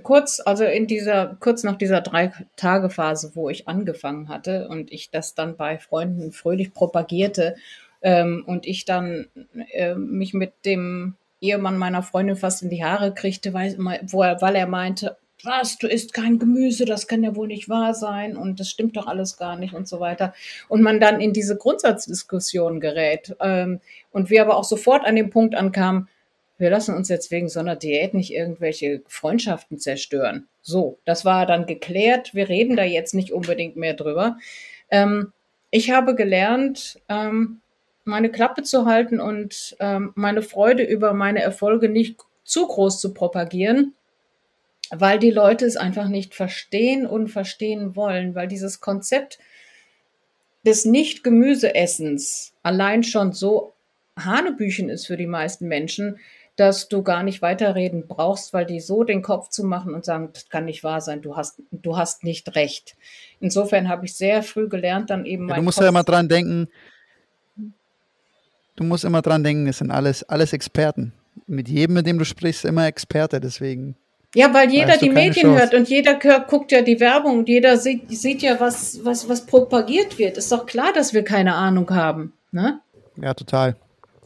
kurz, 0.03 0.41
also 0.45 0.65
in 0.65 0.87
dieser, 0.87 1.37
kurz 1.39 1.63
nach 1.63 1.77
dieser 1.77 2.01
Drei-Tage-Phase, 2.01 3.33
wo 3.35 3.51
ich 3.51 3.69
angefangen 3.69 4.29
hatte 4.29 4.69
und 4.69 4.91
ich 4.93 5.11
das 5.11 5.35
dann 5.35 5.57
bei 5.57 5.79
Freunden 5.79 6.33
fröhlich 6.33 6.73
propagierte 6.73 7.57
ähm, 8.03 8.45
und 8.47 8.67
ich 8.67 8.85
dann 8.85 9.27
äh, 9.73 9.95
mich 9.95 10.35
mit 10.35 10.53
dem 10.65 11.15
Ehemann 11.41 11.79
meiner 11.79 12.03
Freundin 12.03 12.37
fast 12.37 12.63
in 12.63 12.71
die 12.71 12.85
Haare 12.85 13.15
kriegte, 13.15 13.53
weil, 13.53 13.77
er, 13.77 14.41
weil 14.41 14.55
er 14.55 14.67
meinte, 14.67 15.17
was, 15.45 15.77
du 15.79 15.89
isst 15.89 16.15
kein 16.15 16.39
Gemüse, 16.39 16.85
das 16.85 17.09
kann 17.09 17.25
ja 17.25 17.35
wohl 17.35 17.49
nicht 17.49 17.69
wahr 17.69 17.95
sein 17.95 18.37
und 18.37 18.61
das 18.61 18.71
stimmt 18.71 18.97
doch 18.97 19.07
alles 19.07 19.37
gar 19.37 19.57
nicht 19.57 19.75
und 19.75 19.89
so 19.89 19.99
weiter. 19.99 20.35
Und 20.69 20.83
man 20.83 21.01
dann 21.01 21.21
in 21.21 21.33
diese 21.33 21.57
Grundsatzdiskussion 21.57 22.81
gerät 22.81 23.35
ähm, 23.41 23.81
und 24.13 24.31
wir 24.31 24.43
aber 24.43 24.57
auch 24.57 24.65
sofort 24.65 25.05
an 25.05 25.17
den 25.17 25.31
Punkt 25.31 25.55
ankamen, 25.57 26.09
wir 26.59 26.71
lassen 26.71 26.95
uns 26.95 27.09
jetzt 27.09 27.33
wegen 27.33 27.49
so 27.49 27.59
einer 27.59 27.75
Diät 27.75 28.15
nicht 28.15 28.33
irgendwelche 28.33 29.03
Freundschaften 29.09 29.81
zerstören. 29.81 30.47
So, 30.61 30.99
das 31.05 31.25
war 31.25 31.45
dann 31.45 31.67
geklärt. 31.67 32.35
Wir 32.35 32.49
reden 32.49 32.77
da 32.77 32.85
jetzt 32.85 33.15
nicht 33.15 33.33
unbedingt 33.33 33.75
mehr 33.75 33.95
drüber. 33.95 34.39
Ähm, 34.89 35.33
ich 35.73 35.91
habe 35.91 36.15
gelernt, 36.15 37.01
ähm, 37.09 37.63
meine 38.05 38.31
Klappe 38.31 38.63
zu 38.63 38.87
halten 38.87 39.21
und 39.21 39.77
ähm, 39.81 40.13
meine 40.15 40.43
Freude 40.43 40.83
über 40.83 41.13
meine 41.13 41.43
Erfolge 41.43 41.89
nicht 41.89 42.21
zu 42.45 42.67
groß 42.67 43.01
zu 43.01 43.15
propagieren, 43.15 43.95
weil 44.91 45.19
die 45.19 45.31
Leute 45.31 45.65
es 45.65 45.77
einfach 45.77 46.09
nicht 46.09 46.35
verstehen 46.35 47.07
und 47.07 47.29
verstehen 47.29 47.97
wollen, 47.97 48.35
weil 48.35 48.49
dieses 48.49 48.81
Konzept 48.81 49.39
des 50.67 50.85
Nicht-Gemüseessens 50.85 52.53
allein 52.63 53.03
schon 53.03 53.33
so 53.33 53.73
Hanebüchen 54.19 54.89
ist 54.89 55.07
für 55.07 55.17
die 55.17 55.27
meisten 55.27 55.67
Menschen, 55.67 56.19
dass 56.57 56.89
du 56.89 57.03
gar 57.03 57.23
nicht 57.23 57.41
weiterreden 57.41 58.07
brauchst, 58.07 58.53
weil 58.53 58.67
die 58.67 58.81
so 58.81 59.05
den 59.05 59.23
Kopf 59.23 59.49
zu 59.49 59.65
machen 59.65 59.95
und 59.95 60.05
sagen, 60.05 60.31
das 60.35 60.49
kann 60.51 60.67
nicht 60.67 60.85
wahr 60.85 61.01
sein, 61.01 61.23
du 61.23 61.35
hast, 61.35 61.63
du 61.71 61.97
hast 61.97 62.25
nicht 62.25 62.55
recht. 62.55 62.95
Insofern 63.41 63.89
habe 63.89 64.05
ich 64.05 64.15
sehr 64.15 64.43
früh 64.43 64.69
gelernt, 64.69 65.09
dann 65.09 65.25
eben 65.25 65.49
ja, 65.49 65.57
Du 65.57 65.63
musst 65.63 65.79
Kopf 65.79 65.85
ja 65.85 65.89
immer 65.89 66.05
dran 66.05 66.29
denken, 66.29 66.69
du 68.77 68.85
musst 68.85 69.05
immer 69.05 69.23
dran 69.23 69.45
denken, 69.45 69.67
es 69.67 69.79
sind 69.79 69.91
alles, 69.91 70.23
alles 70.25 70.53
Experten. 70.53 71.13
Mit 71.47 71.69
jedem, 71.69 71.95
mit 71.95 72.07
dem 72.07 72.19
du 72.19 72.25
sprichst, 72.25 72.65
immer 72.65 72.87
Experte, 72.87 73.41
deswegen. 73.41 73.97
Ja, 74.35 74.53
weil 74.55 74.71
jeder 74.71 74.97
die 74.97 75.11
Medien 75.11 75.49
Chance. 75.49 75.61
hört 75.61 75.75
und 75.75 75.89
jeder 75.89 76.19
guckt 76.41 76.73
ja 76.73 76.81
die 76.81 77.01
Werbung 77.01 77.41
und 77.41 77.49
jeder 77.49 77.77
sieht, 77.77 78.11
sieht 78.11 78.41
ja, 78.43 78.59
was, 78.59 79.05
was, 79.05 79.29
was 79.29 79.45
propagiert 79.45 80.19
wird. 80.19 80.39
Ist 80.39 80.51
doch 80.53 80.65
klar, 80.65 80.93
dass 80.95 81.13
wir 81.13 81.23
keine 81.23 81.55
Ahnung 81.55 81.91
haben. 81.91 82.33
Ne? 82.51 82.81
Ja, 83.21 83.35
total. 83.35 83.77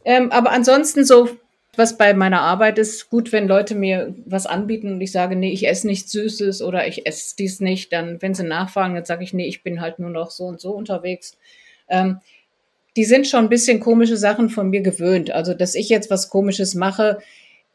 Ähm, 0.05 0.31
aber 0.31 0.53
ansonsten 0.53 1.05
so 1.05 1.29
was 1.77 1.99
bei 1.99 2.15
meiner 2.15 2.41
Arbeit 2.41 2.79
ist, 2.79 3.11
gut, 3.11 3.33
wenn 3.33 3.47
Leute 3.47 3.75
mir 3.75 4.15
was 4.25 4.47
anbieten 4.47 4.93
und 4.93 5.01
ich 5.01 5.13
sage, 5.13 5.37
nee, 5.37 5.53
ich 5.53 5.69
esse 5.69 5.87
nichts 5.87 6.11
Süßes 6.11 6.63
oder 6.63 6.87
ich 6.87 7.07
esse 7.07 7.37
dies 7.37 7.61
nicht, 7.61 7.93
dann, 7.93 8.21
wenn 8.23 8.35
sie 8.35 8.45
nachfragen, 8.45 8.95
dann 8.95 9.05
sage 9.05 9.23
ich, 9.23 9.35
nee, 9.35 9.47
ich 9.47 9.63
bin 9.63 9.81
halt 9.81 9.99
nur 9.99 10.11
noch 10.11 10.31
so 10.31 10.45
und 10.45 10.61
so 10.61 10.73
unterwegs. 10.73 11.37
Ähm, 11.89 12.21
die 12.97 13.05
sind 13.05 13.27
schon 13.27 13.45
ein 13.45 13.49
bisschen 13.51 13.79
komische 13.79 14.17
Sachen 14.17 14.49
von 14.49 14.71
mir 14.71 14.81
gewöhnt. 14.81 15.31
Also, 15.31 15.55
dass 15.55 15.75
ich 15.75 15.89
jetzt 15.89 16.11
was 16.11 16.31
Komisches 16.31 16.75
mache, 16.75 17.19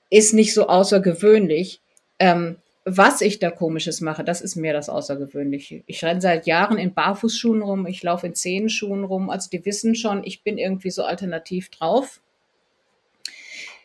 ist 0.10 0.34
nicht 0.34 0.54
so 0.54 0.68
außergewöhnlich. 0.68 1.80
Ähm, 2.20 2.58
was 2.84 3.22
ich 3.22 3.38
da 3.38 3.52
Komisches 3.52 4.02
mache, 4.02 4.24
das 4.24 4.42
ist 4.42 4.56
mir 4.56 4.74
das 4.74 4.90
Außergewöhnliche. 4.90 5.84
Ich 5.86 6.04
renne 6.04 6.20
seit 6.20 6.48
Jahren 6.48 6.80
in 6.80 6.96
Barfußschuhen 6.96 7.62
rum, 7.62 7.86
ich 7.86 8.02
laufe 8.02 8.26
in 8.26 8.34
Zehenschuhen 8.34 9.04
rum. 9.04 9.30
Also 9.30 9.50
die 9.52 9.64
wissen 9.66 9.94
schon, 9.94 10.24
ich 10.24 10.44
bin 10.44 10.58
irgendwie 10.58 10.90
so 10.90 11.04
alternativ 11.04 11.70
drauf. 11.70 12.22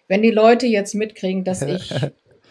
Wenn 0.09 0.23
die 0.23 0.31
Leute 0.31 0.67
jetzt 0.67 0.95
mitkriegen, 0.95 1.45
dass 1.45 1.61
ich 1.63 1.93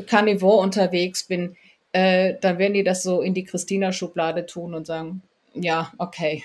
Carnivore 0.06 0.62
unterwegs 0.62 1.24
bin, 1.24 1.56
äh, 1.94 2.36
dann 2.40 2.60
werden 2.60 2.74
die 2.74 2.84
das 2.84 3.02
so 3.02 3.22
in 3.22 3.34
die 3.34 3.46
Christina-Schublade 3.46 4.46
tun 4.46 4.76
und 4.76 4.86
sagen, 4.86 5.24
ja, 5.56 5.92
okay, 5.98 6.44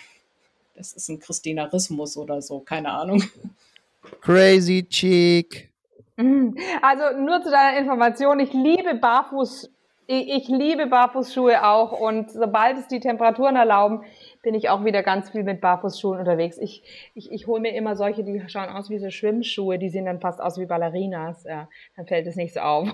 das 0.81 0.95
ist 0.95 1.11
ein 1.11 1.21
Christinarismus 1.21 2.17
oder 2.17 2.41
so, 2.41 2.61
keine 2.61 2.91
Ahnung. 2.91 3.23
Crazy 4.23 4.87
Cheek. 4.89 5.69
Mhm. 6.17 6.57
Also 6.81 7.19
nur 7.21 7.43
zu 7.43 7.51
deiner 7.51 7.79
Information, 7.79 8.41
ich 8.41 8.53
liebe 8.55 8.95
Barfuß, 8.95 9.71
ich, 10.07 10.29
ich 10.29 10.49
liebe 10.49 10.87
Barfußschuhe 10.87 11.65
auch 11.67 11.93
und 11.93 12.31
sobald 12.31 12.79
es 12.79 12.89
die 12.89 12.99
Temperaturen 12.99 13.57
erlauben, 13.57 14.05
bin 14.43 14.55
ich 14.55 14.71
auch 14.71 14.83
wieder 14.85 15.03
ganz 15.03 15.29
viel 15.29 15.45
mit 15.45 15.61
Barfußschuhen 15.61 16.19
unterwegs. 16.19 16.57
Ich, 16.57 16.83
ich, 17.15 17.31
ich 17.31 17.47
hole 17.47 17.61
mir 17.61 17.75
immer 17.75 17.95
solche, 17.95 18.25
die 18.25 18.43
schauen 18.49 18.71
aus 18.71 18.89
wie 18.89 18.99
so 18.99 19.11
Schwimmschuhe, 19.11 19.79
die 19.79 19.91
sehen 19.91 20.07
dann 20.07 20.21
fast 20.21 20.41
aus 20.41 20.59
wie 20.59 20.65
Ballerinas. 20.65 21.45
Ja, 21.45 21.69
dann 21.95 22.07
fällt 22.07 22.27
es 22.27 22.37
nicht 22.37 22.55
so 22.55 22.61
auf. 22.61 22.89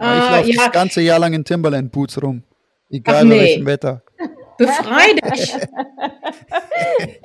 Ja, 0.00 0.18
ich 0.18 0.30
laufe 0.30 0.50
ja. 0.50 0.64
das 0.66 0.72
ganze 0.72 1.00
Jahr 1.00 1.18
lang 1.18 1.32
in 1.32 1.44
Timberland 1.44 1.90
Boots 1.90 2.22
rum. 2.22 2.44
Egal 2.90 3.24
nee. 3.24 3.34
bei 3.34 3.40
welchem 3.40 3.66
Wetter. 3.66 4.02
Befrei 4.58 5.12
dich. 5.12 5.54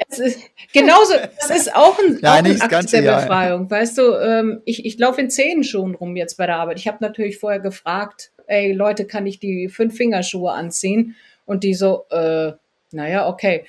es 0.07 0.19
ist, 0.19 0.39
genauso, 0.71 1.13
das 1.39 1.49
ist 1.49 1.75
auch 1.75 1.97
ein, 1.99 2.19
ja, 2.21 2.33
auch 2.33 2.37
ein 2.37 2.61
Akt 2.61 2.93
der 2.93 3.01
Jahr. 3.01 3.21
Befreiung. 3.21 3.69
Weißt 3.69 3.97
du, 3.97 4.13
ähm, 4.13 4.61
ich, 4.65 4.85
ich 4.85 4.97
laufe 4.99 5.19
in 5.19 5.29
Zehenschuhen 5.29 5.95
rum 5.95 6.15
jetzt 6.15 6.37
bei 6.37 6.45
der 6.45 6.57
Arbeit. 6.57 6.79
Ich 6.79 6.87
habe 6.87 6.99
natürlich 7.01 7.39
vorher 7.39 7.59
gefragt, 7.59 8.31
ey 8.47 8.71
Leute, 8.71 9.05
kann 9.05 9.25
ich 9.25 9.39
die 9.39 9.67
Fünf-Fingerschuhe 9.67 10.51
anziehen? 10.51 11.15
Und 11.45 11.63
die 11.63 11.73
so, 11.73 12.05
äh, 12.09 12.53
naja, 12.91 13.27
okay. 13.27 13.65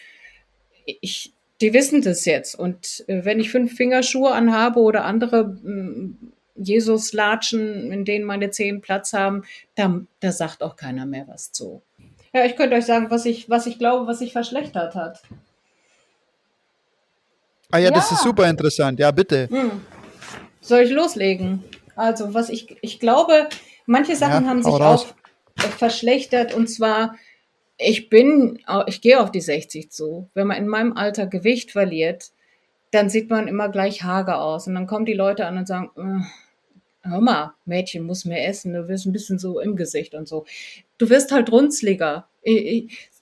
Ich, 0.84 1.32
die 1.60 1.72
wissen 1.72 2.02
das 2.02 2.24
jetzt. 2.24 2.54
Und 2.54 3.04
äh, 3.08 3.24
wenn 3.24 3.40
ich 3.40 3.50
fünf 3.50 3.74
Fingerschuhe 3.74 4.30
anhabe 4.30 4.80
oder 4.80 5.04
andere 5.04 5.46
mm, 5.46 6.32
Jesus-Latschen, 6.56 7.90
in 7.90 8.04
denen 8.04 8.24
meine 8.24 8.50
Zehen 8.50 8.80
Platz 8.80 9.12
haben, 9.12 9.44
da, 9.74 10.00
da 10.20 10.32
sagt 10.32 10.62
auch 10.62 10.76
keiner 10.76 11.06
mehr 11.06 11.26
was 11.26 11.52
zu. 11.52 11.82
Ja, 12.34 12.44
ich 12.44 12.56
könnte 12.56 12.76
euch 12.76 12.84
sagen, 12.84 13.10
was 13.10 13.24
ich, 13.24 13.48
was 13.48 13.66
ich 13.66 13.78
glaube, 13.78 14.06
was 14.06 14.18
sich 14.18 14.32
verschlechtert 14.32 14.94
hat. 14.94 15.22
Ah 17.70 17.78
ja, 17.78 17.84
ja. 17.84 17.90
das 17.90 18.12
ist 18.12 18.22
super 18.22 18.48
interessant. 18.50 18.98
Ja, 18.98 19.10
bitte. 19.10 19.48
Hm. 19.48 19.80
Soll 20.60 20.80
ich 20.80 20.90
loslegen? 20.90 21.64
Also, 21.96 22.34
was 22.34 22.50
ich, 22.50 22.76
ich 22.82 22.98
glaube, 22.98 23.48
manche 23.86 24.16
Sachen 24.16 24.44
ja, 24.44 24.50
haben 24.50 24.62
sich 24.62 24.72
auch 24.72 25.06
verschlechtert 25.78 26.54
und 26.54 26.68
zwar 26.68 27.14
ich 27.76 28.08
bin, 28.08 28.60
ich 28.86 29.00
gehe 29.00 29.20
auf 29.20 29.30
die 29.30 29.40
60 29.40 29.90
zu. 29.90 30.28
Wenn 30.34 30.46
man 30.46 30.58
in 30.58 30.68
meinem 30.68 30.96
Alter 30.96 31.26
Gewicht 31.26 31.72
verliert, 31.72 32.30
dann 32.90 33.08
sieht 33.08 33.30
man 33.30 33.48
immer 33.48 33.68
gleich 33.68 34.04
hager 34.04 34.40
aus. 34.40 34.66
Und 34.66 34.74
dann 34.74 34.86
kommen 34.86 35.06
die 35.06 35.14
Leute 35.14 35.46
an 35.46 35.58
und 35.58 35.66
sagen, 35.66 35.90
äh, 35.96 37.08
hör 37.08 37.20
mal, 37.20 37.54
Mädchen 37.64 38.04
muss 38.04 38.24
mehr 38.24 38.46
essen, 38.48 38.72
du 38.72 38.88
wirst 38.88 39.06
ein 39.06 39.12
bisschen 39.12 39.38
so 39.38 39.58
im 39.60 39.76
Gesicht 39.76 40.14
und 40.14 40.28
so. 40.28 40.46
Du 40.98 41.10
wirst 41.10 41.32
halt 41.32 41.50
runzliger. 41.50 42.28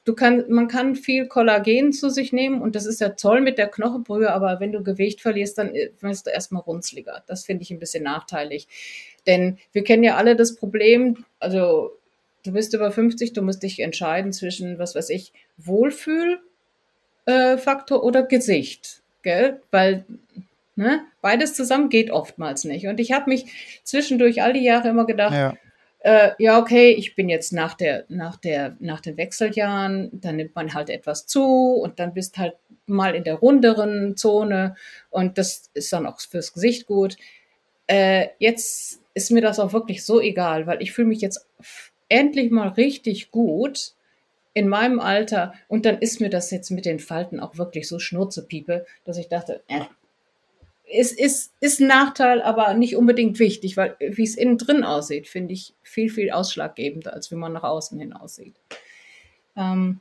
Du 0.04 0.14
kann, 0.14 0.44
man 0.48 0.66
kann 0.66 0.96
viel 0.96 1.26
Kollagen 1.26 1.92
zu 1.92 2.10
sich 2.10 2.32
nehmen 2.32 2.60
und 2.60 2.74
das 2.74 2.86
ist 2.86 3.00
ja 3.00 3.10
toll 3.10 3.40
mit 3.40 3.56
der 3.56 3.68
Knochenbrühe, 3.68 4.32
aber 4.32 4.58
wenn 4.58 4.72
du 4.72 4.82
Gewicht 4.82 5.20
verlierst, 5.20 5.58
dann 5.58 5.72
äh, 5.74 5.90
wirst 6.00 6.26
du 6.26 6.30
erstmal 6.30 6.62
runzliger. 6.62 7.22
Das 7.28 7.44
finde 7.44 7.62
ich 7.62 7.70
ein 7.70 7.78
bisschen 7.78 8.02
nachteilig. 8.02 8.66
Denn 9.28 9.58
wir 9.72 9.84
kennen 9.84 10.02
ja 10.02 10.16
alle 10.16 10.34
das 10.34 10.56
Problem, 10.56 11.24
also 11.38 11.92
du 12.44 12.52
bist 12.52 12.74
über 12.74 12.90
50, 12.90 13.32
du 13.32 13.42
musst 13.42 13.62
dich 13.62 13.78
entscheiden 13.78 14.32
zwischen, 14.32 14.80
was 14.80 14.96
weiß 14.96 15.10
ich, 15.10 15.32
Wohlfühlfaktor 15.58 17.98
äh, 17.98 18.04
oder 18.04 18.24
Gesicht. 18.24 19.02
Gell? 19.22 19.62
Weil 19.70 20.04
ne, 20.74 21.04
beides 21.20 21.54
zusammen 21.54 21.88
geht 21.88 22.10
oftmals 22.10 22.64
nicht. 22.64 22.88
Und 22.88 23.00
ich 23.00 23.12
habe 23.12 23.30
mich 23.30 23.46
zwischendurch 23.84 24.42
all 24.42 24.52
die 24.52 24.64
Jahre 24.64 24.88
immer 24.88 25.06
gedacht, 25.06 25.34
ja. 25.34 25.54
Äh, 26.04 26.30
ja, 26.38 26.58
okay, 26.58 26.90
ich 26.90 27.14
bin 27.14 27.28
jetzt 27.28 27.52
nach 27.52 27.74
der, 27.74 28.04
nach 28.08 28.36
der, 28.36 28.76
nach 28.80 29.00
den 29.00 29.16
Wechseljahren, 29.16 30.10
dann 30.12 30.36
nimmt 30.36 30.54
man 30.54 30.74
halt 30.74 30.90
etwas 30.90 31.26
zu 31.26 31.74
und 31.74 32.00
dann 32.00 32.12
bist 32.12 32.38
halt 32.38 32.54
mal 32.86 33.14
in 33.14 33.22
der 33.22 33.34
runderen 33.34 34.16
Zone 34.16 34.74
und 35.10 35.38
das 35.38 35.70
ist 35.74 35.92
dann 35.92 36.06
auch 36.06 36.20
fürs 36.20 36.52
Gesicht 36.52 36.86
gut. 36.86 37.16
Äh, 37.86 38.28
jetzt 38.38 39.00
ist 39.14 39.30
mir 39.30 39.42
das 39.42 39.60
auch 39.60 39.72
wirklich 39.72 40.04
so 40.04 40.20
egal, 40.20 40.66
weil 40.66 40.82
ich 40.82 40.92
fühle 40.92 41.08
mich 41.08 41.20
jetzt 41.20 41.46
endlich 42.08 42.50
mal 42.50 42.68
richtig 42.68 43.30
gut 43.30 43.94
in 44.54 44.68
meinem 44.68 45.00
Alter. 45.00 45.54
Und 45.68 45.86
dann 45.86 45.98
ist 45.98 46.20
mir 46.20 46.30
das 46.30 46.50
jetzt 46.50 46.70
mit 46.70 46.84
den 46.84 46.98
Falten 46.98 47.40
auch 47.40 47.56
wirklich 47.58 47.88
so 47.88 47.98
Schnurzepiepe, 47.98 48.86
dass 49.04 49.18
ich 49.18 49.28
dachte, 49.28 49.62
äh, 49.68 49.82
es 50.92 51.12
ist, 51.12 51.52
ist 51.60 51.80
ein 51.80 51.86
Nachteil, 51.86 52.42
aber 52.42 52.74
nicht 52.74 52.96
unbedingt 52.96 53.38
wichtig, 53.38 53.76
weil 53.76 53.96
wie 53.98 54.24
es 54.24 54.36
innen 54.36 54.58
drin 54.58 54.84
aussieht, 54.84 55.26
finde 55.26 55.54
ich 55.54 55.74
viel, 55.82 56.10
viel 56.10 56.30
ausschlaggebender, 56.30 57.12
als 57.12 57.30
wie 57.30 57.36
man 57.36 57.52
nach 57.52 57.62
außen 57.62 57.98
hin 57.98 58.12
aussieht. 58.12 58.54
Ähm, 59.56 60.00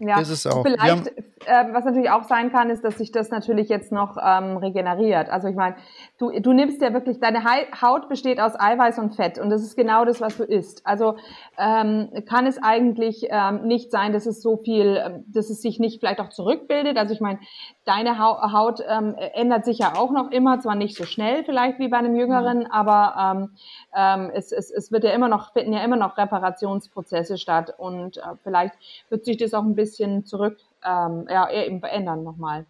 ja, 0.00 0.20
ist 0.20 0.30
es 0.30 0.46
auch. 0.46 0.62
Vielleicht, 0.62 1.08
äh, 1.46 1.64
was 1.72 1.84
natürlich 1.84 2.10
auch 2.10 2.24
sein 2.24 2.52
kann, 2.52 2.70
ist, 2.70 2.84
dass 2.84 2.98
sich 2.98 3.10
das 3.10 3.30
natürlich 3.30 3.68
jetzt 3.68 3.92
noch 3.92 4.16
ähm, 4.22 4.56
regeneriert. 4.56 5.28
Also 5.30 5.48
ich 5.48 5.56
meine, 5.56 5.76
du, 6.18 6.30
du 6.40 6.52
nimmst 6.52 6.80
ja 6.82 6.92
wirklich, 6.92 7.20
deine 7.20 7.44
Haut 7.80 8.08
besteht 8.08 8.40
aus 8.40 8.58
Eiweiß 8.58 8.98
und 8.98 9.14
Fett 9.14 9.38
und 9.38 9.50
das 9.50 9.62
ist 9.62 9.76
genau 9.76 10.04
das, 10.04 10.20
was 10.20 10.36
du 10.36 10.44
isst. 10.44 10.86
Also 10.86 11.16
ähm, 11.58 12.10
kann 12.26 12.46
es 12.46 12.62
eigentlich 12.62 13.26
ähm, 13.30 13.62
nicht 13.66 13.90
sein, 13.90 14.12
dass 14.12 14.26
es 14.26 14.42
so 14.42 14.56
viel, 14.58 15.02
ähm, 15.04 15.24
dass 15.28 15.50
es 15.50 15.62
sich 15.62 15.78
nicht 15.78 16.00
vielleicht 16.00 16.20
auch 16.20 16.28
zurückbildet. 16.28 16.96
Also 16.98 17.14
ich 17.14 17.20
meine, 17.20 17.38
deine 17.84 18.18
Haut 18.18 18.80
ähm, 18.86 19.14
ändert 19.34 19.64
sich 19.64 19.78
ja 19.78 19.94
auch 19.96 20.10
noch 20.10 20.30
immer, 20.30 20.60
zwar 20.60 20.74
nicht 20.74 20.96
so 20.96 21.04
schnell 21.04 21.44
vielleicht 21.44 21.78
wie 21.78 21.88
bei 21.88 21.98
einem 21.98 22.14
Jüngeren, 22.14 22.60
mhm. 22.60 22.66
aber 22.70 23.14
ähm, 23.36 23.50
ähm, 23.96 24.30
es, 24.34 24.52
es, 24.52 24.70
es 24.70 24.92
wird 24.92 25.04
ja 25.04 25.10
immer 25.10 25.28
noch, 25.28 25.52
finden 25.52 25.72
ja 25.72 25.82
immer 25.82 25.96
noch 25.96 26.18
Reparationsprozesse 26.18 27.38
statt 27.38 27.74
und 27.76 28.18
äh, 28.18 28.20
vielleicht 28.42 28.74
wird 29.08 29.24
sich 29.24 29.36
das 29.36 29.54
auch 29.54 29.64
ein 29.64 29.74
bisschen 29.74 29.87
zurück, 30.24 30.58
ähm, 30.84 31.26
ja, 31.30 31.50
eben 31.50 31.80
verändern 31.80 32.22
nochmal. 32.22 32.66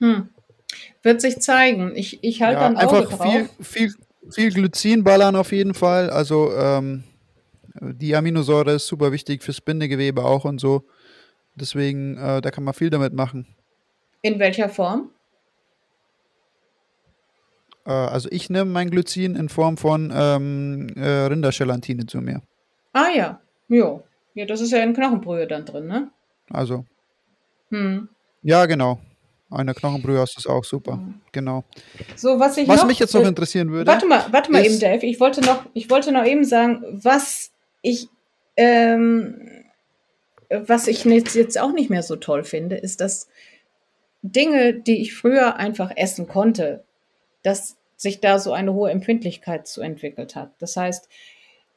Hm. 0.00 0.28
Wird 1.02 1.20
sich 1.20 1.40
zeigen. 1.40 1.92
Ich, 1.94 2.22
ich 2.22 2.42
halte 2.42 2.60
ja, 2.60 2.68
dann 2.68 2.76
einfach 2.76 3.08
drauf. 3.08 3.30
Viel, 3.30 3.48
viel, 3.60 3.94
viel 4.30 4.52
Glycin 4.52 5.04
ballern 5.04 5.36
auf 5.36 5.52
jeden 5.52 5.74
Fall. 5.74 6.10
Also 6.10 6.52
ähm, 6.52 7.04
die 7.80 8.14
Aminosäure 8.14 8.72
ist 8.72 8.86
super 8.86 9.12
wichtig 9.12 9.42
fürs 9.42 9.60
Bindegewebe 9.60 10.24
auch 10.24 10.44
und 10.44 10.60
so. 10.60 10.84
Deswegen, 11.54 12.16
äh, 12.16 12.40
da 12.40 12.50
kann 12.50 12.64
man 12.64 12.74
viel 12.74 12.90
damit 12.90 13.12
machen. 13.12 13.46
In 14.22 14.38
welcher 14.38 14.68
Form? 14.68 15.10
Äh, 17.86 17.92
also 17.92 18.28
ich 18.30 18.50
nehme 18.50 18.70
mein 18.70 18.90
Glycin 18.90 19.34
in 19.34 19.48
Form 19.48 19.76
von 19.76 20.12
ähm, 20.14 20.88
äh, 20.96 21.26
Rindergelatine 21.26 22.06
zu 22.06 22.20
mir. 22.20 22.42
Ah 22.92 23.08
ja, 23.14 23.40
jo. 23.68 24.04
Ja, 24.34 24.46
das 24.46 24.60
ist 24.60 24.70
ja 24.70 24.78
in 24.82 24.94
Knochenbrühe 24.94 25.46
dann 25.46 25.64
drin, 25.64 25.86
ne? 25.86 26.10
Also. 26.50 26.84
Hm. 27.70 28.08
Ja, 28.42 28.66
genau. 28.66 29.00
Eine 29.50 29.74
Knochenbrühe 29.74 30.22
ist 30.22 30.48
auch 30.48 30.62
super. 30.62 31.02
Genau. 31.32 31.64
So, 32.14 32.38
was 32.38 32.56
ich 32.56 32.68
was 32.68 32.80
noch, 32.80 32.86
mich 32.86 33.00
jetzt 33.00 33.14
noch 33.14 33.24
äh, 33.24 33.28
interessieren 33.28 33.70
würde. 33.70 33.90
Warte 33.90 34.06
mal, 34.06 34.26
warte 34.30 34.52
mal 34.52 34.64
eben, 34.64 34.78
Dave. 34.78 35.04
Ich 35.04 35.18
wollte 35.18 35.40
noch, 35.40 35.64
ich 35.74 35.90
wollte 35.90 36.12
noch 36.12 36.24
eben 36.24 36.44
sagen, 36.44 36.84
was 37.02 37.50
ich, 37.82 38.08
ähm, 38.56 39.64
was 40.48 40.86
ich 40.86 41.04
jetzt 41.04 41.60
auch 41.60 41.72
nicht 41.72 41.90
mehr 41.90 42.04
so 42.04 42.14
toll 42.14 42.44
finde, 42.44 42.76
ist, 42.76 43.00
dass 43.00 43.28
Dinge, 44.22 44.74
die 44.74 45.00
ich 45.00 45.14
früher 45.14 45.56
einfach 45.56 45.90
essen 45.96 46.28
konnte, 46.28 46.84
dass 47.42 47.76
sich 47.96 48.20
da 48.20 48.38
so 48.38 48.52
eine 48.52 48.72
hohe 48.72 48.90
Empfindlichkeit 48.90 49.66
zu 49.66 49.80
entwickelt 49.80 50.36
hat. 50.36 50.52
Das 50.58 50.76
heißt, 50.76 51.08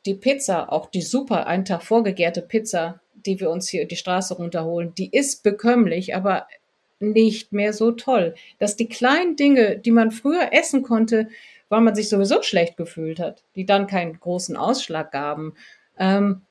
die 0.06 0.14
Pizza, 0.14 0.72
auch 0.72 0.90
die 0.90 1.02
super 1.02 1.48
einen 1.48 1.66
Tag 1.66 1.84
vorgegärte 1.84 2.42
Pizza, 2.42 3.02
die 3.26 3.40
wir 3.40 3.50
uns 3.50 3.70
hier 3.70 3.88
die 3.88 3.96
Straße 3.96 4.36
runterholen, 4.36 4.94
die 4.96 5.10
ist 5.12 5.44
bekömmlich, 5.44 6.16
aber 6.16 6.48
nicht 7.00 7.52
mehr 7.52 7.74
so 7.74 7.92
toll. 7.92 8.36
Dass 8.60 8.76
die 8.76 8.88
kleinen 8.88 9.36
Dinge, 9.36 9.78
die 9.78 9.92
man 9.92 10.12
früher 10.12 10.54
essen 10.54 10.84
konnte, 10.84 11.30
weil 11.70 11.82
man 11.82 11.96
sich 11.96 12.10
sowieso 12.10 12.42
schlecht 12.42 12.78
gefühlt 12.78 13.20
hat, 13.20 13.44
die 13.56 13.66
dann 13.66 13.88
keinen 13.88 14.20
großen 14.20 14.56
Ausschlag 14.56 15.12
gaben, 15.12 15.56
ähm, 15.98 16.42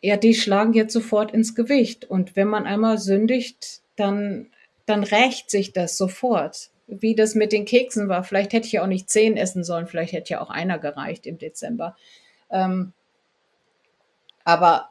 ja, 0.00 0.16
die 0.16 0.34
schlagen 0.34 0.74
jetzt 0.74 0.92
sofort 0.92 1.32
ins 1.32 1.54
Gewicht. 1.54 2.04
Und 2.04 2.36
wenn 2.36 2.48
man 2.48 2.66
einmal 2.66 2.98
sündigt, 2.98 3.80
dann, 3.96 4.46
dann 4.86 5.02
rächt 5.02 5.50
sich 5.50 5.72
das 5.72 5.96
sofort. 5.96 6.70
Wie 6.86 7.14
das 7.14 7.34
mit 7.34 7.52
den 7.52 7.64
Keksen 7.64 8.08
war. 8.08 8.24
Vielleicht 8.24 8.52
hätte 8.52 8.66
ich 8.66 8.72
ja 8.72 8.82
auch 8.82 8.86
nicht 8.86 9.10
zehn 9.10 9.36
essen 9.36 9.62
sollen, 9.62 9.86
vielleicht 9.86 10.12
hätte 10.12 10.34
ja 10.34 10.40
auch 10.40 10.48
einer 10.50 10.78
gereicht 10.78 11.26
im 11.26 11.36
Dezember. 11.36 11.96
Ähm, 12.50 12.92
aber 14.44 14.88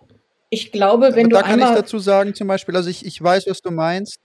ich 0.49 0.71
glaube, 0.71 1.15
wenn 1.15 1.29
da 1.29 1.39
du 1.39 1.45
einmal. 1.45 1.59
Da 1.59 1.65
kann 1.65 1.75
ich 1.75 1.81
dazu 1.81 1.99
sagen, 1.99 2.33
zum 2.33 2.47
Beispiel, 2.47 2.75
also 2.75 2.89
ich, 2.89 3.05
ich 3.05 3.21
weiß, 3.21 3.47
was 3.47 3.61
du 3.61 3.71
meinst. 3.71 4.19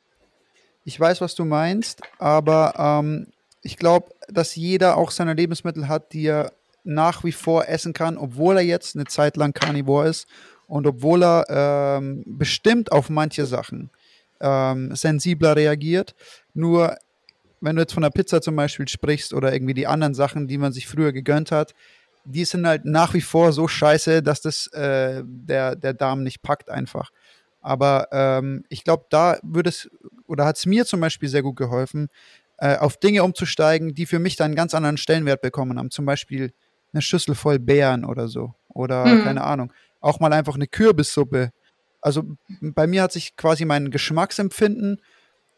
Ich 0.85 0.99
weiß, 0.99 1.20
was 1.20 1.35
du 1.35 1.45
meinst, 1.45 2.01
aber 2.18 2.75
ähm, 2.77 3.29
ich 3.62 3.77
glaube, 3.77 4.09
dass 4.29 4.57
jeder 4.57 4.97
auch 4.97 5.12
seine 5.12 5.35
Lebensmittel 5.35 5.87
hat, 5.87 6.12
die 6.12 6.27
er 6.27 6.53
nach 6.83 7.23
wie 7.23 7.31
vor 7.33 7.68
essen 7.68 7.93
kann, 7.93 8.18
obwohl 8.18 8.57
er 8.57 8.64
jetzt 8.64 8.97
eine 8.97 9.05
Zeit 9.05 9.37
lang 9.37 9.53
Carnivore 9.53 10.09
ist 10.09 10.27
und 10.66 10.87
obwohl 10.87 11.23
er 11.23 11.47
ähm, 11.49 12.25
bestimmt 12.27 12.91
auf 12.91 13.11
manche 13.11 13.47
Sachen 13.47 13.91
ähm, 14.41 14.95
sensibler 14.97 15.55
reagiert. 15.55 16.16
Nur 16.55 16.97
wenn 17.61 17.77
du 17.77 17.83
jetzt 17.83 17.95
von 17.95 18.03
der 18.03 18.11
Pizza 18.11 18.43
zum 18.43 18.57
Beispiel 18.57 18.89
sprichst 18.89 19.33
oder 19.33 19.53
irgendwie 19.53 19.75
die 19.75 19.87
anderen 19.87 20.14
Sachen, 20.14 20.49
die 20.49 20.59
man 20.59 20.73
sich 20.73 20.89
früher 20.89 21.12
gegönnt 21.12 21.53
hat, 21.53 21.75
die 22.25 22.45
sind 22.45 22.66
halt 22.66 22.85
nach 22.85 23.14
wie 23.14 23.20
vor 23.20 23.53
so 23.53 23.68
scheiße, 23.68 24.23
dass 24.23 24.41
das 24.41 24.66
äh, 24.68 25.23
der, 25.25 25.77
der 25.77 25.95
Darm 25.95 26.23
nicht 26.23 26.43
packt 26.43 26.70
einfach. 26.70 27.11
Aber 27.61 28.09
ähm, 28.11 28.64
ich 28.68 28.85
glaube, 28.85 29.07
da 29.11 29.39
würde 29.43 29.70
es, 29.70 29.89
oder 30.27 30.45
hat 30.45 30.57
es 30.57 30.66
mir 30.66 30.85
zum 30.85 31.01
Beispiel 31.01 31.29
sehr 31.29 31.43
gut 31.43 31.57
geholfen, 31.57 32.09
äh, 32.59 32.77
auf 32.77 32.97
Dinge 32.97 33.23
umzusteigen, 33.23 33.95
die 33.95 34.07
für 34.07 34.18
mich 34.18 34.37
dann 34.37 34.47
einen 34.47 34.57
ganz 34.57 34.75
anderen 34.75 34.97
Stellenwert 34.97 35.41
bekommen 35.41 35.79
haben. 35.79 35.91
Zum 35.91 36.05
Beispiel 36.05 36.53
eine 36.93 37.03
Schüssel 37.03 37.35
voll 37.35 37.59
Beeren 37.59 38.05
oder 38.05 38.29
so. 38.29 38.55
Oder 38.68 39.05
mhm. 39.07 39.25
keine 39.25 39.45
Ahnung. 39.45 39.73
Auch 40.01 40.20
mal 40.20 40.33
einfach 40.33 40.57
eine 40.57 40.66
Kürbissuppe. 40.66 41.53
Also 42.01 42.25
bei 42.61 42.87
mir 42.87 43.03
hat 43.03 43.12
sich 43.12 43.37
quasi 43.37 43.64
mein 43.64 43.91
Geschmacksempfinden 43.91 45.01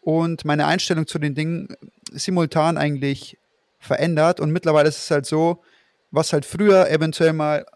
und 0.03 0.45
meine 0.45 0.67
Einstellung 0.67 1.07
zu 1.07 1.19
den 1.19 1.35
Dingen 1.35 1.69
simultan 2.13 2.77
eigentlich 2.77 3.39
verändert. 3.79 4.41
Und 4.41 4.51
mittlerweile 4.51 4.89
ist 4.89 4.99
es 4.99 5.11
halt 5.11 5.27
so, 5.27 5.63
was 6.15 6.33
halt 6.33 6.45
früher 6.45 6.91
eventuell 6.91 7.33
mal 7.33 7.67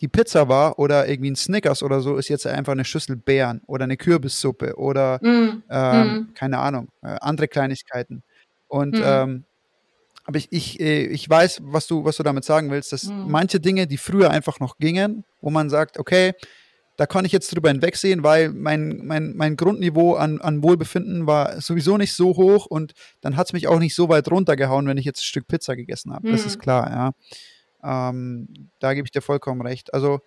die 0.00 0.08
Pizza 0.08 0.48
war 0.48 0.78
oder 0.78 1.08
irgendwie 1.08 1.30
ein 1.30 1.36
Snickers 1.36 1.82
oder 1.82 2.00
so, 2.00 2.16
ist 2.16 2.28
jetzt 2.28 2.46
einfach 2.46 2.72
eine 2.72 2.84
Schüssel 2.84 3.16
Beeren 3.16 3.62
oder 3.66 3.84
eine 3.84 3.96
Kürbissuppe 3.96 4.76
oder 4.76 5.18
mm. 5.22 5.62
Ähm, 5.70 6.06
mm. 6.06 6.34
keine 6.34 6.58
Ahnung, 6.58 6.88
äh, 7.02 7.16
andere 7.20 7.48
Kleinigkeiten. 7.48 8.22
Und 8.68 8.98
mm. 8.98 9.02
ähm, 9.04 9.44
aber 10.26 10.38
ich, 10.38 10.48
ich, 10.50 10.80
äh, 10.80 11.06
ich 11.06 11.28
weiß, 11.28 11.60
was 11.64 11.86
du, 11.86 12.04
was 12.04 12.16
du 12.16 12.22
damit 12.22 12.44
sagen 12.44 12.70
willst, 12.70 12.92
dass 12.92 13.04
mm. 13.04 13.30
manche 13.30 13.60
Dinge, 13.60 13.86
die 13.86 13.98
früher 13.98 14.30
einfach 14.30 14.58
noch 14.58 14.78
gingen, 14.78 15.24
wo 15.40 15.50
man 15.50 15.70
sagt, 15.70 15.98
okay, 15.98 16.32
da 16.96 17.06
kann 17.06 17.24
ich 17.24 17.32
jetzt 17.32 17.54
drüber 17.54 17.70
hinwegsehen, 17.70 18.22
weil 18.22 18.50
mein, 18.50 19.00
mein, 19.04 19.34
mein 19.36 19.56
Grundniveau 19.56 20.14
an, 20.14 20.40
an 20.40 20.62
Wohlbefinden 20.62 21.26
war 21.26 21.60
sowieso 21.60 21.98
nicht 21.98 22.14
so 22.14 22.36
hoch 22.36 22.66
und 22.66 22.94
dann 23.20 23.36
hat 23.36 23.48
es 23.48 23.52
mich 23.52 23.66
auch 23.66 23.80
nicht 23.80 23.94
so 23.94 24.08
weit 24.08 24.30
runtergehauen, 24.30 24.86
wenn 24.86 24.96
ich 24.96 25.04
jetzt 25.04 25.20
ein 25.20 25.24
Stück 25.24 25.48
Pizza 25.48 25.76
gegessen 25.76 26.12
habe. 26.12 26.30
Das 26.30 26.46
ist 26.46 26.58
mm. 26.58 26.60
klar, 26.60 26.90
ja. 26.90 27.10
Ähm, 27.84 28.70
da 28.80 28.94
gebe 28.94 29.06
ich 29.06 29.12
dir 29.12 29.20
vollkommen 29.20 29.60
recht. 29.62 29.92
Also, 29.92 30.20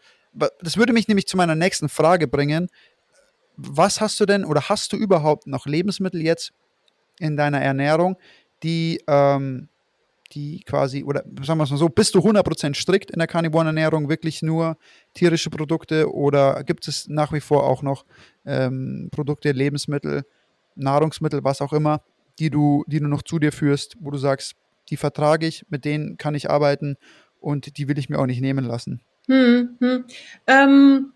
das 0.62 0.78
würde 0.78 0.94
mich 0.94 1.08
nämlich 1.08 1.28
zu 1.28 1.38
meiner 1.38 1.56
nächsten 1.56 1.90
Frage 1.90 2.28
bringen. 2.28 2.68
Was 3.56 4.02
hast 4.02 4.20
du 4.20 4.26
denn 4.26 4.46
oder 4.46 4.70
hast 4.70 4.94
du 4.94 4.98
überhaupt 4.98 5.48
noch 5.48 5.66
Lebensmittel 5.66 6.22
jetzt 6.22 6.54
in 7.20 7.36
deiner 7.36 7.60
Ernährung, 7.60 8.18
die, 8.62 9.02
ähm, 9.08 9.70
die 10.34 10.62
quasi, 10.62 11.04
oder 11.04 11.24
sagen 11.42 11.58
wir 11.60 11.64
es 11.64 11.72
mal 11.72 11.78
so, 11.78 11.90
bist 11.90 12.14
du 12.14 12.20
100% 12.20 12.76
strikt 12.76 13.10
in 13.10 13.20
der 13.20 13.28
Carnivoren-Ernährung, 13.28 14.10
wirklich 14.10 14.44
nur 14.44 14.78
tierische 15.16 15.50
Produkte 15.50 16.14
oder 16.14 16.64
gibt 16.64 16.88
es 16.88 17.08
nach 17.08 17.34
wie 17.34 17.40
vor 17.40 17.64
auch 17.64 17.82
noch 17.82 18.06
ähm, 18.46 19.10
Produkte, 19.12 19.52
Lebensmittel, 19.52 20.24
Nahrungsmittel, 20.76 21.44
was 21.44 21.62
auch 21.62 21.74
immer, 21.74 22.02
die 22.38 22.52
du, 22.52 22.84
die 22.88 23.00
du 23.00 23.08
noch 23.08 23.24
zu 23.24 23.40
dir 23.40 23.52
führst, 23.52 23.96
wo 24.00 24.12
du 24.12 24.18
sagst, 24.18 24.56
die 24.90 24.98
vertrage 24.98 25.48
ich, 25.48 25.66
mit 25.70 25.86
denen 25.86 26.18
kann 26.18 26.36
ich 26.36 26.50
arbeiten 26.50 26.98
und 27.40 27.78
die 27.78 27.88
will 27.88 27.98
ich 27.98 28.10
mir 28.10 28.20
auch 28.20 28.26
nicht 28.26 28.42
nehmen 28.42 28.66
lassen. 28.66 29.02
Hm, 29.28 29.78
hm. 29.80 30.06
Ähm, 30.48 31.14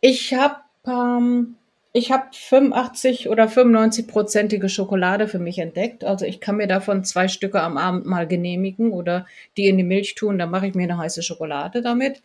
ich 0.00 0.34
habe 0.34 0.56
ähm, 0.86 1.56
ich 1.96 2.10
habe 2.10 2.24
85 2.32 3.28
oder 3.28 3.48
95 3.48 4.08
prozentige 4.08 4.68
Schokolade 4.68 5.28
für 5.28 5.38
mich 5.38 5.60
entdeckt. 5.60 6.02
Also 6.02 6.26
ich 6.26 6.40
kann 6.40 6.56
mir 6.56 6.66
davon 6.66 7.04
zwei 7.04 7.28
Stücke 7.28 7.62
am 7.62 7.76
Abend 7.76 8.04
mal 8.04 8.26
genehmigen 8.26 8.90
oder 8.90 9.26
die 9.56 9.68
in 9.68 9.76
die 9.76 9.84
Milch 9.84 10.16
tun, 10.16 10.36
dann 10.36 10.50
mache 10.50 10.66
ich 10.66 10.74
mir 10.74 10.82
eine 10.82 10.98
heiße 10.98 11.22
Schokolade 11.22 11.82
damit. 11.82 12.20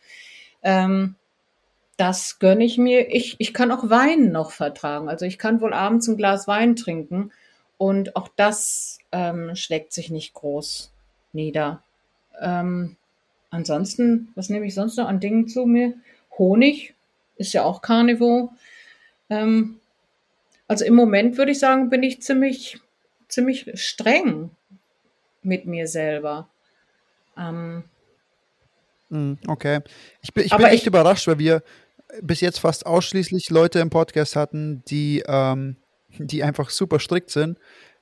Ähm, 0.63 1.15
das 1.97 2.39
gönne 2.39 2.63
ich 2.63 2.79
mir. 2.79 3.13
Ich, 3.13 3.35
ich 3.39 3.53
kann 3.53 3.71
auch 3.71 3.91
Wein 3.91 4.31
noch 4.31 4.51
vertragen. 4.51 5.07
Also 5.07 5.25
ich 5.25 5.37
kann 5.37 5.61
wohl 5.61 5.73
abends 5.73 6.07
ein 6.07 6.17
Glas 6.17 6.47
Wein 6.47 6.75
trinken 6.75 7.31
und 7.77 8.15
auch 8.15 8.27
das 8.35 8.97
ähm, 9.11 9.55
schlägt 9.55 9.93
sich 9.93 10.09
nicht 10.09 10.33
groß 10.33 10.91
nieder. 11.31 11.83
Ähm, 12.39 12.95
ansonsten, 13.49 14.29
was 14.35 14.49
nehme 14.49 14.65
ich 14.65 14.73
sonst 14.73 14.97
noch 14.97 15.07
an 15.07 15.19
Dingen 15.19 15.47
zu 15.47 15.65
mir? 15.65 15.93
Honig 16.37 16.93
ist 17.35 17.53
ja 17.53 17.63
auch 17.63 17.81
Carnivore. 17.81 18.49
Ähm, 19.29 19.79
also 20.67 20.85
im 20.85 20.93
Moment 20.93 21.37
würde 21.37 21.51
ich 21.51 21.59
sagen, 21.59 21.89
bin 21.89 22.03
ich 22.03 22.21
ziemlich, 22.21 22.79
ziemlich 23.27 23.71
streng 23.75 24.51
mit 25.41 25.65
mir 25.65 25.87
selber. 25.87 26.47
Ähm, 27.37 27.83
hm, 29.09 29.37
okay. 29.47 29.79
Ich 30.21 30.33
bin, 30.33 30.45
ich 30.45 30.55
bin 30.55 30.65
echt 30.65 30.83
ich, 30.83 30.87
überrascht, 30.87 31.27
weil 31.27 31.39
wir 31.39 31.63
bis 32.21 32.41
jetzt 32.41 32.59
fast 32.59 32.85
ausschließlich 32.85 33.49
Leute 33.49 33.79
im 33.79 33.89
Podcast 33.89 34.35
hatten, 34.35 34.83
die, 34.87 35.23
ähm, 35.27 35.75
die 36.17 36.43
einfach 36.43 36.69
super 36.69 36.99
strikt 36.99 37.29
sind. 37.29 37.57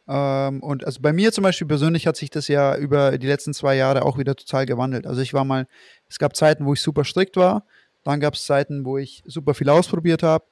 Ähm, 0.08 0.64
und 0.64 0.86
also 0.86 1.02
bei 1.02 1.12
mir 1.12 1.32
zum 1.32 1.44
Beispiel 1.44 1.68
persönlich 1.68 2.08
hat 2.08 2.16
sich 2.16 2.30
das 2.30 2.48
ja 2.48 2.78
über 2.78 3.18
die 3.18 3.28
letzten 3.28 3.54
zwei 3.54 3.76
Jahre 3.76 4.04
auch 4.04 4.18
wieder 4.18 4.36
total 4.36 4.66
gewandelt. 4.66 5.06
Also 5.06 5.22
ich 5.22 5.34
war 5.34 5.44
mal, 5.44 5.68
es 6.10 6.18
gab 6.18 6.36
Zeiten, 6.36 6.66
wo 6.66 6.74
ich 6.74 6.82
super 6.82 7.04
strikt 7.04 7.36
war, 7.36 7.66
dann 8.04 8.20
gab 8.20 8.36
es 8.36 8.46
Zeiten, 8.46 8.86
wo 8.86 8.98
ich 8.98 9.24
super 9.26 9.54
viel 9.54 9.70
ausprobiert 9.70 10.24
habe. 10.24 10.46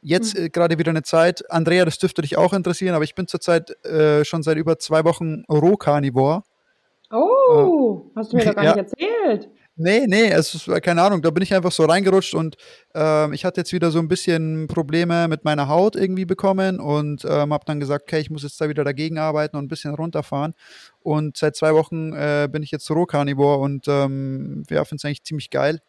jetzt 0.00 0.36
äh, 0.36 0.48
gerade 0.48 0.78
wieder 0.78 0.90
eine 0.90 1.02
Zeit, 1.02 1.50
Andrea, 1.50 1.84
das 1.84 1.98
dürfte 1.98 2.22
dich 2.22 2.38
auch 2.38 2.52
interessieren, 2.52 2.94
aber 2.94 3.04
ich 3.04 3.14
bin 3.14 3.26
zurzeit 3.26 3.70
äh, 3.84 4.24
schon 4.24 4.42
seit 4.42 4.56
über 4.56 4.78
zwei 4.78 5.04
Wochen 5.04 5.44
Rohkarnivor. 5.48 6.44
Oh, 7.10 8.10
hast 8.16 8.32
du 8.32 8.38
mir 8.38 8.46
doch 8.46 8.54
gar 8.54 8.64
ja. 8.64 8.74
nicht 8.76 8.92
erzählt. 8.92 9.50
Nee, 9.76 10.06
nee, 10.06 10.28
es 10.30 10.54
ist, 10.54 10.66
keine 10.82 11.02
Ahnung, 11.02 11.22
da 11.22 11.30
bin 11.30 11.42
ich 11.42 11.54
einfach 11.54 11.72
so 11.72 11.86
reingerutscht 11.86 12.34
und 12.34 12.56
ähm, 12.94 13.32
ich 13.32 13.46
hatte 13.46 13.58
jetzt 13.62 13.72
wieder 13.72 13.90
so 13.90 14.00
ein 14.00 14.08
bisschen 14.08 14.66
Probleme 14.68 15.28
mit 15.28 15.44
meiner 15.44 15.66
Haut 15.66 15.96
irgendwie 15.96 16.26
bekommen 16.26 16.78
und 16.78 17.24
ähm, 17.24 17.54
habe 17.54 17.64
dann 17.64 17.80
gesagt, 17.80 18.02
okay, 18.02 18.20
ich 18.20 18.28
muss 18.28 18.42
jetzt 18.42 18.60
da 18.60 18.68
wieder 18.68 18.84
dagegen 18.84 19.16
arbeiten 19.18 19.56
und 19.56 19.64
ein 19.64 19.68
bisschen 19.68 19.94
runterfahren. 19.94 20.54
Und 21.00 21.38
seit 21.38 21.56
zwei 21.56 21.72
Wochen 21.74 22.12
äh, 22.12 22.48
bin 22.52 22.62
ich 22.62 22.70
jetzt 22.70 22.90
Rohkarnivor 22.90 23.60
und 23.60 23.86
ähm, 23.88 24.62
ja, 24.68 24.84
finde 24.84 24.96
es 25.00 25.04
eigentlich 25.06 25.24
ziemlich 25.24 25.48
geil. 25.48 25.80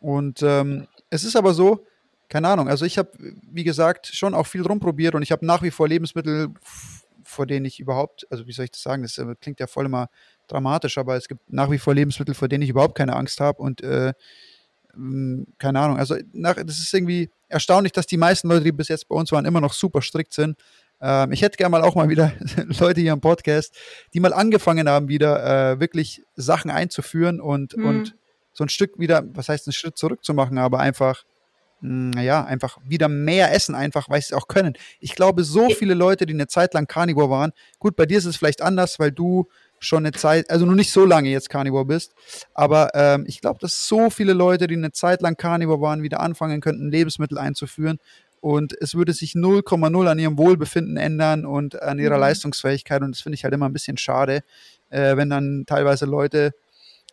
Und 0.00 0.42
ähm, 0.42 0.86
es 1.10 1.24
ist 1.24 1.36
aber 1.36 1.54
so, 1.54 1.84
keine 2.28 2.48
Ahnung, 2.48 2.68
also 2.68 2.84
ich 2.84 2.96
habe, 2.98 3.10
wie 3.18 3.64
gesagt, 3.64 4.06
schon 4.06 4.34
auch 4.34 4.46
viel 4.46 4.62
rumprobiert 4.62 5.14
und 5.14 5.22
ich 5.22 5.32
habe 5.32 5.44
nach 5.44 5.62
wie 5.62 5.70
vor 5.72 5.88
Lebensmittel, 5.88 6.48
vor 7.24 7.46
denen 7.46 7.66
ich 7.66 7.80
überhaupt, 7.80 8.26
also 8.30 8.46
wie 8.46 8.52
soll 8.52 8.64
ich 8.66 8.70
das 8.72 8.82
sagen, 8.82 9.02
das 9.02 9.18
äh, 9.18 9.34
klingt 9.40 9.60
ja 9.60 9.66
voll 9.66 9.86
immer 9.86 10.08
dramatisch, 10.50 10.98
aber 10.98 11.16
es 11.16 11.28
gibt 11.28 11.40
nach 11.52 11.70
wie 11.70 11.78
vor 11.78 11.94
Lebensmittel, 11.94 12.34
vor 12.34 12.48
denen 12.48 12.62
ich 12.62 12.70
überhaupt 12.70 12.94
keine 12.96 13.16
Angst 13.16 13.40
habe 13.40 13.60
und 13.62 13.82
äh, 13.82 14.12
mh, 14.94 15.44
keine 15.58 15.80
Ahnung, 15.80 15.98
also 15.98 16.16
nach, 16.32 16.54
das 16.56 16.78
ist 16.78 16.92
irgendwie 16.92 17.30
erstaunlich, 17.48 17.92
dass 17.92 18.06
die 18.06 18.16
meisten 18.16 18.48
Leute, 18.48 18.64
die 18.64 18.72
bis 18.72 18.88
jetzt 18.88 19.08
bei 19.08 19.14
uns 19.16 19.32
waren, 19.32 19.44
immer 19.44 19.60
noch 19.60 19.72
super 19.72 20.02
strikt 20.02 20.32
sind. 20.32 20.56
Ähm, 21.00 21.32
ich 21.32 21.42
hätte 21.42 21.56
gerne 21.56 21.70
mal 21.70 21.82
auch 21.82 21.94
mal 21.94 22.08
wieder 22.08 22.32
Leute 22.78 23.00
hier 23.00 23.12
im 23.12 23.20
Podcast, 23.20 23.74
die 24.14 24.20
mal 24.20 24.32
angefangen 24.32 24.88
haben, 24.88 25.08
wieder 25.08 25.72
äh, 25.72 25.80
wirklich 25.80 26.22
Sachen 26.36 26.70
einzuführen 26.70 27.40
und, 27.40 27.76
Mhm. 27.76 27.84
und 27.84 28.16
so 28.52 28.64
ein 28.64 28.68
Stück 28.68 28.98
wieder, 28.98 29.22
was 29.34 29.48
heißt, 29.48 29.66
einen 29.66 29.72
Schritt 29.72 29.96
zurück 29.96 30.24
zu 30.24 30.34
machen, 30.34 30.58
aber 30.58 30.80
einfach, 30.80 31.24
naja, 31.80 32.44
einfach 32.44 32.76
wieder 32.84 33.08
mehr 33.08 33.54
essen, 33.54 33.74
einfach, 33.74 34.10
weil 34.10 34.20
sie 34.20 34.26
es 34.26 34.32
auch 34.34 34.48
können. 34.48 34.74
Ich 34.98 35.14
glaube, 35.14 35.44
so 35.44 35.70
viele 35.70 35.94
Leute, 35.94 36.26
die 36.26 36.34
eine 36.34 36.46
Zeit 36.46 36.74
lang 36.74 36.86
Carnivore 36.86 37.30
waren, 37.30 37.52
gut, 37.78 37.96
bei 37.96 38.04
dir 38.04 38.18
ist 38.18 38.26
es 38.26 38.36
vielleicht 38.36 38.60
anders, 38.60 38.98
weil 38.98 39.12
du 39.12 39.48
schon 39.80 40.04
eine 40.06 40.12
Zeit, 40.12 40.50
also 40.50 40.66
noch 40.66 40.74
nicht 40.74 40.92
so 40.92 41.04
lange 41.04 41.30
jetzt 41.30 41.48
Carnivore 41.50 41.86
bist, 41.86 42.12
aber 42.54 42.90
ähm, 42.94 43.24
ich 43.26 43.40
glaube, 43.40 43.58
dass 43.60 43.88
so 43.88 44.10
viele 44.10 44.34
Leute, 44.34 44.66
die 44.66 44.76
eine 44.76 44.92
Zeit 44.92 45.22
lang 45.22 45.36
Carnivore 45.36 45.80
waren, 45.80 46.02
wieder 46.02 46.20
anfangen 46.20 46.60
könnten, 46.60 46.90
Lebensmittel 46.90 47.38
einzuführen 47.38 47.98
und 48.40 48.74
es 48.80 48.94
würde 48.94 49.12
sich 49.12 49.32
0,0 49.32 50.06
an 50.06 50.18
ihrem 50.18 50.38
Wohlbefinden 50.38 50.96
ändern 50.96 51.44
und 51.46 51.80
an 51.82 51.98
ihrer 51.98 52.14
Mhm. 52.16 52.20
Leistungsfähigkeit 52.20 53.02
und 53.02 53.12
das 53.16 53.22
finde 53.22 53.34
ich 53.36 53.44
halt 53.44 53.54
immer 53.54 53.68
ein 53.68 53.72
bisschen 53.72 53.96
schade, 53.96 54.42
äh, 54.90 55.16
wenn 55.16 55.30
dann 55.30 55.64
teilweise 55.66 56.04
Leute, 56.04 56.52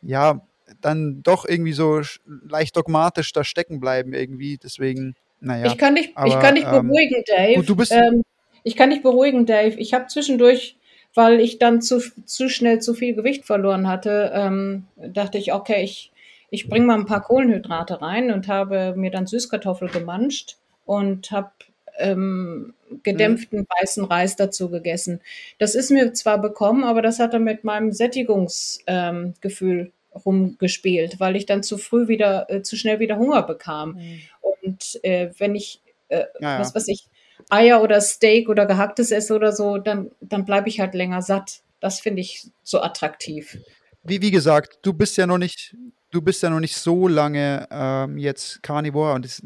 ja, 0.02 0.42
dann 0.82 1.24
doch 1.24 1.46
irgendwie 1.48 1.74
so 1.74 2.02
leicht 2.50 2.76
dogmatisch 2.76 3.32
da 3.32 3.44
stecken 3.46 3.80
bleiben 3.80 4.14
irgendwie, 4.14 4.58
deswegen, 4.62 5.16
naja. 5.40 5.68
Ich 5.68 5.78
kann 5.78 5.96
dich, 5.96 6.10
ich 6.10 6.18
aber, 6.18 6.40
kann 6.40 6.56
dich 6.56 6.66
ähm, 6.66 6.88
beruhigen, 6.88 7.24
Dave. 7.26 7.56
gut, 7.56 7.70
du 7.70 7.76
bist- 7.78 7.92
ähm, 7.94 8.24
ich 8.64 8.76
kann 8.76 8.90
dich 8.90 9.02
beruhigen, 9.02 9.46
Dave. 9.46 9.78
Ich 9.78 9.94
habe 9.94 10.08
zwischendurch, 10.08 10.77
weil 11.18 11.40
ich 11.40 11.58
dann 11.58 11.82
zu, 11.82 12.00
zu 12.26 12.48
schnell 12.48 12.80
zu 12.80 12.94
viel 12.94 13.16
Gewicht 13.16 13.44
verloren 13.44 13.88
hatte, 13.88 14.32
ähm, 14.36 14.86
dachte 14.98 15.40
ich, 15.40 15.52
okay, 15.52 15.84
ich, 15.84 16.12
ich 16.52 16.70
bringe 16.70 16.86
mal 16.86 16.94
ein 16.94 17.08
paar 17.08 17.24
Kohlenhydrate 17.24 18.04
rein 18.04 18.32
und 18.32 18.48
habe 18.48 18.94
mir 18.96 19.10
dann 19.10 19.26
Süßkartoffel 19.26 19.90
gemanscht 19.90 20.58
und 20.86 21.32
habe 21.32 21.50
ähm, 21.98 22.76
gedämpften 23.02 23.66
weißen 23.80 24.06
Reis 24.06 24.36
dazu 24.36 24.70
gegessen. 24.70 25.22
Das 25.58 25.74
ist 25.74 25.90
mir 25.90 26.14
zwar 26.14 26.40
bekommen, 26.40 26.84
aber 26.84 27.02
das 27.02 27.18
hat 27.18 27.34
dann 27.34 27.44
mit 27.44 27.64
meinem 27.64 27.92
Sättigungsgefühl 27.94 29.80
ähm, 29.80 29.92
rumgespielt, 30.24 31.20
weil 31.20 31.36
ich 31.36 31.48
dann 31.48 31.64
zu 31.64 31.80
früh 31.80 32.08
wieder, 32.08 32.48
äh, 32.52 32.62
zu 32.62 32.76
schnell 32.76 33.00
wieder 33.00 33.18
Hunger 33.18 33.42
bekam. 33.42 34.00
Und 34.40 35.04
äh, 35.04 35.32
wenn 35.40 35.56
ich, 35.56 35.82
äh, 36.10 36.26
Ja, 36.40 36.54
ja. 36.54 36.60
was 36.60 36.76
weiß 36.76 36.88
ich, 36.90 37.08
Eier 37.50 37.82
oder 37.82 38.02
Steak 38.02 38.50
oder 38.50 38.66
gehacktes 38.66 39.12
esse 39.12 39.36
oder 39.36 39.52
so, 39.52 39.78
dann, 39.78 40.12
dann 40.22 40.46
bleibe 40.46 40.70
ich 40.70 40.80
halt 40.80 40.94
länger 40.94 41.22
satt. 41.22 41.62
Das 41.80 42.00
finde 42.00 42.22
ich 42.22 42.50
so 42.64 42.82
attraktiv. 42.82 43.58
wie, 44.04 44.22
wie 44.22 44.32
gesagt, 44.32 44.80
du 44.82 44.94
bist 44.94 45.18
ja 45.18 45.28
noch 45.28 45.38
nicht, 45.38 45.76
du 46.12 46.22
bist 46.22 46.42
ja 46.42 46.50
noch 46.50 46.60
nicht 46.60 46.76
so 46.76 47.08
lange 47.08 47.68
ähm, 47.70 48.18
jetzt 48.18 48.64
Carnivore 48.64 49.14
und 49.14 49.26
ist 49.26 49.44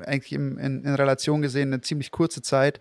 eigentlich 0.00 0.32
im, 0.32 0.58
in, 0.58 0.84
in 0.84 0.94
Relation 0.94 1.42
gesehen 1.42 1.72
eine 1.72 1.82
ziemlich 1.82 2.10
kurze 2.10 2.42
Zeit. 2.42 2.80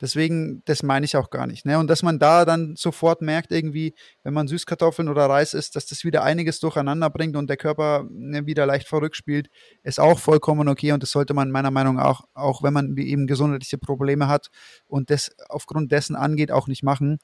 Deswegen, 0.00 0.62
das 0.66 0.82
meine 0.82 1.04
ich 1.04 1.16
auch 1.16 1.30
gar 1.30 1.46
nicht. 1.46 1.64
Ne? 1.64 1.78
Und 1.78 1.88
dass 1.88 2.02
man 2.02 2.18
da 2.18 2.44
dann 2.44 2.76
sofort 2.76 3.22
merkt, 3.22 3.52
irgendwie, 3.52 3.94
wenn 4.22 4.34
man 4.34 4.48
Süßkartoffeln 4.48 5.08
oder 5.08 5.26
Reis 5.26 5.54
isst, 5.54 5.76
dass 5.76 5.86
das 5.86 6.04
wieder 6.04 6.22
einiges 6.22 6.60
durcheinander 6.60 7.10
bringt 7.10 7.36
und 7.36 7.48
der 7.48 7.56
Körper 7.56 8.06
ne, 8.10 8.46
wieder 8.46 8.66
leicht 8.66 8.88
verrückt 8.88 9.16
spielt, 9.16 9.48
ist 9.82 10.00
auch 10.00 10.18
vollkommen 10.18 10.68
okay. 10.68 10.92
Und 10.92 11.02
das 11.02 11.10
sollte 11.10 11.34
man 11.34 11.50
meiner 11.50 11.70
Meinung 11.70 11.96
nach 11.96 12.06
auch, 12.06 12.24
auch 12.34 12.62
wenn 12.62 12.72
man 12.72 12.96
eben 12.96 13.26
gesundheitliche 13.26 13.78
Probleme 13.78 14.28
hat 14.28 14.50
und 14.86 15.10
das 15.10 15.30
aufgrund 15.48 15.92
dessen 15.92 16.16
angeht, 16.16 16.50
auch 16.50 16.68
nicht 16.68 16.82
machen. 16.82 17.18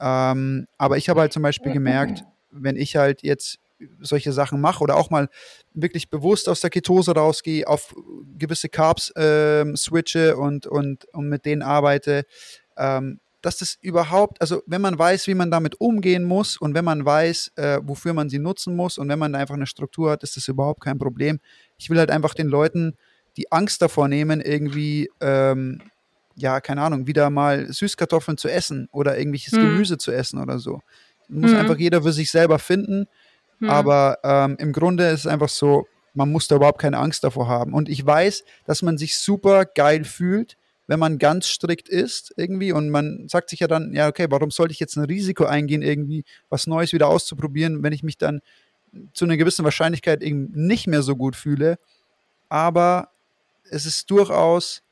Ähm, 0.00 0.66
aber 0.76 0.96
ich 0.96 1.08
habe 1.08 1.20
halt 1.20 1.32
zum 1.32 1.42
Beispiel 1.42 1.72
gemerkt, 1.72 2.24
wenn 2.50 2.76
ich 2.76 2.96
halt 2.96 3.22
jetzt 3.22 3.58
solche 4.00 4.32
Sachen 4.32 4.60
mache 4.60 4.82
oder 4.82 4.96
auch 4.96 5.10
mal 5.10 5.28
wirklich 5.74 6.10
bewusst 6.10 6.48
aus 6.48 6.60
der 6.60 6.70
Ketose 6.70 7.12
rausgehe, 7.12 7.66
auf 7.66 7.94
gewisse 8.36 8.68
Carbs 8.68 9.12
ähm, 9.16 9.76
switche 9.76 10.36
und, 10.36 10.66
und, 10.66 11.04
und 11.12 11.28
mit 11.28 11.44
denen 11.44 11.62
arbeite, 11.62 12.24
ähm, 12.76 13.20
dass 13.40 13.58
das 13.58 13.78
überhaupt, 13.80 14.40
also 14.40 14.62
wenn 14.66 14.80
man 14.80 14.98
weiß, 14.98 15.28
wie 15.28 15.34
man 15.34 15.50
damit 15.50 15.80
umgehen 15.80 16.24
muss 16.24 16.56
und 16.56 16.74
wenn 16.74 16.84
man 16.84 17.04
weiß, 17.04 17.52
äh, 17.56 17.78
wofür 17.82 18.12
man 18.12 18.28
sie 18.28 18.40
nutzen 18.40 18.74
muss 18.74 18.98
und 18.98 19.08
wenn 19.08 19.18
man 19.18 19.34
einfach 19.34 19.54
eine 19.54 19.66
Struktur 19.66 20.10
hat, 20.10 20.22
ist 20.24 20.36
das 20.36 20.48
überhaupt 20.48 20.80
kein 20.82 20.98
Problem. 20.98 21.38
Ich 21.76 21.88
will 21.88 21.98
halt 21.98 22.10
einfach 22.10 22.34
den 22.34 22.48
Leuten 22.48 22.96
die 23.36 23.52
Angst 23.52 23.80
davor 23.80 24.08
nehmen, 24.08 24.40
irgendwie, 24.40 25.08
ähm, 25.20 25.80
ja, 26.34 26.60
keine 26.60 26.82
Ahnung, 26.82 27.06
wieder 27.06 27.30
mal 27.30 27.72
Süßkartoffeln 27.72 28.36
zu 28.36 28.48
essen 28.48 28.88
oder 28.90 29.16
irgendwelches 29.16 29.52
Hm. 29.52 29.60
Gemüse 29.60 29.98
zu 29.98 30.10
essen 30.10 30.40
oder 30.40 30.58
so. 30.58 30.80
Muss 31.28 31.52
Hm. 31.52 31.58
einfach 31.58 31.78
jeder 31.78 32.02
für 32.02 32.12
sich 32.12 32.30
selber 32.32 32.58
finden. 32.58 33.06
Hm. 33.58 33.70
Aber 33.70 34.18
ähm, 34.22 34.56
im 34.58 34.72
Grunde 34.72 35.08
ist 35.08 35.20
es 35.20 35.26
einfach 35.26 35.48
so, 35.48 35.86
man 36.14 36.30
muss 36.30 36.48
da 36.48 36.56
überhaupt 36.56 36.80
keine 36.80 36.98
Angst 36.98 37.24
davor 37.24 37.48
haben. 37.48 37.74
Und 37.74 37.88
ich 37.88 38.04
weiß, 38.04 38.44
dass 38.64 38.82
man 38.82 38.98
sich 38.98 39.16
super 39.16 39.64
geil 39.64 40.04
fühlt, 40.04 40.56
wenn 40.88 40.98
man 40.98 41.18
ganz 41.18 41.46
strikt 41.48 41.88
ist 41.88 42.32
irgendwie 42.36 42.72
und 42.72 42.88
man 42.88 43.28
sagt 43.28 43.50
sich 43.50 43.60
ja 43.60 43.68
dann, 43.68 43.92
ja, 43.92 44.08
okay, 44.08 44.26
warum 44.30 44.50
sollte 44.50 44.72
ich 44.72 44.80
jetzt 44.80 44.96
ein 44.96 45.04
Risiko 45.04 45.44
eingehen, 45.44 45.82
irgendwie 45.82 46.24
was 46.48 46.66
Neues 46.66 46.92
wieder 46.92 47.08
auszuprobieren, 47.08 47.82
wenn 47.82 47.92
ich 47.92 48.02
mich 48.02 48.16
dann 48.16 48.40
zu 49.12 49.26
einer 49.26 49.36
gewissen 49.36 49.64
Wahrscheinlichkeit 49.64 50.22
eben 50.22 50.50
nicht 50.54 50.86
mehr 50.86 51.02
so 51.02 51.14
gut 51.14 51.36
fühle. 51.36 51.78
Aber 52.48 53.10
es 53.70 53.84
ist 53.84 54.10
durchaus, 54.10 54.82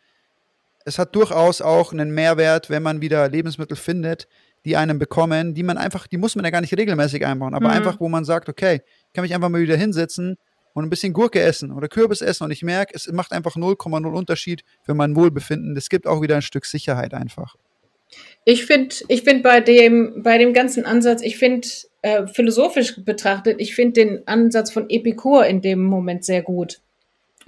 es 0.84 0.98
hat 0.98 1.14
durchaus 1.16 1.62
auch 1.62 1.92
einen 1.92 2.10
Mehrwert, 2.10 2.68
wenn 2.68 2.82
man 2.82 3.00
wieder 3.00 3.28
Lebensmittel 3.28 3.76
findet, 3.76 4.28
die 4.66 4.76
einem 4.76 4.98
bekommen, 4.98 5.54
die 5.54 5.62
man 5.62 5.78
einfach, 5.78 6.06
die 6.08 6.18
muss 6.18 6.34
man 6.34 6.44
ja 6.44 6.50
gar 6.50 6.60
nicht 6.60 6.76
regelmäßig 6.76 7.24
einbauen, 7.24 7.54
aber 7.54 7.68
Mhm. 7.68 7.74
einfach, 7.74 8.00
wo 8.00 8.08
man 8.08 8.24
sagt, 8.24 8.48
okay, 8.48 8.82
ich 8.84 9.12
kann 9.14 9.22
mich 9.22 9.34
einfach 9.34 9.48
mal 9.48 9.60
wieder 9.60 9.76
hinsetzen 9.76 10.36
und 10.74 10.84
ein 10.84 10.90
bisschen 10.90 11.12
Gurke 11.12 11.40
essen 11.40 11.72
oder 11.72 11.88
Kürbis 11.88 12.20
essen 12.20 12.44
und 12.44 12.50
ich 12.50 12.62
merke, 12.62 12.92
es 12.94 13.10
macht 13.10 13.32
einfach 13.32 13.56
0,0 13.56 14.12
Unterschied 14.12 14.62
für 14.82 14.92
mein 14.92 15.14
Wohlbefinden. 15.16 15.76
Es 15.76 15.88
gibt 15.88 16.06
auch 16.06 16.20
wieder 16.20 16.34
ein 16.36 16.42
Stück 16.42 16.66
Sicherheit 16.66 17.14
einfach. 17.14 17.54
Ich 18.44 18.66
finde, 18.66 18.94
ich 19.08 19.22
finde 19.22 19.42
bei 19.42 19.60
dem, 19.60 20.22
bei 20.22 20.36
dem 20.36 20.52
ganzen 20.52 20.84
Ansatz, 20.84 21.22
ich 21.22 21.38
finde, 21.38 21.68
äh, 22.02 22.26
philosophisch 22.26 23.04
betrachtet, 23.04 23.60
ich 23.60 23.74
finde 23.74 23.92
den 24.04 24.28
Ansatz 24.28 24.70
von 24.72 24.90
Epikur 24.90 25.46
in 25.46 25.62
dem 25.62 25.84
Moment 25.84 26.24
sehr 26.24 26.42
gut. 26.42 26.80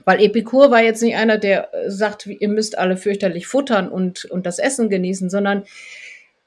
Weil 0.04 0.22
Epikur 0.22 0.70
war 0.70 0.82
jetzt 0.82 1.02
nicht 1.02 1.16
einer, 1.16 1.38
der 1.38 1.70
sagt, 1.88 2.26
ihr 2.26 2.48
müsst 2.48 2.78
alle 2.78 2.96
fürchterlich 2.96 3.46
futtern 3.46 3.88
und, 3.88 4.24
und 4.26 4.46
das 4.46 4.58
Essen 4.58 4.88
genießen, 4.88 5.28
sondern 5.28 5.64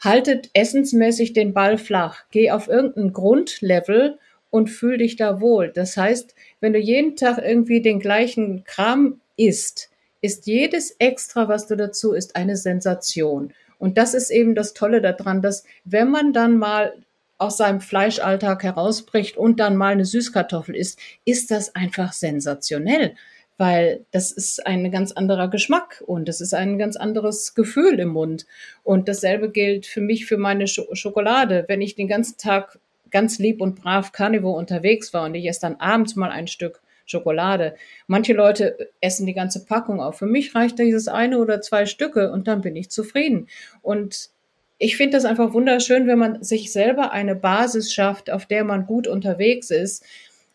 haltet 0.01 0.49
essensmäßig 0.53 1.33
den 1.33 1.53
Ball 1.53 1.77
flach. 1.77 2.23
Geh 2.31 2.51
auf 2.51 2.67
irgendein 2.67 3.13
Grundlevel 3.13 4.17
und 4.49 4.69
fühl 4.69 4.97
dich 4.97 5.15
da 5.15 5.39
wohl. 5.39 5.71
Das 5.73 5.95
heißt, 5.95 6.35
wenn 6.59 6.73
du 6.73 6.79
jeden 6.79 7.15
Tag 7.15 7.37
irgendwie 7.37 7.81
den 7.81 7.99
gleichen 7.99 8.63
Kram 8.63 9.21
isst, 9.37 9.89
ist 10.21 10.45
jedes 10.45 10.91
Extra, 10.99 11.47
was 11.47 11.67
du 11.67 11.75
dazu 11.75 12.13
isst, 12.13 12.35
eine 12.35 12.57
Sensation. 12.57 13.53
Und 13.79 13.97
das 13.97 14.13
ist 14.13 14.29
eben 14.29 14.53
das 14.53 14.73
Tolle 14.73 15.01
daran, 15.01 15.41
dass 15.41 15.63
wenn 15.85 16.11
man 16.11 16.33
dann 16.33 16.57
mal 16.57 16.93
aus 17.39 17.57
seinem 17.57 17.81
Fleischalltag 17.81 18.61
herausbricht 18.61 19.35
und 19.35 19.59
dann 19.59 19.75
mal 19.75 19.93
eine 19.93 20.05
Süßkartoffel 20.05 20.75
isst, 20.75 20.99
ist 21.25 21.49
das 21.49 21.73
einfach 21.73 22.13
sensationell, 22.13 23.15
weil 23.61 24.07
das 24.09 24.31
ist 24.31 24.65
ein 24.65 24.89
ganz 24.89 25.11
anderer 25.11 25.47
Geschmack 25.47 26.03
und 26.07 26.27
es 26.27 26.41
ist 26.41 26.55
ein 26.55 26.79
ganz 26.79 26.95
anderes 26.95 27.53
Gefühl 27.53 27.99
im 27.99 28.09
Mund. 28.09 28.47
Und 28.81 29.07
dasselbe 29.07 29.51
gilt 29.51 29.85
für 29.85 30.01
mich 30.01 30.25
für 30.25 30.37
meine 30.37 30.65
Sch 30.65 30.81
Schokolade. 30.93 31.65
Wenn 31.67 31.79
ich 31.79 31.93
den 31.93 32.07
ganzen 32.07 32.39
Tag 32.39 32.79
ganz 33.11 33.37
lieb 33.37 33.61
und 33.61 33.79
brav 33.79 34.13
Carnivore 34.13 34.57
unterwegs 34.57 35.13
war 35.13 35.25
und 35.25 35.35
ich 35.35 35.47
esse 35.47 35.61
dann 35.61 35.75
abends 35.75 36.15
mal 36.15 36.31
ein 36.31 36.47
Stück 36.47 36.81
Schokolade. 37.05 37.75
Manche 38.07 38.33
Leute 38.33 38.89
essen 38.99 39.27
die 39.27 39.35
ganze 39.35 39.63
Packung 39.63 40.01
auf. 40.01 40.17
Für 40.17 40.25
mich 40.25 40.55
reicht 40.55 40.79
dieses 40.79 41.07
eine 41.07 41.37
oder 41.37 41.61
zwei 41.61 41.85
Stücke 41.85 42.31
und 42.31 42.47
dann 42.47 42.61
bin 42.61 42.75
ich 42.75 42.89
zufrieden. 42.89 43.47
Und 43.83 44.31
ich 44.79 44.97
finde 44.97 45.17
das 45.17 45.25
einfach 45.25 45.53
wunderschön, 45.53 46.07
wenn 46.07 46.17
man 46.17 46.41
sich 46.41 46.71
selber 46.71 47.11
eine 47.11 47.35
Basis 47.35 47.93
schafft, 47.93 48.31
auf 48.31 48.47
der 48.47 48.63
man 48.63 48.87
gut 48.87 49.07
unterwegs 49.07 49.69
ist, 49.69 50.03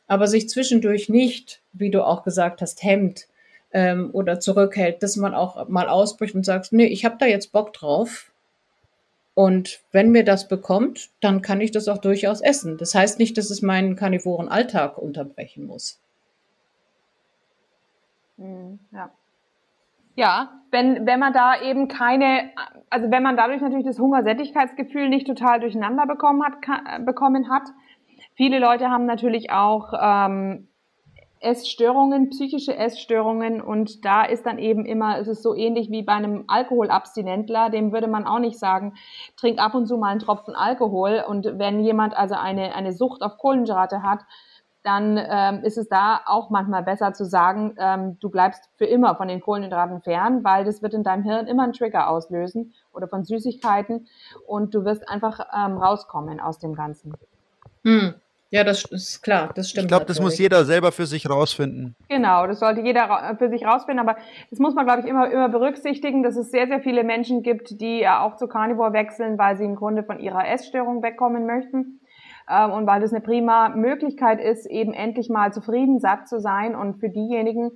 aber 0.07 0.27
sich 0.27 0.49
zwischendurch 0.49 1.09
nicht, 1.09 1.61
wie 1.73 1.91
du 1.91 2.05
auch 2.05 2.23
gesagt 2.23 2.61
hast, 2.61 2.83
hemmt, 2.83 3.27
ähm, 3.73 4.11
oder 4.13 4.41
zurückhält, 4.41 5.03
dass 5.03 5.17
man 5.17 5.35
auch 5.35 5.69
mal 5.69 5.89
ausbricht 5.89 6.35
und 6.35 6.45
sagt, 6.45 6.73
nee, 6.73 6.87
ich 6.87 7.05
habe 7.05 7.17
da 7.19 7.27
jetzt 7.27 7.53
Bock 7.53 7.73
drauf. 7.73 8.33
Und 9.35 9.81
wenn 9.93 10.11
mir 10.11 10.25
das 10.25 10.49
bekommt, 10.49 11.11
dann 11.21 11.43
kann 11.43 11.61
ich 11.61 11.73
das 11.73 11.89
auch 11.89 11.99
durchaus 11.99 12.41
essen. 12.41 12.79
Das 12.79 12.95
heißt 12.95 13.19
nicht, 13.19 13.37
dass 13.37 13.51
es 13.51 13.61
meinen 13.61 13.95
karnivoren 13.95 14.49
Alltag 14.49 14.97
unterbrechen 14.97 15.67
muss. 15.67 16.01
Mhm, 18.39 18.79
ja. 18.93 19.11
Ja, 20.15 20.63
wenn, 20.71 21.05
wenn 21.05 21.21
man 21.21 21.35
da 21.35 21.61
eben 21.61 21.89
keine, 21.89 22.51
also 22.89 23.11
wenn 23.11 23.23
man 23.23 23.37
dadurch 23.37 23.61
natürlich 23.61 23.85
das 23.85 23.99
Hungersättigkeitsgefühl 23.99 25.11
nicht 25.11 25.27
total 25.27 25.61
durcheinander 25.61 26.07
bekommen 26.07 26.43
hat, 26.43 26.63
kann, 26.63 27.05
bekommen 27.05 27.51
hat. 27.51 27.65
Viele 28.37 28.59
Leute 28.59 28.91
haben 28.91 29.07
natürlich 29.07 29.51
auch 29.51 29.95
ähm, 29.99 30.69
Essstörungen, 31.41 32.29
psychische 32.31 32.77
Essstörungen 32.77 33.63
und 33.63 34.05
da 34.05 34.25
ist 34.25 34.45
dann 34.45 34.59
eben 34.59 34.85
immer, 34.85 35.19
es 35.19 35.27
ist 35.27 35.43
so 35.43 35.55
ähnlich 35.55 35.91
wie 35.91 36.03
bei 36.03 36.13
einem 36.13 36.45
Alkoholabstinentler, 36.47 37.71
dem 37.71 37.93
würde 37.93 38.09
man 38.09 38.27
auch 38.27 38.39
nicht 38.39 38.59
sagen, 38.59 38.95
trink 39.37 39.59
ab 39.59 39.75
und 39.75 39.87
zu 39.87 39.97
mal 39.97 40.11
einen 40.11 40.21
Tropfen 40.21 40.55
Alkohol 40.55 41.25
und 41.27 41.47
wenn 41.59 41.81
jemand 41.81 42.15
also 42.15 42.35
eine, 42.35 42.75
eine 42.75 42.93
Sucht 42.93 43.23
auf 43.23 43.39
Kohlenhydrate 43.39 44.03
hat, 44.03 44.21
dann 44.83 45.19
ähm, 45.19 45.65
ist 45.65 45.79
es 45.79 45.89
da 45.89 46.21
auch 46.27 46.51
manchmal 46.51 46.83
besser 46.83 47.13
zu 47.13 47.25
sagen, 47.25 47.75
ähm, 47.79 48.19
du 48.21 48.29
bleibst 48.29 48.71
für 48.77 48.85
immer 48.85 49.17
von 49.17 49.29
den 49.29 49.41
Kohlenhydraten 49.41 50.03
fern, 50.03 50.45
weil 50.45 50.65
das 50.65 50.83
wird 50.83 50.95
in 50.95 51.03
deinem 51.03 51.23
Hirn 51.23 51.47
immer 51.47 51.65
einen 51.65 51.73
Trigger 51.73 52.09
auslösen 52.11 52.75
oder 52.93 53.09
von 53.09 53.25
Süßigkeiten 53.25 54.09
und 54.47 54.75
du 54.75 54.85
wirst 54.85 55.09
einfach 55.09 55.41
ähm, 55.57 55.79
rauskommen 55.79 56.39
aus 56.39 56.59
dem 56.59 56.75
Ganzen. 56.75 57.15
Hm. 57.83 58.15
Ja, 58.57 58.65
das 58.65 58.87
ist 58.87 59.23
klar, 59.23 59.51
das 59.55 59.69
stimmt. 59.69 59.85
Ich 59.85 59.89
glaube, 59.89 60.07
das 60.07 60.19
muss 60.19 60.39
jeder 60.39 60.65
selber 60.65 60.91
für 60.91 61.05
sich 61.05 61.29
rausfinden. 61.29 61.95
Genau, 62.09 62.47
das 62.47 62.61
sollte 62.61 62.81
jeder 62.81 63.37
für 63.39 63.51
sich 63.51 63.67
rausfinden, 63.67 64.01
aber 64.01 64.19
das 64.49 64.59
muss 64.59 64.75
man, 64.75 64.87
glaube 64.87 65.03
ich, 65.03 65.07
immer, 65.07 65.31
immer 65.31 65.51
berücksichtigen, 65.51 66.23
dass 66.23 66.37
es 66.37 66.51
sehr, 66.51 66.67
sehr 66.67 66.81
viele 66.81 67.05
Menschen 67.05 67.43
gibt, 67.43 67.83
die 67.83 67.99
ja 67.99 68.23
auch 68.23 68.37
zu 68.37 68.49
Carnivore 68.49 68.95
wechseln, 68.95 69.37
weil 69.37 69.59
sie 69.59 69.65
im 69.65 69.77
Grunde 69.77 70.05
von 70.05 70.21
ihrer 70.21 70.49
Essstörung 70.49 71.03
wegkommen 71.03 71.45
möchten 71.45 72.01
ähm, 72.49 72.73
und 72.73 72.87
weil 72.87 73.03
das 73.03 73.13
eine 73.13 73.21
prima 73.21 73.69
Möglichkeit 73.69 74.41
ist, 74.41 74.65
eben 74.65 74.95
endlich 74.95 75.29
mal 75.29 75.53
zufrieden, 75.53 75.99
satt 75.99 76.27
zu 76.27 76.41
sein. 76.41 76.75
Und 76.75 76.99
für 76.99 77.11
diejenigen 77.11 77.73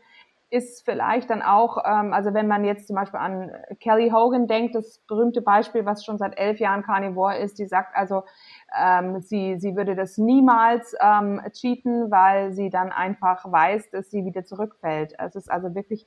ist 0.48 0.84
vielleicht 0.84 1.30
dann 1.30 1.42
auch, 1.42 1.76
ähm, 1.84 2.14
also 2.14 2.32
wenn 2.32 2.48
man 2.48 2.64
jetzt 2.64 2.86
zum 2.86 2.96
Beispiel 2.96 3.20
an 3.20 3.52
Kelly 3.80 4.10
Hogan 4.10 4.46
denkt, 4.46 4.74
das 4.74 4.98
berühmte 5.06 5.42
Beispiel, 5.42 5.84
was 5.84 6.04
schon 6.04 6.16
seit 6.16 6.38
elf 6.38 6.58
Jahren 6.58 6.82
Carnivore 6.82 7.36
ist, 7.36 7.58
die 7.58 7.66
sagt 7.66 7.94
also, 7.94 8.22
ähm, 8.78 9.20
sie, 9.20 9.56
sie 9.58 9.76
würde 9.76 9.96
das 9.96 10.18
niemals 10.18 10.94
ähm, 11.00 11.40
cheaten, 11.52 12.10
weil 12.10 12.52
sie 12.52 12.70
dann 12.70 12.92
einfach 12.92 13.50
weiß, 13.50 13.90
dass 13.90 14.10
sie 14.10 14.24
wieder 14.24 14.44
zurückfällt. 14.44 15.14
Es 15.18 15.34
ist 15.34 15.50
also 15.50 15.74
wirklich, 15.74 16.06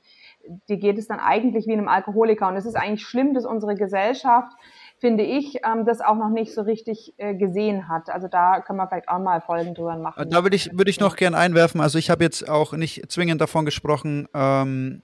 dir 0.68 0.78
geht 0.78 0.98
es 0.98 1.06
dann 1.06 1.20
eigentlich 1.20 1.66
wie 1.66 1.72
einem 1.72 1.88
Alkoholiker. 1.88 2.48
Und 2.48 2.56
es 2.56 2.66
ist 2.66 2.76
eigentlich 2.76 3.06
schlimm, 3.06 3.34
dass 3.34 3.44
unsere 3.44 3.74
Gesellschaft 3.74 4.52
finde 4.98 5.24
ich, 5.24 5.58
ähm, 5.64 5.84
das 5.84 6.00
auch 6.00 6.16
noch 6.16 6.30
nicht 6.30 6.54
so 6.54 6.62
richtig 6.62 7.14
äh, 7.18 7.34
gesehen 7.34 7.88
hat. 7.88 8.08
Also 8.08 8.28
da 8.28 8.60
können 8.60 8.78
wir 8.78 8.88
vielleicht 8.88 9.08
auch 9.08 9.18
mal 9.18 9.40
Folgen 9.40 9.74
drüber 9.74 9.96
machen. 9.96 10.30
Da 10.30 10.42
würde 10.42 10.56
ich, 10.56 10.70
würde 10.72 10.90
ich 10.90 11.00
noch 11.00 11.16
gern 11.16 11.34
einwerfen. 11.34 11.80
Also 11.80 11.98
ich 11.98 12.10
habe 12.10 12.24
jetzt 12.24 12.48
auch 12.48 12.72
nicht 12.72 13.10
zwingend 13.10 13.40
davon 13.40 13.64
gesprochen, 13.64 14.28
ähm, 14.32 15.02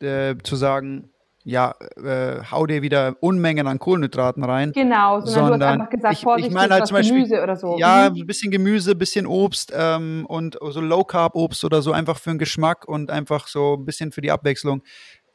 äh, 0.00 0.36
zu 0.42 0.56
sagen, 0.56 1.10
ja, 1.46 1.76
äh, 1.96 2.42
hau 2.50 2.66
dir 2.66 2.82
wieder 2.82 3.16
Unmengen 3.20 3.68
an 3.68 3.78
Kohlenhydraten 3.78 4.42
rein. 4.42 4.72
Genau, 4.72 5.20
sondern, 5.20 5.32
sondern 5.32 5.60
du 5.60 5.66
hast 5.66 5.72
einfach 5.72 5.90
gesagt, 5.90 6.14
ich, 6.14 6.20
Vorsicht, 6.22 6.48
ich 6.48 6.54
meine 6.54 6.74
halt 6.74 6.86
zum 6.88 6.96
Beispiel, 6.96 7.22
Gemüse 7.22 7.42
oder 7.42 7.54
so. 7.54 7.78
Ja, 7.78 8.10
mhm. 8.10 8.22
ein 8.22 8.26
bisschen 8.26 8.50
Gemüse, 8.50 8.90
ein 8.90 8.98
bisschen 8.98 9.26
Obst 9.26 9.72
ähm, 9.74 10.26
und 10.28 10.58
so 10.60 10.80
Low-Carb-Obst 10.80 11.64
oder 11.64 11.82
so 11.82 11.92
einfach 11.92 12.18
für 12.18 12.30
den 12.30 12.38
Geschmack 12.38 12.88
und 12.88 13.12
einfach 13.12 13.46
so 13.46 13.76
ein 13.78 13.84
bisschen 13.84 14.10
für 14.10 14.20
die 14.20 14.32
Abwechslung 14.32 14.82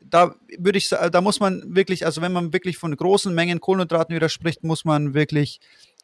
da 0.03 0.33
würde 0.57 0.79
ich 0.79 0.87
sagen, 0.89 1.11
da 1.11 1.21
muss 1.21 1.39
man 1.39 1.61
wirklich, 1.75 2.07
also 2.07 2.23
wenn 2.23 2.31
man 2.31 2.53
wirklich 2.53 2.79
von 2.79 2.95
großen 2.95 3.35
Mengen 3.35 3.61
Kohlenhydraten 3.61 4.15
widerspricht, 4.15 4.63
muss 4.63 4.83
man 4.83 5.13
wirklich 5.13 5.59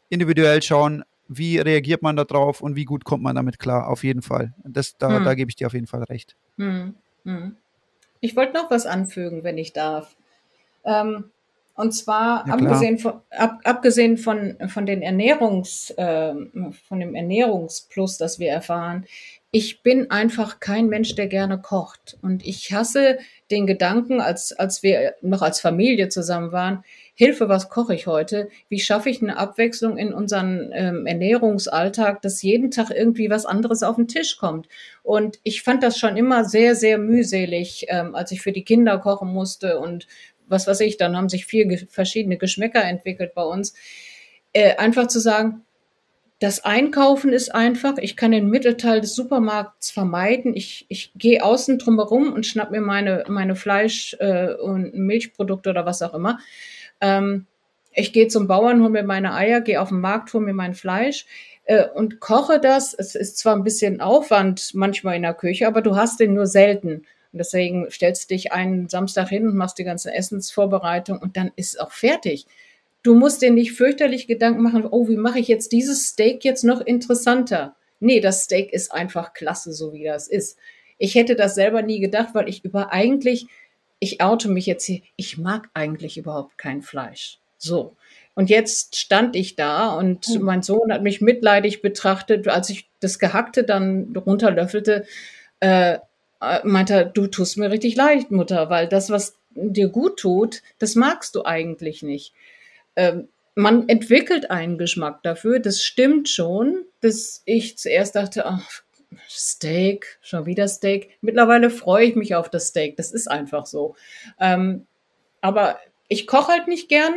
individuell 0.10 0.62
schauen, 0.62 1.04
wie 1.28 1.58
reagiert 1.58 2.04
man 2.04 2.16
da 2.16 2.24
drauf 2.24 2.62
und 2.62 2.76
wie 2.76 2.86
gut 2.86 3.06
kommt 3.06 3.24
man 3.24 3.36
damit 3.36 3.58
klar, 3.58 3.90
auf 3.90 4.04
jeden 4.04 4.22
Fall. 4.22 4.54
Das, 4.64 5.00
da, 5.00 5.18
hm. 5.18 5.26
da 5.26 5.34
gebe 5.34 5.50
ich 5.50 5.56
dir 5.56 5.66
auf 5.66 5.74
jeden 5.74 5.88
Fall 5.88 6.04
recht. 6.04 6.38
Hm. 6.58 6.94
Hm. 7.26 7.58
Ich 8.20 8.36
wollte 8.36 8.54
noch 8.54 8.72
was 8.72 8.86
anfügen, 8.86 9.44
wenn 9.44 9.58
ich 9.58 9.74
darf. 9.74 10.16
Ähm, 10.86 11.32
und 11.76 11.92
zwar 11.92 12.48
ja, 12.48 12.54
abgesehen 12.54 12.98
von, 12.98 13.22
ab, 13.30 13.60
abgesehen 13.64 14.18
von, 14.18 14.58
von 14.68 14.88
den 14.88 15.04
Ernährungs, 15.04 15.92
äh, 15.92 16.34
von 16.88 17.00
dem 17.00 17.14
Ernährungsplus, 17.14 18.18
das 18.18 18.40
wir 18.40 18.50
erfahren, 18.50 19.06
ich 19.52 19.84
bin 19.84 20.12
einfach 20.12 20.60
kein 20.60 20.88
Mensch, 20.88 21.16
der 21.16 21.28
gerne 21.28 21.60
kocht. 21.62 22.18
Und 22.22 22.46
ich 22.46 22.74
hasse 22.74 23.20
den 23.52 23.68
Gedanken, 23.68 24.22
als, 24.22 24.54
als 24.54 24.84
wir 24.84 25.16
noch 25.22 25.42
als 25.42 25.62
Familie 25.62 26.10
zusammen 26.10 26.52
waren, 26.52 26.84
Hilfe, 27.20 27.50
was 27.50 27.70
koche 27.70 27.96
ich 27.96 28.06
heute? 28.06 28.48
Wie 28.70 28.80
schaffe 28.80 29.10
ich 29.10 29.24
eine 29.24 29.38
Abwechslung 29.38 29.98
in 29.98 30.14
unseren 30.14 30.70
ähm, 30.72 31.08
Ernährungsalltag, 31.08 32.22
dass 32.22 32.44
jeden 32.44 32.70
Tag 32.70 32.92
irgendwie 32.92 33.32
was 33.32 33.48
anderes 33.48 33.82
auf 33.82 33.96
den 33.96 34.08
Tisch 34.08 34.38
kommt? 34.38 34.68
Und 35.02 35.40
ich 35.42 35.64
fand 35.64 35.82
das 35.82 35.98
schon 35.98 36.16
immer 36.16 36.46
sehr, 36.46 36.76
sehr 36.76 37.00
mühselig, 37.00 37.88
ähm, 37.90 38.14
als 38.14 38.32
ich 38.32 38.44
für 38.44 38.52
die 38.52 38.64
Kinder 38.64 39.00
kochen 39.00 39.30
musste 39.30 39.80
und 39.80 40.08
was 40.48 40.68
weiß 40.68 40.80
ich, 40.82 40.98
dann 40.98 41.18
haben 41.18 41.28
sich 41.28 41.48
vier 41.48 41.88
verschiedene 41.90 42.38
Geschmäcker 42.38 42.84
entwickelt 42.84 43.34
bei 43.34 43.44
uns. 43.44 43.74
Äh, 44.54 44.76
einfach 44.76 45.08
zu 45.08 45.20
sagen, 45.20 45.64
das 46.38 46.64
Einkaufen 46.64 47.34
ist 47.34 47.56
einfach. 47.56 47.98
Ich 47.98 48.16
kann 48.16 48.30
den 48.30 48.48
Mittelteil 48.48 49.02
des 49.02 49.16
Supermarkts 49.16 49.90
vermeiden. 49.90 50.56
Ich, 50.56 50.86
ich 50.88 51.12
gehe 51.16 51.44
außen 51.44 51.80
drumherum 51.80 52.32
und 52.32 52.46
schnapp 52.46 52.70
mir 52.70 52.82
meine, 52.82 53.24
meine 53.28 53.56
Fleisch- 53.56 54.16
äh, 54.20 54.54
und 54.54 54.94
Milchprodukte 54.94 55.72
oder 55.72 55.88
was 55.88 56.04
auch 56.04 56.14
immer. 56.14 56.38
Ähm, 57.02 57.46
ich 57.94 58.14
gehe 58.14 58.28
zum 58.28 58.48
Bauern, 58.48 58.82
hole 58.82 58.92
mir 58.92 59.04
meine 59.04 59.34
Eier, 59.34 59.62
gehe 59.62 59.82
auf 59.82 59.90
den 59.90 60.02
Markt, 60.02 60.34
hole 60.34 60.46
mir 60.46 60.54
mein 60.54 60.76
Fleisch 60.76 61.26
äh, 61.66 61.86
und 61.88 62.20
koche 62.20 62.60
das. 62.60 62.94
Es 62.94 63.16
ist 63.16 63.38
zwar 63.38 63.56
ein 63.56 63.64
bisschen 63.64 64.02
Aufwand 64.02 64.72
manchmal 64.74 65.16
in 65.16 65.24
der 65.24 65.34
Küche, 65.34 65.68
aber 65.68 65.82
du 65.82 65.96
hast 65.96 66.20
den 66.20 66.34
nur 66.34 66.48
selten. 66.48 67.06
Und 67.34 67.40
deswegen 67.40 67.90
stellst 67.92 68.30
du 68.30 68.36
dich 68.36 68.52
einen 68.52 68.88
Samstag 68.90 69.30
hin 69.30 69.48
und 69.48 69.56
machst 69.56 69.78
die 69.78 69.84
ganze 69.84 70.14
Essensvorbereitung 70.14 71.20
und 71.20 71.38
dann 71.38 71.52
ist 71.56 71.76
es 71.76 71.80
auch 71.80 71.92
fertig. 71.92 72.46
Du 73.04 73.16
musst 73.16 73.42
dir 73.42 73.52
nicht 73.52 73.74
fürchterlich 73.74 74.28
Gedanken 74.28 74.64
machen, 74.64 74.86
oh, 74.90 75.08
wie 75.08 75.18
mache 75.18 75.40
ich 75.40 75.48
jetzt 75.48 75.72
dieses 75.72 76.08
Steak 76.08 76.44
jetzt 76.44 76.64
noch 76.64 76.82
interessanter? 76.82 77.76
Nee, 78.00 78.20
das 78.20 78.44
Steak 78.44 78.74
ist 78.74 78.92
einfach 78.92 79.34
klasse, 79.34 79.74
so 79.74 79.94
wie 79.94 80.04
das 80.04 80.28
ist. 80.28 80.58
Ich 80.98 81.16
hätte 81.16 81.36
das 81.36 81.56
selber 81.56 81.82
nie 81.82 82.00
gedacht, 82.00 82.30
weil 82.34 82.50
ich 82.50 82.64
über 82.66 82.92
eigentlich, 82.92 83.48
ich 84.00 84.22
oute 84.22 84.50
mich 84.50 84.66
jetzt 84.66 84.86
hier, 84.86 85.02
ich 85.16 85.38
mag 85.38 85.70
eigentlich 85.74 86.18
überhaupt 86.18 86.58
kein 86.58 86.82
Fleisch. 86.82 87.40
So. 87.58 87.96
Und 88.36 88.50
jetzt 88.50 88.96
stand 88.96 89.36
ich 89.36 89.56
da 89.56 89.94
und 89.94 90.26
hm. 90.26 90.42
mein 90.44 90.62
Sohn 90.62 90.94
hat 90.94 91.02
mich 91.02 91.22
mitleidig 91.22 91.82
betrachtet, 91.82 92.48
als 92.48 92.70
ich 92.70 92.88
das 93.00 93.18
Gehackte 93.18 93.64
dann 93.64 94.14
runterlöffelte, 94.16 95.06
äh, 95.60 95.98
äh 96.42 96.60
meinte 96.64 96.94
er, 96.94 97.06
du 97.06 97.28
tust 97.28 97.58
mir 97.58 97.72
richtig 97.72 97.96
leid, 97.96 98.30
Mutter, 98.30 98.70
weil 98.70 98.88
das, 98.88 99.10
was 99.10 99.38
dir 99.50 99.90
gut 99.90 100.20
tut, 100.20 100.62
das 100.78 100.94
magst 100.96 101.34
du 101.34 101.46
eigentlich 101.46 102.04
nicht 102.04 102.34
ähm, 102.98 103.30
man 103.56 103.88
entwickelt 103.88 104.52
einen 104.52 104.78
Geschmack 104.78 105.24
dafür. 105.24 105.60
Das 105.60 105.82
stimmt 105.82 106.28
schon, 106.28 106.84
dass 107.00 107.42
ich 107.46 107.78
zuerst 107.78 108.16
dachte, 108.16 108.46
ach, 108.46 108.84
Steak, 109.30 110.20
schon 110.22 110.46
wieder 110.46 110.68
Steak. 110.68 111.18
Mittlerweile 111.22 111.70
freue 111.70 112.06
ich 112.06 112.16
mich 112.16 112.36
auf 112.36 112.50
das 112.50 112.68
Steak. 112.68 112.98
Das 112.98 113.12
ist 113.12 113.30
einfach 113.30 113.66
so. 113.66 113.96
Ähm, 114.40 114.86
aber 115.42 115.80
ich 116.08 116.28
koche 116.28 116.52
halt 116.52 116.68
nicht 116.68 116.90
gern 116.90 117.14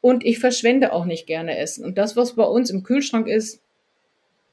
und 0.00 0.24
ich 0.24 0.38
verschwende 0.38 0.92
auch 0.92 1.04
nicht 1.04 1.26
gerne 1.26 1.56
Essen. 1.58 1.84
Und 1.84 1.98
das, 1.98 2.16
was 2.16 2.34
bei 2.34 2.44
uns 2.44 2.70
im 2.70 2.82
Kühlschrank 2.82 3.28
ist, 3.28 3.62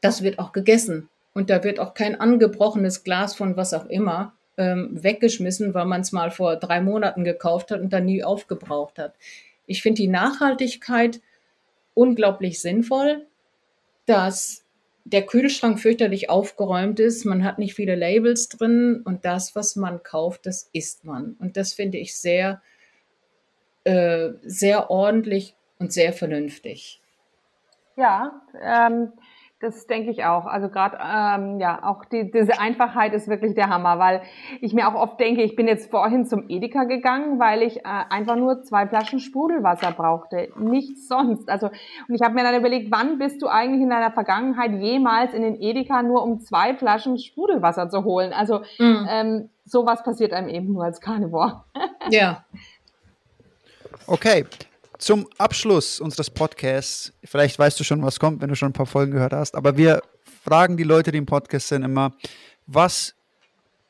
das 0.02 0.24
wird 0.24 0.40
auch 0.40 0.52
gegessen. 0.52 1.10
Und 1.34 1.50
da 1.50 1.64
wird 1.64 1.80
auch 1.80 1.94
kein 1.94 2.20
angebrochenes 2.20 3.04
Glas 3.04 3.36
von 3.36 3.58
was 3.58 3.74
auch 3.74 3.86
immer 3.86 4.34
ähm, 4.58 4.90
weggeschmissen, 4.92 5.74
weil 5.74 5.86
man 5.86 6.02
es 6.02 6.12
mal 6.12 6.32
vor 6.32 6.56
drei 6.58 6.82
Monaten 6.82 7.24
gekauft 7.24 7.72
hat 7.72 7.82
und 7.82 7.94
dann 7.94 8.06
nie 8.06 8.24
aufgebraucht 8.24 9.00
hat. 9.00 9.16
Ich 9.66 9.82
finde 9.82 10.02
die 10.02 10.08
Nachhaltigkeit 10.08 11.22
unglaublich 11.94 12.62
sinnvoll, 12.62 13.26
dass 14.06 14.66
der 15.12 15.26
Kühlschrank 15.26 15.80
fürchterlich 15.80 16.30
aufgeräumt 16.30 17.00
ist, 17.00 17.26
man 17.26 17.44
hat 17.44 17.58
nicht 17.58 17.74
viele 17.74 17.96
Labels 17.96 18.50
drin 18.50 19.02
und 19.04 19.26
das, 19.26 19.56
was 19.56 19.76
man 19.76 20.04
kauft, 20.04 20.46
das 20.46 20.70
isst 20.74 21.04
man. 21.04 21.36
Und 21.40 21.58
das 21.58 21.74
finde 21.74 21.98
ich 21.98 22.16
sehr, 22.16 22.62
äh, 23.84 24.30
sehr 24.44 24.90
ordentlich 24.92 25.56
und 25.80 25.92
sehr 25.92 26.14
vernünftig. 26.14 27.02
Ja, 27.96 28.42
ähm, 28.62 29.12
Das 29.62 29.88
denke 29.88 30.10
ich 30.10 30.24
auch. 30.24 30.46
Also 30.46 30.70
gerade 30.70 30.98
ähm, 31.04 31.60
ja, 31.60 31.84
auch 31.84 32.06
die, 32.06 32.32
diese 32.32 32.62
Einfachheit 32.62 33.14
ist 33.14 33.28
wirklich 33.28 33.56
der 33.56 33.68
Hammer, 33.68 34.00
weil 34.00 34.22
ich 34.62 34.74
mir 34.74 34.88
auch 34.88 34.94
oft 34.94 35.20
denke, 35.20 35.44
ich 35.44 35.58
bin 35.58 35.68
jetzt 35.68 35.92
vorhin 35.92 36.26
zum 36.26 36.46
Edeka 36.48 36.86
gegangen, 36.86 37.40
weil 37.40 37.62
ich 37.64 37.80
äh, 37.80 37.82
einfach 37.84 38.38
nur 38.38 38.64
zwei 38.64 38.88
Flaschen 38.88 39.20
Sprudelwasser 39.20 39.92
brauchte, 39.92 40.48
nichts 40.58 41.10
sonst. 41.10 41.50
Also 41.50 41.68
und 41.68 42.16
ich 42.16 42.22
habe 42.22 42.36
mir 42.36 42.44
dann 42.44 42.56
überlegt, 42.56 42.90
wann 42.90 43.20
bist 43.20 43.42
du 43.42 43.48
eigentlich 43.48 43.82
in 43.82 43.90
deiner 43.90 44.12
Vergangenheit 44.12 44.72
jemals 44.72 45.34
in 45.34 45.42
den 45.42 45.62
Edeka 45.62 46.04
nur 46.04 46.24
um 46.24 46.40
zwei 46.40 46.74
Flaschen 46.74 47.18
Sprudelwasser 47.18 47.90
zu 47.90 48.06
holen? 48.06 48.32
Also 48.32 48.62
mhm. 48.78 49.08
ähm, 49.10 49.50
sowas 49.66 50.04
passiert 50.04 50.32
einem 50.32 50.48
eben 50.48 50.72
nur 50.72 50.86
als 50.86 51.02
Carnivore. 51.02 51.66
ja. 52.10 52.46
Okay, 54.08 54.46
zum 55.00 55.28
Abschluss 55.38 56.00
unseres 56.00 56.30
Podcasts, 56.30 57.14
vielleicht 57.24 57.58
weißt 57.58 57.80
du 57.80 57.84
schon, 57.84 58.04
was 58.04 58.20
kommt, 58.20 58.42
wenn 58.42 58.50
du 58.50 58.56
schon 58.56 58.70
ein 58.70 58.74
paar 58.74 58.86
Folgen 58.86 59.14
gehört 59.14 59.34
hast, 59.34 59.56
aber 59.56 59.78
wir 59.78 60.02
fragen 60.44 60.78
die 60.78 60.84
Leute, 60.84 61.12
die 61.12 61.18
im 61.18 61.26
Podcast 61.26 61.70
sind, 61.70 61.84
immer, 61.84 62.14
was 62.68 63.16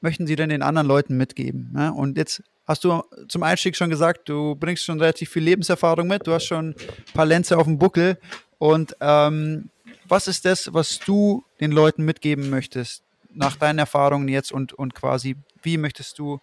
möchten 0.01 0.27
sie 0.27 0.35
denn 0.35 0.49
den 0.49 0.61
anderen 0.61 0.87
Leuten 0.87 1.17
mitgeben? 1.17 1.71
Ne? 1.73 1.91
Und 1.91 2.17
jetzt 2.17 2.43
hast 2.67 2.83
du 2.83 3.03
zum 3.27 3.43
Einstieg 3.43 3.75
schon 3.75 3.89
gesagt, 3.89 4.29
du 4.29 4.55
bringst 4.55 4.85
schon 4.85 4.99
relativ 4.99 5.29
viel 5.31 5.43
Lebenserfahrung 5.43 6.07
mit, 6.07 6.27
du 6.27 6.31
hast 6.31 6.45
schon 6.45 6.69
ein 6.69 7.13
paar 7.13 7.25
Lenze 7.25 7.57
auf 7.57 7.65
dem 7.65 7.79
Buckel. 7.79 8.17
Und 8.59 8.95
ähm, 9.01 9.69
was 10.07 10.27
ist 10.27 10.45
das, 10.45 10.71
was 10.73 10.99
du 10.99 11.43
den 11.59 11.71
Leuten 11.71 12.05
mitgeben 12.05 12.49
möchtest, 12.49 13.03
nach 13.33 13.55
deinen 13.55 13.79
Erfahrungen 13.79 14.27
jetzt 14.27 14.51
und, 14.51 14.73
und 14.73 14.93
quasi, 14.93 15.35
wie 15.61 15.77
möchtest 15.77 16.19
du 16.19 16.39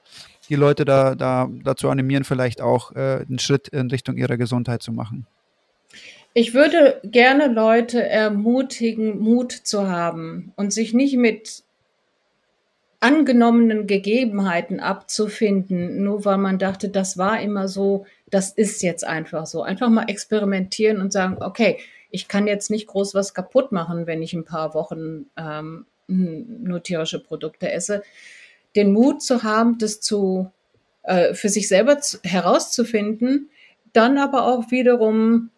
die 0.49 0.55
Leute 0.55 0.85
da, 0.85 1.15
da 1.15 1.49
dazu 1.65 1.89
animieren, 1.89 2.25
vielleicht 2.25 2.61
auch 2.61 2.93
äh, 2.93 3.25
einen 3.29 3.39
Schritt 3.39 3.69
in 3.69 3.91
Richtung 3.91 4.17
ihrer 4.17 4.37
Gesundheit 4.37 4.83
zu 4.83 4.93
machen? 4.93 5.27
Ich 6.35 6.53
würde 6.53 7.01
gerne 7.03 7.49
Leute 7.49 8.07
ermutigen, 8.07 9.19
Mut 9.19 9.53
zu 9.53 9.89
haben 9.89 10.53
und 10.57 10.73
sich 10.73 10.93
nicht 10.93 11.17
mit 11.17 11.63
angenommenen 13.01 13.87
Gegebenheiten 13.87 14.81
abzufinden, 14.81 16.03
nur 16.03 16.25
weil 16.25 16.39
man 16.39 16.59
dachte, 16.59 16.89
das 16.89 17.17
war 17.17 17.41
immer 17.41 17.69
so, 17.69 18.07
das 18.31 18.51
ist 18.51 18.83
jetzt 18.83 19.07
einfach 19.07 19.47
so. 19.47 19.63
Einfach 19.63 19.89
mal 19.89 20.09
experimentieren 20.09 21.01
und 21.01 21.13
sagen, 21.13 21.39
okay, 21.41 21.79
ich 22.11 22.29
kann 22.29 22.47
jetzt 22.47 22.71
nicht 22.71 22.87
groß 22.87 23.15
was 23.15 23.35
kaputt 23.35 23.73
machen, 23.73 24.07
wenn 24.07 24.23
ich 24.23 24.33
ein 24.33 24.45
paar 24.45 24.75
Wochen 24.75 25.27
ähm, 25.37 25.87
nur 26.07 26.83
tierische 26.83 27.19
Produkte 27.19 27.71
esse 27.71 28.03
den 28.77 28.93
Mut 28.93 29.23
zu 29.23 29.43
haben, 29.43 29.79
das 29.79 30.01
zu, 30.01 30.51
äh, 31.03 31.35
für 31.35 31.49
sich 31.49 31.69
selber 31.69 32.01
zu, 32.01 32.19
herauszufinden, 32.23 33.51
dann 33.93 34.19
aber 34.19 34.45
auch 34.45 34.71
wiederum, 34.71 35.51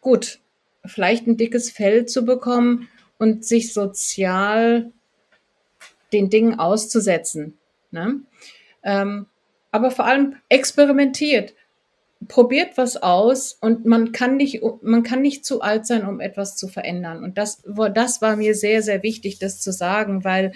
gut, 0.00 0.40
vielleicht 0.84 1.26
ein 1.26 1.36
dickes 1.36 1.70
Fell 1.70 2.06
zu 2.06 2.24
bekommen 2.24 2.88
und 3.18 3.44
sich 3.44 3.72
sozial 3.72 4.92
den 6.12 6.30
Dingen 6.30 6.58
auszusetzen. 6.58 7.58
Ne? 7.90 8.20
Ähm, 8.82 9.26
aber 9.72 9.90
vor 9.90 10.06
allem 10.06 10.36
experimentiert, 10.48 11.54
probiert 12.28 12.76
was 12.76 12.96
aus 12.96 13.56
und 13.60 13.86
man 13.86 14.12
kann 14.12 14.36
nicht, 14.36 14.60
man 14.82 15.02
kann 15.02 15.22
nicht 15.22 15.44
zu 15.44 15.60
alt 15.60 15.86
sein, 15.86 16.06
um 16.06 16.20
etwas 16.20 16.56
zu 16.56 16.68
verändern. 16.68 17.24
Und 17.24 17.38
das, 17.38 17.62
das 17.94 18.20
war 18.20 18.36
mir 18.36 18.54
sehr, 18.54 18.82
sehr 18.82 19.02
wichtig, 19.02 19.38
das 19.38 19.60
zu 19.60 19.72
sagen, 19.72 20.24
weil 20.24 20.52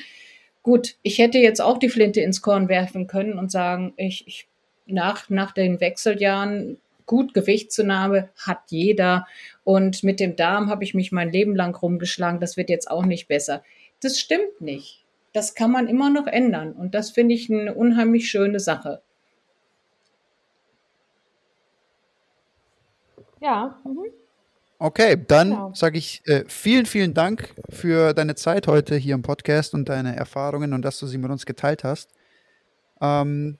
Gut, 0.64 0.96
ich 1.02 1.18
hätte 1.18 1.38
jetzt 1.38 1.60
auch 1.60 1.76
die 1.76 1.90
Flinte 1.90 2.22
ins 2.22 2.40
Korn 2.40 2.70
werfen 2.70 3.06
können 3.06 3.38
und 3.38 3.52
sagen, 3.52 3.92
ich, 3.98 4.26
ich 4.26 4.48
nach, 4.86 5.28
nach 5.28 5.52
den 5.52 5.78
Wechseljahren 5.78 6.78
gut 7.04 7.34
Gewichtszunahme 7.34 8.30
hat 8.34 8.60
jeder 8.68 9.26
und 9.62 10.02
mit 10.02 10.20
dem 10.20 10.36
Darm 10.36 10.70
habe 10.70 10.82
ich 10.82 10.94
mich 10.94 11.12
mein 11.12 11.30
Leben 11.30 11.54
lang 11.54 11.76
rumgeschlagen, 11.76 12.40
das 12.40 12.56
wird 12.56 12.70
jetzt 12.70 12.90
auch 12.90 13.04
nicht 13.04 13.28
besser. 13.28 13.62
Das 14.00 14.18
stimmt 14.18 14.62
nicht. 14.62 15.04
Das 15.34 15.54
kann 15.54 15.70
man 15.70 15.86
immer 15.86 16.08
noch 16.08 16.26
ändern 16.26 16.72
und 16.72 16.94
das 16.94 17.10
finde 17.10 17.34
ich 17.34 17.52
eine 17.52 17.74
unheimlich 17.74 18.30
schöne 18.30 18.58
Sache. 18.58 19.02
Ja. 23.42 23.78
Mhm. 23.84 24.23
Okay, 24.78 25.16
dann 25.26 25.50
genau. 25.50 25.72
sage 25.74 25.98
ich 25.98 26.22
äh, 26.26 26.44
vielen, 26.48 26.86
vielen 26.86 27.14
Dank 27.14 27.54
für 27.70 28.12
deine 28.12 28.34
Zeit 28.34 28.66
heute 28.66 28.96
hier 28.96 29.14
im 29.14 29.22
Podcast 29.22 29.74
und 29.74 29.88
deine 29.88 30.16
Erfahrungen 30.16 30.72
und 30.72 30.82
dass 30.82 30.98
du 30.98 31.06
sie 31.06 31.18
mit 31.18 31.30
uns 31.30 31.46
geteilt 31.46 31.84
hast. 31.84 32.10
Ähm, 33.00 33.58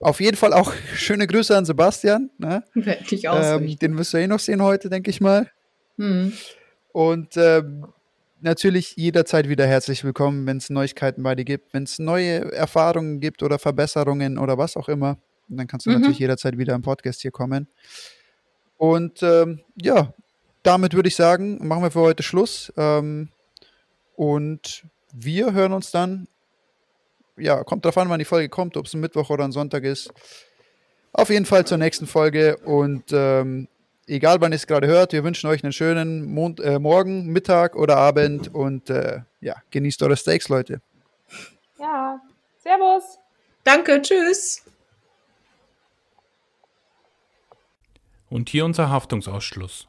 auf 0.00 0.20
jeden 0.20 0.36
Fall 0.36 0.52
auch 0.52 0.72
schöne 0.94 1.26
Grüße 1.26 1.56
an 1.56 1.64
Sebastian. 1.64 2.30
Ne? 2.38 2.62
Werde 2.74 3.04
ich 3.10 3.24
ähm, 3.24 3.78
Den 3.78 3.98
wirst 3.98 4.14
du 4.14 4.18
eh 4.18 4.26
noch 4.26 4.38
sehen 4.38 4.62
heute, 4.62 4.88
denke 4.88 5.10
ich 5.10 5.20
mal. 5.20 5.50
Mhm. 5.96 6.32
Und 6.92 7.36
ähm, 7.36 7.86
natürlich 8.40 8.94
jederzeit 8.96 9.48
wieder 9.48 9.66
herzlich 9.66 10.04
willkommen, 10.04 10.46
wenn 10.46 10.58
es 10.58 10.70
Neuigkeiten 10.70 11.22
bei 11.22 11.34
dir 11.34 11.44
gibt, 11.44 11.74
wenn 11.74 11.84
es 11.84 11.98
neue 11.98 12.52
Erfahrungen 12.52 13.20
gibt 13.20 13.42
oder 13.42 13.58
Verbesserungen 13.58 14.38
oder 14.38 14.58
was 14.58 14.76
auch 14.76 14.88
immer. 14.88 15.18
Und 15.48 15.56
dann 15.56 15.66
kannst 15.66 15.86
du 15.86 15.90
mhm. 15.90 15.96
natürlich 15.96 16.18
jederzeit 16.18 16.58
wieder 16.58 16.74
im 16.74 16.82
Podcast 16.82 17.22
hier 17.22 17.32
kommen. 17.32 17.68
Und 18.76 19.22
ähm, 19.22 19.60
ja, 19.80 20.12
damit 20.64 20.94
würde 20.94 21.08
ich 21.08 21.14
sagen, 21.14 21.64
machen 21.66 21.82
wir 21.82 21.92
für 21.92 22.00
heute 22.00 22.24
Schluss. 22.24 22.72
Ähm, 22.76 23.28
und 24.16 24.84
wir 25.12 25.52
hören 25.52 25.72
uns 25.72 25.92
dann. 25.92 26.26
Ja, 27.36 27.62
kommt 27.64 27.84
drauf 27.84 27.98
an, 27.98 28.08
wann 28.08 28.18
die 28.18 28.24
Folge 28.24 28.48
kommt, 28.48 28.76
ob 28.76 28.86
es 28.86 28.94
ein 28.94 29.00
Mittwoch 29.00 29.30
oder 29.30 29.44
ein 29.44 29.52
Sonntag 29.52 29.84
ist. 29.84 30.12
Auf 31.12 31.30
jeden 31.30 31.46
Fall 31.46 31.66
zur 31.66 31.78
nächsten 31.78 32.06
Folge. 32.06 32.56
Und 32.58 33.04
ähm, 33.12 33.68
egal, 34.06 34.40
wann 34.40 34.52
ihr 34.52 34.56
es 34.56 34.66
gerade 34.66 34.86
hört, 34.86 35.12
wir 35.12 35.22
wünschen 35.22 35.48
euch 35.48 35.62
einen 35.62 35.72
schönen 35.72 36.24
Mond, 36.32 36.60
äh, 36.60 36.78
Morgen, 36.78 37.26
Mittag 37.26 37.76
oder 37.76 37.96
Abend. 37.96 38.54
Und 38.54 38.88
äh, 38.88 39.20
ja, 39.40 39.56
genießt 39.70 40.02
eure 40.02 40.16
Steaks, 40.16 40.48
Leute. 40.48 40.80
Ja, 41.78 42.20
Servus. 42.58 43.18
Danke, 43.64 44.00
tschüss. 44.00 44.62
Und 48.30 48.48
hier 48.48 48.64
unser 48.64 48.88
Haftungsausschluss. 48.90 49.88